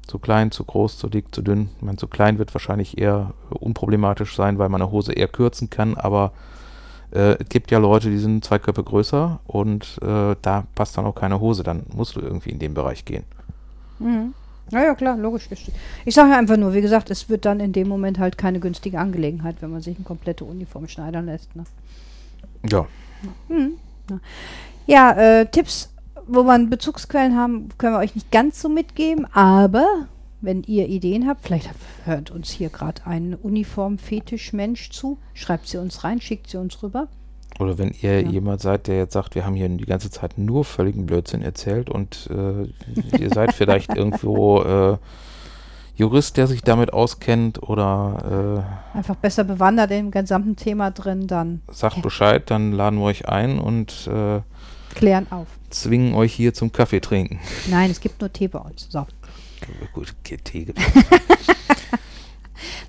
zu 0.06 0.18
klein, 0.18 0.50
zu 0.50 0.64
groß, 0.64 0.96
zu 0.96 1.08
dick, 1.08 1.34
zu 1.34 1.42
dünn, 1.42 1.68
ich 1.76 1.82
meine, 1.82 1.98
zu 1.98 2.08
klein 2.08 2.38
wird 2.38 2.54
wahrscheinlich 2.54 2.96
eher 2.96 3.34
unproblematisch 3.50 4.34
sein, 4.34 4.58
weil 4.58 4.70
man 4.70 4.80
eine 4.80 4.90
Hose 4.90 5.12
eher 5.12 5.28
kürzen 5.28 5.68
kann, 5.68 5.96
aber 5.96 6.32
äh, 7.12 7.37
es 7.40 7.49
gibt 7.49 7.71
ja 7.71 7.79
Leute, 7.79 8.11
die 8.11 8.18
sind 8.18 8.44
zwei 8.44 8.59
Köpfe 8.59 8.83
größer 8.83 9.40
und 9.47 9.99
äh, 10.03 10.37
da 10.42 10.64
passt 10.75 10.97
dann 10.99 11.07
auch 11.07 11.14
keine 11.14 11.40
Hose, 11.40 11.62
dann 11.62 11.85
musst 11.94 12.16
du 12.16 12.21
irgendwie 12.21 12.51
in 12.51 12.59
den 12.59 12.75
Bereich 12.75 13.05
gehen. 13.05 13.25
Mhm. 13.99 14.35
Ja, 14.71 14.85
ja, 14.85 14.94
klar, 14.94 15.16
logisch. 15.16 15.49
Ich 16.05 16.14
sage 16.14 16.31
ja 16.31 16.38
einfach 16.38 16.59
nur, 16.59 16.75
wie 16.75 16.83
gesagt, 16.83 17.11
es 17.11 17.31
wird 17.31 17.47
dann 17.47 17.59
in 17.59 17.73
dem 17.73 17.88
Moment 17.88 18.18
halt 18.18 18.37
keine 18.37 18.61
günstige 18.61 18.99
Angelegenheit, 18.99 19.57
wenn 19.61 19.71
man 19.71 19.81
sich 19.81 19.97
eine 19.97 20.05
komplette 20.05 20.44
Uniform 20.44 20.88
schneidern 20.88 21.27
lässt. 21.27 21.57
Ne? 21.57 21.64
Ja, 22.68 22.87
Ja, 24.87 25.12
äh, 25.12 25.47
Tipps, 25.47 25.90
wo 26.27 26.42
man 26.42 26.68
Bezugsquellen 26.68 27.37
haben, 27.37 27.68
können 27.79 27.94
wir 27.94 28.01
euch 28.01 28.14
nicht 28.14 28.31
ganz 28.31 28.61
so 28.61 28.68
mitgeben, 28.68 29.27
aber 29.33 29.87
wenn 30.40 30.62
ihr 30.62 30.88
Ideen 30.88 31.27
habt, 31.27 31.44
vielleicht 31.44 31.68
hört 32.05 32.31
uns 32.31 32.51
hier 32.51 32.68
gerade 32.68 33.07
ein 33.07 33.35
Uniform-Fetisch-Mensch 33.35 34.90
zu, 34.90 35.18
schreibt 35.35 35.68
sie 35.68 35.79
uns 35.79 36.05
rein, 36.05 36.20
schickt 36.20 36.48
sie 36.51 36.59
uns 36.59 36.83
rüber. 36.83 37.09
Oder 37.59 37.77
wenn 37.79 37.92
ihr 38.03 38.20
Ja. 38.22 38.29
jemand 38.29 38.61
seid, 38.61 38.87
der 38.87 38.98
jetzt 38.98 39.14
sagt, 39.14 39.35
wir 39.35 39.44
haben 39.44 39.55
hier 39.57 39.68
die 39.68 39.85
ganze 39.87 40.11
Zeit 40.11 40.38
nur 40.38 40.64
völligen 40.64 41.07
Blödsinn 41.07 41.42
erzählt 41.42 41.90
und 41.90 42.29
äh, 42.31 43.18
ihr 43.18 43.31
seid 43.31 43.53
vielleicht 43.55 43.92
irgendwo 43.96 44.62
äh, 44.62 44.98
Jurist, 45.96 46.37
der 46.37 46.46
sich 46.46 46.62
damit 46.62 46.92
auskennt 46.92 47.61
oder 47.61 48.79
Einfach 48.94 49.16
besser 49.16 49.42
bewandert 49.42 49.90
im 49.90 50.12
gesamten 50.12 50.55
Thema 50.55 50.92
drin, 50.92 51.27
dann 51.27 51.62
äh, 51.68 51.72
sagt. 51.72 52.01
Bescheid, 52.03 52.48
dann 52.51 52.70
laden 52.70 53.01
wir 53.01 53.07
euch 53.07 53.29
ein 53.29 53.59
und 53.59 54.07
äh, 54.07 54.40
klären 54.94 55.27
auf. 55.31 55.48
zwingen 55.70 56.14
euch 56.14 56.33
hier 56.33 56.55
zum 56.55 56.70
Kaffee 56.70 57.01
trinken. 57.01 57.40
Nein, 57.68 57.90
es 57.90 58.01
gibt 58.01 58.20
nur 58.20 58.33
Tee 58.33 58.46
bei 58.46 58.61
uns. 58.61 58.87
So. 58.88 59.07
Gut, 59.92 60.14
Tee 60.23 60.64
gibt's. 60.64 60.83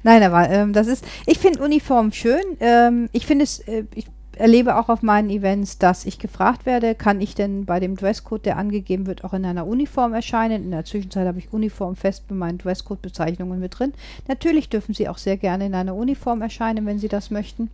Nein, 0.04 0.24
aber 0.24 0.50
ähm, 0.50 0.74
das 0.74 0.88
ist, 0.88 1.06
ich 1.26 1.40
finde 1.40 1.64
Uniform 1.64 2.12
schön. 2.12 2.44
Ähm, 2.60 3.10
ich 3.12 3.26
finde 3.26 3.44
es, 3.44 3.60
äh, 3.60 3.84
ich 3.94 4.08
erlebe 4.40 4.78
auch 4.78 4.88
auf 4.90 5.02
meinen 5.04 5.30
Events, 5.30 5.78
dass 5.78 6.06
ich 6.06 6.18
gefragt 6.18 6.66
werde, 6.66 6.96
kann 6.96 7.20
ich 7.20 7.36
denn 7.36 7.66
bei 7.66 7.80
dem 7.80 7.98
Dresscode, 7.98 8.46
der 8.46 8.58
angegeben 8.58 9.06
wird, 9.06 9.24
auch 9.24 9.34
in 9.34 9.46
einer 9.46 9.68
Uniform 9.68 10.14
erscheinen? 10.14 10.64
In 10.64 10.72
der 10.72 10.86
Zwischenzeit 10.86 11.28
habe 11.28 11.40
ich 11.40 11.52
Uniform 11.52 11.96
fest 11.96 12.28
bei 12.28 12.36
meinen 12.36 12.58
Dresscode-Bezeichnungen 12.58 13.60
mit 13.60 13.78
drin. 13.78 13.94
Natürlich 14.28 14.70
dürfen 14.70 14.94
Sie 14.94 15.10
auch 15.10 15.18
sehr 15.18 15.36
gerne 15.36 15.66
in 15.66 15.76
einer 15.76 15.94
Uniform 15.94 16.42
erscheinen, 16.42 16.86
wenn 16.86 17.00
Sie 17.00 17.10
das 17.10 17.32
möchten. 17.32 17.70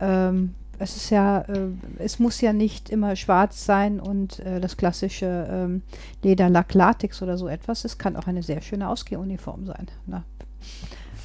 Ähm, 0.00 0.54
es 0.78 0.96
ist 0.96 1.10
ja, 1.10 1.40
äh, 1.42 1.68
es 1.98 2.18
muss 2.18 2.40
ja 2.40 2.52
nicht 2.52 2.90
immer 2.90 3.16
schwarz 3.16 3.64
sein 3.64 4.00
und 4.00 4.40
äh, 4.40 4.60
das 4.60 4.76
klassische 4.76 5.48
ähm, 5.50 5.82
Lederlack, 6.22 6.74
Latex 6.74 7.22
oder 7.22 7.38
so 7.38 7.48
etwas. 7.48 7.84
Es 7.84 7.98
kann 7.98 8.16
auch 8.16 8.26
eine 8.26 8.42
sehr 8.42 8.60
schöne 8.60 8.88
Ausgehuniform 8.88 9.66
sein. 9.66 9.88
Na. 10.06 10.24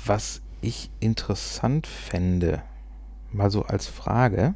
Was 0.06 0.42
ich 0.62 0.90
interessant 1.00 1.88
fände, 1.88 2.62
mal 3.32 3.52
so 3.52 3.64
als 3.64 3.88
Frage, 3.88 4.56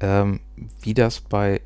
ähm, 0.00 0.40
wie 0.80 0.94
das 0.94 1.20
bei 1.20 1.60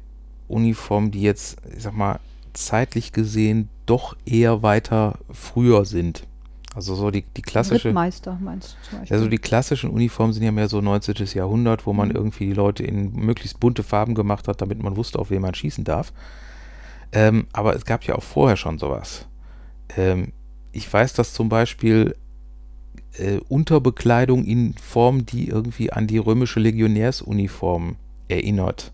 Uniformen, 0.48 1.10
die 1.10 1.22
jetzt, 1.22 1.58
ich 1.74 1.82
sag 1.82 1.94
mal, 1.94 2.20
zeitlich 2.52 3.12
gesehen 3.12 3.68
doch 3.86 4.16
eher 4.24 4.62
weiter 4.62 5.18
früher 5.30 5.84
sind. 5.84 6.26
Also 6.76 6.94
so 6.94 7.10
die, 7.10 7.22
die 7.22 7.40
klassische. 7.40 7.88
Rittmeister 7.88 8.38
meinst 8.38 8.74
du 8.74 8.90
zum 8.90 8.98
Beispiel? 8.98 9.16
Also 9.16 9.28
die 9.28 9.38
klassischen 9.38 9.88
Uniformen 9.88 10.34
sind 10.34 10.42
ja 10.42 10.52
mehr 10.52 10.68
so 10.68 10.82
19. 10.82 11.26
Jahrhundert, 11.32 11.86
wo 11.86 11.94
man 11.94 12.10
mhm. 12.10 12.16
irgendwie 12.16 12.48
die 12.48 12.52
Leute 12.52 12.84
in 12.84 13.14
möglichst 13.14 13.58
bunte 13.58 13.82
Farben 13.82 14.14
gemacht 14.14 14.46
hat, 14.46 14.60
damit 14.60 14.82
man 14.82 14.94
wusste, 14.94 15.18
auf 15.18 15.30
wen 15.30 15.40
man 15.40 15.54
schießen 15.54 15.84
darf. 15.84 16.12
Ähm, 17.12 17.46
aber 17.54 17.74
es 17.74 17.86
gab 17.86 18.04
ja 18.04 18.14
auch 18.14 18.22
vorher 18.22 18.58
schon 18.58 18.78
sowas. 18.78 19.26
Ähm, 19.96 20.32
ich 20.72 20.92
weiß, 20.92 21.14
dass 21.14 21.32
zum 21.32 21.48
Beispiel 21.48 22.14
äh, 23.14 23.38
Unterbekleidung 23.48 24.44
in 24.44 24.74
Form, 24.74 25.24
die 25.24 25.48
irgendwie 25.48 25.94
an 25.94 26.06
die 26.06 26.18
römische 26.18 26.60
Legionärsuniform 26.60 27.96
erinnert, 28.28 28.92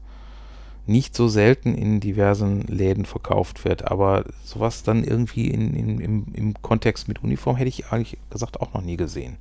nicht 0.86 1.14
so 1.14 1.28
selten 1.28 1.74
in 1.74 2.00
diversen 2.00 2.62
Läden 2.62 3.04
verkauft 3.04 3.64
wird. 3.64 3.90
Aber 3.90 4.24
sowas 4.44 4.82
dann 4.82 5.04
irgendwie 5.04 5.48
in, 5.48 5.74
in, 5.74 6.00
im, 6.00 6.26
im 6.32 6.62
Kontext 6.62 7.08
mit 7.08 7.22
Uniform 7.22 7.56
hätte 7.56 7.68
ich 7.68 7.86
eigentlich 7.86 8.18
gesagt 8.30 8.60
auch 8.60 8.74
noch 8.74 8.82
nie 8.82 8.96
gesehen. 8.96 9.36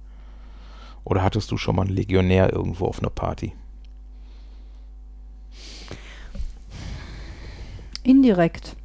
Oder 1.04 1.24
hattest 1.24 1.52
du 1.52 1.58
schon 1.58 1.76
mal 1.76 1.84
einen 1.84 1.96
Legionär 1.96 2.54
irgendwo 2.54 2.86
auf 2.86 3.00
einer 3.00 3.10
Party? 3.10 3.54
Indirekt. 8.04 8.76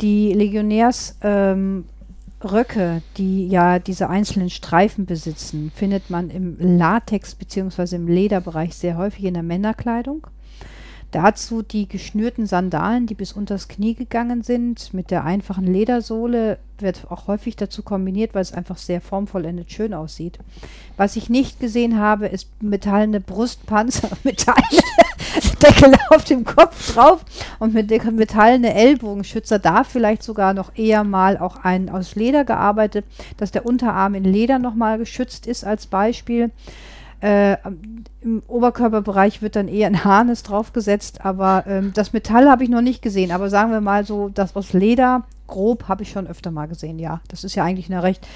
Die 0.00 0.32
Legionärs 0.32 1.16
ähm, 1.22 1.84
die 3.16 3.46
ja 3.46 3.78
diese 3.78 4.08
einzelnen 4.10 4.50
Streifen 4.50 5.06
besitzen, 5.06 5.70
findet 5.74 6.10
man 6.10 6.28
im 6.28 6.56
Latex- 6.58 7.36
bzw. 7.36 7.94
im 7.94 8.08
Lederbereich 8.08 8.74
sehr 8.74 8.96
häufig 8.96 9.24
in 9.24 9.34
der 9.34 9.44
Männerkleidung. 9.44 10.26
Dazu 11.12 11.60
die 11.60 11.86
geschnürten 11.86 12.46
Sandalen, 12.46 13.06
die 13.06 13.14
bis 13.14 13.34
unters 13.34 13.68
Knie 13.68 13.94
gegangen 13.94 14.42
sind, 14.42 14.94
mit 14.94 15.10
der 15.10 15.24
einfachen 15.24 15.66
Ledersohle, 15.66 16.58
wird 16.78 17.06
auch 17.10 17.26
häufig 17.26 17.54
dazu 17.54 17.82
kombiniert, 17.82 18.34
weil 18.34 18.40
es 18.40 18.54
einfach 18.54 18.78
sehr 18.78 19.02
formvollendet 19.02 19.70
schön 19.70 19.92
aussieht. 19.92 20.38
Was 20.96 21.16
ich 21.16 21.28
nicht 21.28 21.60
gesehen 21.60 21.98
habe, 21.98 22.28
ist 22.28 22.48
metallene 22.62 23.20
Brustpanzer, 23.20 24.08
metallene 24.24 24.82
Deckel 25.62 25.92
auf 26.08 26.24
dem 26.24 26.44
Kopf 26.44 26.94
drauf 26.94 27.24
und 27.58 27.74
mit 27.74 27.90
metallene 27.90 28.72
Ellbogenschützer. 28.72 29.58
Da 29.58 29.84
vielleicht 29.84 30.22
sogar 30.22 30.54
noch 30.54 30.74
eher 30.76 31.04
mal 31.04 31.36
auch 31.36 31.56
einen 31.56 31.90
aus 31.90 32.14
Leder 32.14 32.46
gearbeitet, 32.46 33.04
dass 33.36 33.50
der 33.50 33.66
Unterarm 33.66 34.14
in 34.14 34.24
Leder 34.24 34.58
nochmal 34.58 34.96
geschützt 34.96 35.46
ist 35.46 35.64
als 35.64 35.86
Beispiel. 35.86 36.50
Äh, 37.22 37.56
Im 38.20 38.42
Oberkörperbereich 38.48 39.42
wird 39.42 39.54
dann 39.54 39.68
eher 39.68 39.86
ein 39.86 40.02
Harnes 40.02 40.42
draufgesetzt, 40.42 41.24
aber 41.24 41.64
ähm, 41.68 41.92
das 41.94 42.12
Metall 42.12 42.50
habe 42.50 42.64
ich 42.64 42.70
noch 42.70 42.80
nicht 42.80 43.00
gesehen. 43.00 43.30
Aber 43.30 43.48
sagen 43.48 43.70
wir 43.70 43.80
mal 43.80 44.04
so, 44.04 44.28
das 44.28 44.56
aus 44.56 44.72
Leder, 44.72 45.22
grob, 45.46 45.86
habe 45.86 46.02
ich 46.02 46.10
schon 46.10 46.26
öfter 46.26 46.50
mal 46.50 46.66
gesehen, 46.66 46.98
ja. 46.98 47.20
Das 47.28 47.44
ist 47.44 47.54
ja 47.54 47.62
eigentlich 47.62 47.88
eine 47.88 48.02
recht 48.02 48.26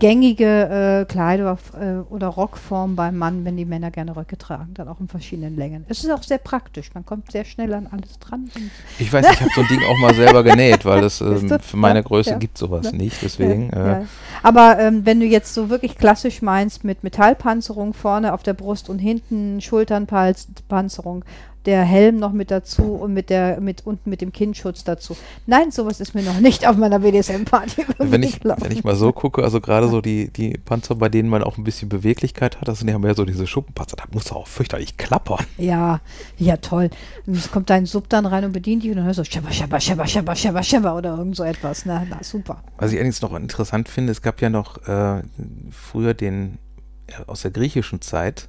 gängige 0.00 1.04
äh, 1.04 1.04
Kleider 1.04 1.56
äh, 1.80 2.12
oder 2.12 2.26
Rockform 2.26 2.96
beim 2.96 3.16
Mann, 3.16 3.44
wenn 3.44 3.56
die 3.56 3.64
Männer 3.64 3.92
gerne 3.92 4.16
Röcke 4.16 4.36
tragen, 4.36 4.74
dann 4.74 4.88
auch 4.88 4.98
in 4.98 5.06
verschiedenen 5.06 5.56
Längen. 5.56 5.84
Es 5.88 6.02
ist 6.02 6.10
auch 6.10 6.24
sehr 6.24 6.38
praktisch, 6.38 6.92
man 6.94 7.06
kommt 7.06 7.30
sehr 7.30 7.44
schnell 7.44 7.72
an 7.72 7.86
alles 7.92 8.18
dran. 8.18 8.50
Ich 8.98 9.12
weiß, 9.12 9.26
ich 9.30 9.40
habe 9.40 9.50
so 9.54 9.60
ein 9.60 9.68
Ding 9.68 9.80
auch 9.84 9.98
mal 9.98 10.14
selber 10.14 10.42
genäht, 10.42 10.84
weil 10.84 11.04
es 11.04 11.20
ähm, 11.20 11.48
für 11.60 11.76
meine 11.76 12.00
ja, 12.00 12.02
Größe 12.02 12.30
ja. 12.30 12.38
gibt 12.38 12.58
sowas 12.58 12.86
ja. 12.86 12.92
nicht, 12.92 13.22
deswegen. 13.22 13.70
Äh. 13.70 14.04
Aber 14.42 14.80
ähm, 14.80 15.06
wenn 15.06 15.20
du 15.20 15.26
jetzt 15.26 15.54
so 15.54 15.70
wirklich 15.70 15.96
klassisch 15.96 16.42
meinst 16.42 16.82
mit 16.82 17.04
Metallpanzerung 17.04 17.92
vorne 17.94 18.32
auf 18.32 18.42
der 18.42 18.54
Brust 18.54 18.88
und 18.88 18.98
hinten 18.98 19.60
Schulternpanzerung 19.60 21.24
der 21.66 21.84
Helm 21.84 22.16
noch 22.16 22.32
mit 22.32 22.50
dazu 22.50 22.94
und 22.94 23.12
mit 23.12 23.28
der 23.30 23.60
mit 23.60 23.86
unten 23.86 24.08
mit 24.08 24.20
dem 24.20 24.32
Kinnschutz 24.32 24.84
dazu. 24.84 25.16
Nein, 25.46 25.70
sowas 25.70 26.00
ist 26.00 26.14
mir 26.14 26.22
noch 26.22 26.40
nicht 26.40 26.66
auf 26.66 26.76
meiner 26.76 27.00
BDSM-Party. 27.00 27.86
Wenn 27.98 28.22
ich, 28.22 28.42
wenn 28.44 28.72
ich 28.72 28.82
mal 28.82 28.96
so 28.96 29.12
gucke, 29.12 29.42
also 29.42 29.60
gerade 29.60 29.88
so 29.88 30.00
die, 30.00 30.28
die 30.28 30.58
Panzer, 30.64 30.94
bei 30.94 31.08
denen 31.08 31.28
man 31.28 31.42
auch 31.42 31.58
ein 31.58 31.64
bisschen 31.64 31.88
Beweglichkeit 31.88 32.60
hat, 32.60 32.68
das 32.68 32.78
sind 32.78 32.88
ja 32.88 32.98
mehr 32.98 33.14
so 33.14 33.24
diese 33.24 33.46
Schuppenpanzer, 33.46 33.96
da 33.96 34.04
muss 34.12 34.32
auch 34.32 34.46
fürchterlich 34.46 34.96
klappern. 34.96 35.44
Ja, 35.58 36.00
ja 36.38 36.56
toll. 36.56 36.90
Und 37.26 37.36
es 37.36 37.50
kommt 37.50 37.68
dein 37.68 37.86
Sub 37.86 38.08
dann 38.08 38.26
rein 38.26 38.44
und 38.44 38.52
bedient 38.52 38.82
dich 38.82 38.90
und 38.90 38.96
dann 38.96 39.06
hörst 39.06 39.18
du 39.18 39.24
Schepper, 39.24 39.52
Schepper, 39.52 39.80
Schepper, 39.80 40.06
Schepper, 40.06 40.34
Schepper, 40.34 40.62
Schepper 40.62 40.96
oder 40.96 41.16
irgend 41.18 41.36
so 41.36 41.44
etwas. 41.44 41.84
Na, 41.84 42.04
na 42.08 42.22
super. 42.22 42.62
Was 42.78 42.92
ich 42.92 42.96
allerdings 42.96 43.20
noch 43.20 43.34
interessant 43.34 43.88
finde, 43.88 44.12
es 44.12 44.22
gab 44.22 44.40
ja 44.40 44.48
noch 44.48 44.86
äh, 44.88 45.22
früher 45.70 46.14
den 46.14 46.58
äh, 47.06 47.12
aus 47.26 47.42
der 47.42 47.50
griechischen 47.50 48.00
Zeit 48.00 48.48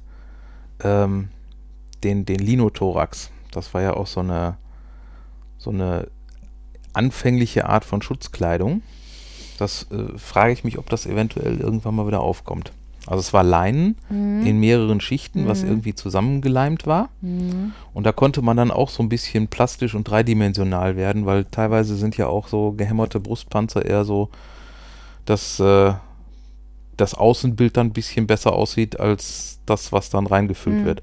ähm, 0.82 1.28
den, 2.04 2.24
den 2.24 2.38
Linothorax. 2.38 3.30
Das 3.50 3.74
war 3.74 3.82
ja 3.82 3.94
auch 3.94 4.06
so 4.06 4.20
eine, 4.20 4.56
so 5.58 5.70
eine 5.70 6.08
anfängliche 6.92 7.68
Art 7.68 7.84
von 7.84 8.02
Schutzkleidung. 8.02 8.82
Das 9.58 9.86
äh, 9.90 10.18
frage 10.18 10.52
ich 10.52 10.64
mich, 10.64 10.78
ob 10.78 10.88
das 10.90 11.06
eventuell 11.06 11.60
irgendwann 11.60 11.94
mal 11.94 12.06
wieder 12.06 12.20
aufkommt. 12.20 12.72
Also 13.06 13.20
es 13.20 13.32
war 13.32 13.42
Leinen 13.42 13.96
mhm. 14.08 14.46
in 14.46 14.60
mehreren 14.60 15.00
Schichten, 15.00 15.42
mhm. 15.42 15.48
was 15.48 15.64
irgendwie 15.64 15.94
zusammengeleimt 15.94 16.86
war. 16.86 17.08
Mhm. 17.20 17.72
Und 17.92 18.04
da 18.04 18.12
konnte 18.12 18.42
man 18.42 18.56
dann 18.56 18.70
auch 18.70 18.90
so 18.90 19.02
ein 19.02 19.08
bisschen 19.08 19.48
plastisch 19.48 19.94
und 19.94 20.04
dreidimensional 20.04 20.96
werden, 20.96 21.26
weil 21.26 21.44
teilweise 21.44 21.96
sind 21.96 22.16
ja 22.16 22.28
auch 22.28 22.46
so 22.46 22.72
gehämmerte 22.72 23.18
Brustpanzer 23.18 23.84
eher 23.84 24.04
so, 24.04 24.30
dass 25.24 25.58
äh, 25.58 25.94
das 26.96 27.14
Außenbild 27.14 27.76
dann 27.76 27.88
ein 27.88 27.92
bisschen 27.92 28.26
besser 28.26 28.52
aussieht 28.52 29.00
als 29.00 29.58
das, 29.66 29.92
was 29.92 30.10
dann 30.10 30.26
reingefüllt 30.26 30.82
mhm. 30.82 30.84
wird. 30.84 31.02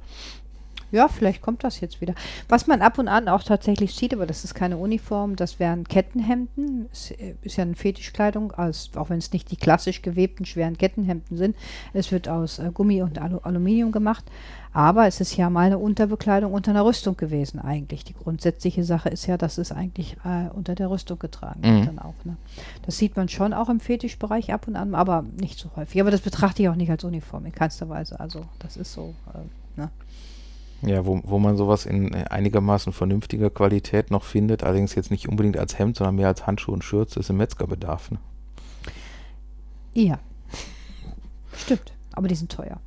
Ja, 0.92 1.08
vielleicht 1.08 1.42
kommt 1.42 1.64
das 1.64 1.80
jetzt 1.80 2.02
wieder. 2.02 2.14
Was 2.48 2.68
man 2.68 2.82
ab 2.82 2.98
und 2.98 3.08
an 3.08 3.28
auch 3.28 3.44
tatsächlich 3.44 3.94
sieht, 3.94 4.14
aber 4.14 4.26
das 4.26 4.44
ist 4.44 4.56
keine 4.56 4.78
Uniform, 4.78 5.36
das 5.36 5.60
wären 5.60 5.88
Kettenhemden. 5.88 6.88
Es 6.92 7.12
äh, 7.12 7.36
ist 7.42 7.58
ja 7.58 7.64
eine 7.64 7.76
Fetischkleidung, 7.76 8.52
als, 8.54 8.92
auch 8.96 9.10
wenn 9.10 9.20
es 9.20 9.32
nicht 9.32 9.52
die 9.52 9.58
klassisch 9.58 10.02
gewebten 10.02 10.46
schweren 10.46 10.78
Kettenhemden 10.78 11.38
sind. 11.38 11.56
Es 11.94 12.12
wird 12.12 12.28
aus 12.28 12.60
äh, 12.60 12.72
Gummi 12.74 13.02
und 13.02 13.20
Alu 13.20 13.40
Aluminium 13.40 13.92
gemacht. 13.92 14.26
Aber 14.72 15.08
es 15.08 15.20
ist 15.20 15.36
ja 15.36 15.50
mal 15.50 15.66
eine 15.66 15.80
Unterbekleidung 15.80 16.54
unter 16.54 16.72
einer 16.72 16.86
Rüstung 16.86 17.18
gewesen 17.18 17.60
eigentlich. 17.60 18.04
Die 18.04 18.14
grundsätzliche 18.14 18.84
Sache 18.84 19.10
ist 19.10 19.26
ja, 19.26 19.36
dass 19.36 19.58
es 19.58 19.72
eigentlich 19.72 20.18
äh, 20.24 20.50
unter 20.54 20.76
der 20.76 20.92
Rüstung 20.92 21.18
getragen 21.18 21.64
wird 21.64 21.82
mhm. 21.82 21.86
dann 21.86 22.00
auch. 22.00 22.14
Ne? 22.24 22.38
Das 22.86 22.98
sieht 22.98 23.18
man 23.18 23.30
schon 23.30 23.54
auch 23.54 23.70
im 23.70 23.80
Fetischbereich 23.80 24.54
ab 24.54 24.68
und 24.68 24.76
an, 24.76 24.94
aber 24.94 25.24
nicht 25.40 25.58
so 25.58 25.70
häufig. 25.76 26.00
Aber 26.02 26.12
das 26.12 26.22
betrachte 26.22 26.62
ich 26.62 26.70
auch 26.70 26.76
nicht 26.76 26.92
als 26.92 27.04
Uniform 27.04 27.46
in 27.46 27.52
keinster 27.52 27.90
Weise. 27.90 28.20
Also 28.20 28.46
das 28.60 28.78
ist 28.78 28.94
so. 28.94 29.16
Äh, 29.34 29.80
ne? 29.82 29.90
Ja, 30.82 31.06
wo, 31.06 31.20
wo 31.24 31.40
man 31.40 31.58
sowas 31.58 31.86
in 31.86 32.16
einigermaßen 32.16 32.94
vernünftiger 32.94 33.50
Qualität 33.50 34.12
noch 34.12 34.24
findet, 34.24 34.64
allerdings 34.64 34.96
jetzt 34.96 35.12
nicht 35.12 35.28
unbedingt 35.28 35.58
als 35.58 35.78
Hemd, 35.78 35.98
sondern 35.98 36.16
mehr 36.16 36.28
als 36.28 36.48
Handschuh 36.48 36.72
und 36.72 36.84
Schürze, 36.84 37.20
ist 37.20 37.30
im 37.30 37.38
Metzgerbedarf. 37.38 38.12
Ne? 38.12 38.20
Ja. 39.94 40.20
Stimmt, 41.54 41.94
aber 42.14 42.28
die 42.28 42.36
sind 42.36 42.52
teuer 42.52 42.80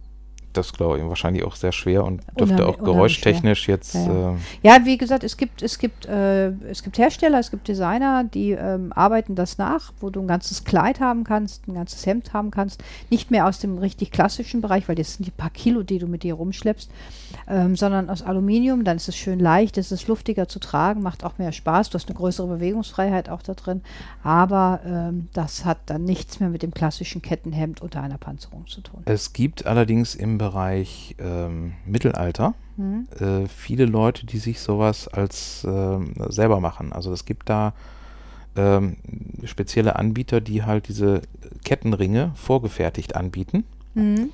das 0.53 0.73
glaube 0.73 0.99
ich 0.99 1.05
wahrscheinlich 1.05 1.45
auch 1.45 1.57
sehr 1.57 1.73
schwer 1.73 2.05
und 2.05 2.23
dürfte 2.39 2.67
auch 2.67 2.79
geräuschtechnisch 2.79 3.69
jetzt. 3.69 3.95
Ja, 3.95 4.13
ja. 4.13 4.33
Äh 4.33 4.37
ja, 4.63 4.85
wie 4.85 4.99
gesagt, 4.99 5.25
es 5.25 5.37
gibt, 5.37 5.63
es 5.63 5.79
gibt, 5.79 6.07
äh, 6.07 6.49
es 6.69 6.83
gibt 6.83 6.99
Hersteller, 6.99 7.39
es 7.39 7.51
gibt 7.51 7.69
Designer, 7.69 8.25
die 8.25 8.53
ähm, 8.53 8.93
arbeiten 8.93 9.35
das 9.35 9.59
nach, 9.59 9.93
wo 10.01 10.11
du 10.11 10.21
ein 10.21 10.27
ganzes 10.27 10.65
Kleid 10.65 11.01
haben 11.01 11.25
kannst, 11.25 11.69
ein 11.69 11.75
ganzes 11.75 12.05
Hemd 12.07 12.33
haben 12.33 12.51
kannst. 12.51 12.83
Nicht 13.11 13.31
mehr 13.31 13.47
aus 13.47 13.59
dem 13.59 13.79
richtig 13.79 14.11
klassischen 14.11 14.61
Bereich, 14.61 14.89
weil 14.89 14.97
das 14.97 15.15
sind 15.15 15.27
die 15.27 15.31
paar 15.31 15.51
Kilo, 15.51 15.83
die 15.83 15.99
du 15.99 16.07
mit 16.07 16.23
dir 16.23 16.35
rumschleppst, 16.35 16.91
ähm, 17.49 17.77
sondern 17.77 18.11
aus 18.11 18.23
Aluminium. 18.23 18.85
Dann 18.85 18.97
ist 18.97 19.09
es 19.09 19.17
schön 19.17 19.41
leicht, 19.41 19.79
es 19.79 19.93
ist 19.93 20.09
luftiger 20.09 20.49
zu 20.49 20.59
tragen, 20.59 21.03
macht 21.03 21.25
auch 21.25 21.39
mehr 21.39 21.53
Spaß. 21.53 21.91
Du 21.91 21.95
hast 21.95 22.09
eine 22.09 22.17
größere 22.17 22.47
Bewegungsfreiheit 22.47 23.29
auch 23.29 23.43
da 23.43 23.55
drin. 23.55 23.83
Aber 24.23 24.81
ähm, 24.85 25.29
das 25.33 25.65
hat 25.65 25.79
dann 25.87 26.05
nichts 26.05 26.41
mehr 26.41 26.49
mit 26.49 26.63
dem 26.63 26.73
klassischen 26.73 27.23
Kettenhemd 27.23 27.81
unter 27.81 28.03
einer 28.03 28.19
Panzerung 28.19 28.67
zu 28.67 28.81
tun. 28.81 29.03
Es 29.05 29.33
gibt 29.33 29.67
allerdings 29.67 30.15
im 30.15 30.39
Bereich 30.43 31.15
ähm, 31.21 31.75
Mittelalter 31.87 32.55
mhm. 32.77 33.07
äh, 33.21 33.47
viele 33.47 33.87
Leute, 33.87 34.27
die 34.27 34.39
sich 34.39 34.59
sowas 34.59 35.07
als 35.07 35.65
äh, 35.65 35.99
selber 36.31 36.59
machen. 36.59 36.93
Also 36.93 37.13
es 37.13 37.25
gibt 37.25 37.49
da 37.49 37.75
ähm, 38.57 38.97
spezielle 39.45 39.95
Anbieter, 39.97 40.41
die 40.41 40.65
halt 40.65 40.89
diese 40.89 41.23
Kettenringe 41.65 42.33
vorgefertigt 42.35 43.15
anbieten. 43.15 43.65
Mhm. 43.95 44.31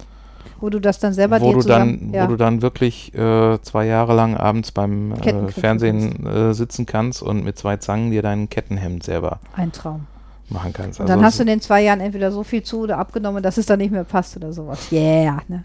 Wo 0.61 0.71
du 0.71 0.81
das 0.81 0.99
dann 0.99 1.13
selber 1.13 1.43
wo 1.43 1.49
dir 1.49 1.55
du 1.57 1.61
zusammen, 1.61 1.99
dann, 2.01 2.15
ja. 2.15 2.25
wo 2.25 2.31
du 2.31 2.37
dann 2.37 2.63
wirklich 2.63 3.15
äh, 3.15 3.61
zwei 3.61 3.85
Jahre 3.85 4.15
lang 4.15 4.35
abends 4.35 4.73
beim 4.73 5.13
äh, 5.13 5.49
Fernsehen 5.49 6.27
äh, 6.27 6.55
sitzen 6.55 6.87
kannst 6.87 7.23
und 7.23 7.45
mit 7.45 7.59
zwei 7.59 7.77
Zangen 7.77 8.11
dir 8.11 8.23
dein 8.23 8.49
Kettenhemd 8.49 9.03
selber 9.03 9.41
ein 9.53 9.73
Traum. 9.73 10.07
Machen 10.51 10.73
kannst. 10.73 11.01
Und 11.01 11.09
dann 11.09 11.19
Also 11.19 11.27
hast 11.27 11.39
du 11.39 11.43
in 11.43 11.49
den 11.49 11.61
zwei 11.61 11.83
Jahren 11.83 12.01
entweder 12.01 12.33
so 12.33 12.43
viel 12.43 12.63
zu 12.63 12.81
oder 12.81 12.99
abgenommen, 12.99 13.43
dass 13.43 13.59
es 13.59 13.67
dann 13.67 13.79
nicht 13.79 13.91
mehr 13.91 14.05
passt 14.05 14.37
oder 14.37 14.53
sowas. 14.53 14.91
Yeah, 14.91 15.41
ne? 15.49 15.65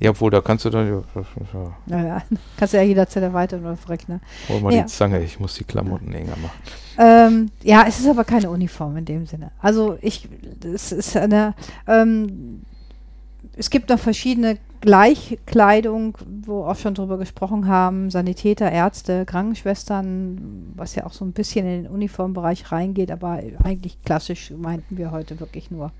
ja, 0.00 0.10
obwohl, 0.10 0.30
da 0.30 0.40
kannst 0.40 0.64
du 0.64 0.70
dann, 0.70 0.86
ja, 0.86 1.02
ja, 1.14 1.76
Naja, 1.86 2.22
kannst 2.56 2.74
du 2.74 2.78
ja 2.78 2.82
jederzeit 2.82 3.22
erweitern 3.22 3.64
oder 3.64 3.76
verrechnen. 3.76 4.20
hol 4.48 4.60
mal 4.60 4.72
Ja. 4.74 4.82
die 4.82 4.86
Zange, 4.88 5.22
ich 5.22 5.38
muss 5.40 5.54
die 5.54 5.64
Klamotten 5.64 6.12
enger 6.12 6.36
machen. 6.36 6.58
Ähm, 6.98 7.50
ja, 7.62 7.84
es 7.88 7.98
ist 8.00 8.08
aber 8.08 8.24
keine 8.24 8.50
Uniform 8.50 8.96
in 8.96 9.04
dem 9.04 9.26
Sinne. 9.26 9.50
Also 9.60 9.96
ich, 10.00 10.28
es 10.62 10.92
ist 10.92 11.16
eine, 11.16 11.54
ähm, 11.86 12.62
es 13.56 13.70
gibt 13.70 13.88
noch 13.88 13.98
verschiedene 13.98 14.58
Gleichkleidung, 14.84 16.18
wo 16.44 16.64
auch 16.64 16.76
schon 16.76 16.92
drüber 16.92 17.16
gesprochen 17.16 17.68
haben, 17.68 18.10
Sanitäter, 18.10 18.70
Ärzte, 18.70 19.24
Krankenschwestern, 19.24 20.74
was 20.76 20.94
ja 20.94 21.06
auch 21.06 21.14
so 21.14 21.24
ein 21.24 21.32
bisschen 21.32 21.66
in 21.66 21.84
den 21.84 21.90
Uniformbereich 21.90 22.70
reingeht, 22.70 23.10
aber 23.10 23.40
eigentlich 23.62 24.02
klassisch 24.02 24.50
meinten 24.50 24.98
wir 24.98 25.10
heute 25.10 25.40
wirklich 25.40 25.70
nur 25.70 25.90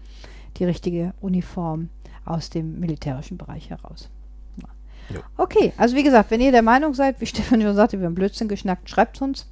die 0.59 0.66
richtige 0.66 1.14
Uniform 1.22 1.89
aus 2.26 2.51
dem 2.51 2.78
militärischen 2.78 3.39
Bereich 3.39 3.70
heraus. 3.70 4.11
Ja. 4.59 5.20
Okay, 5.39 5.72
also 5.78 5.97
wie 5.97 6.03
gesagt, 6.03 6.30
wenn 6.30 6.43
ihr 6.43 6.53
der 6.53 6.61
Meinung 6.61 6.93
seid, 6.93 7.22
wie 7.22 7.26
Stefan 7.35 7.62
schon 7.62 7.74
sagte, 7.74 7.99
wir 7.99 8.07
haben 8.07 8.14
Blödsinn 8.14 8.49
geschnackt, 8.49 8.91
schreibt 8.91 9.22
uns. 9.22 9.47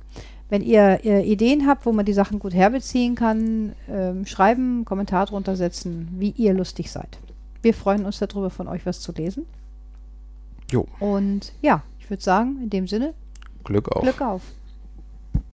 Wenn 0.51 0.61
ihr, 0.61 1.03
ihr 1.05 1.25
Ideen 1.25 1.67
habt, 1.67 1.87
wo 1.87 1.93
man 1.93 2.05
die 2.05 2.13
Sachen 2.13 2.39
gut 2.39 2.53
herbeziehen 2.53 3.15
kann, 3.15 3.73
ähm, 3.89 4.27
schreiben, 4.27 4.85
Kommentar 4.85 5.25
drunter 5.25 5.57
setzen, 5.57 6.09
wie 6.19 6.35
ihr 6.37 6.53
lustig 6.53 6.91
seid. 6.91 7.17
Wir 7.63 7.75
freuen 7.75 8.05
uns 8.05 8.19
darüber, 8.19 8.51
von 8.51 8.69
euch 8.69 8.85
was 8.85 9.01
zu 9.01 9.13
lesen. 9.13 9.47
Jo, 10.71 10.87
Und 11.01 11.53
ja, 11.61 11.83
ich 12.01 12.11
würde 12.11 12.23
sagen, 12.23 12.59
in 12.63 12.71
dem 12.71 12.87
Sinne, 12.87 13.15
Glück 13.65 13.89
auf. 13.89 14.03
Glück 14.03 14.21
auf. 14.21 14.43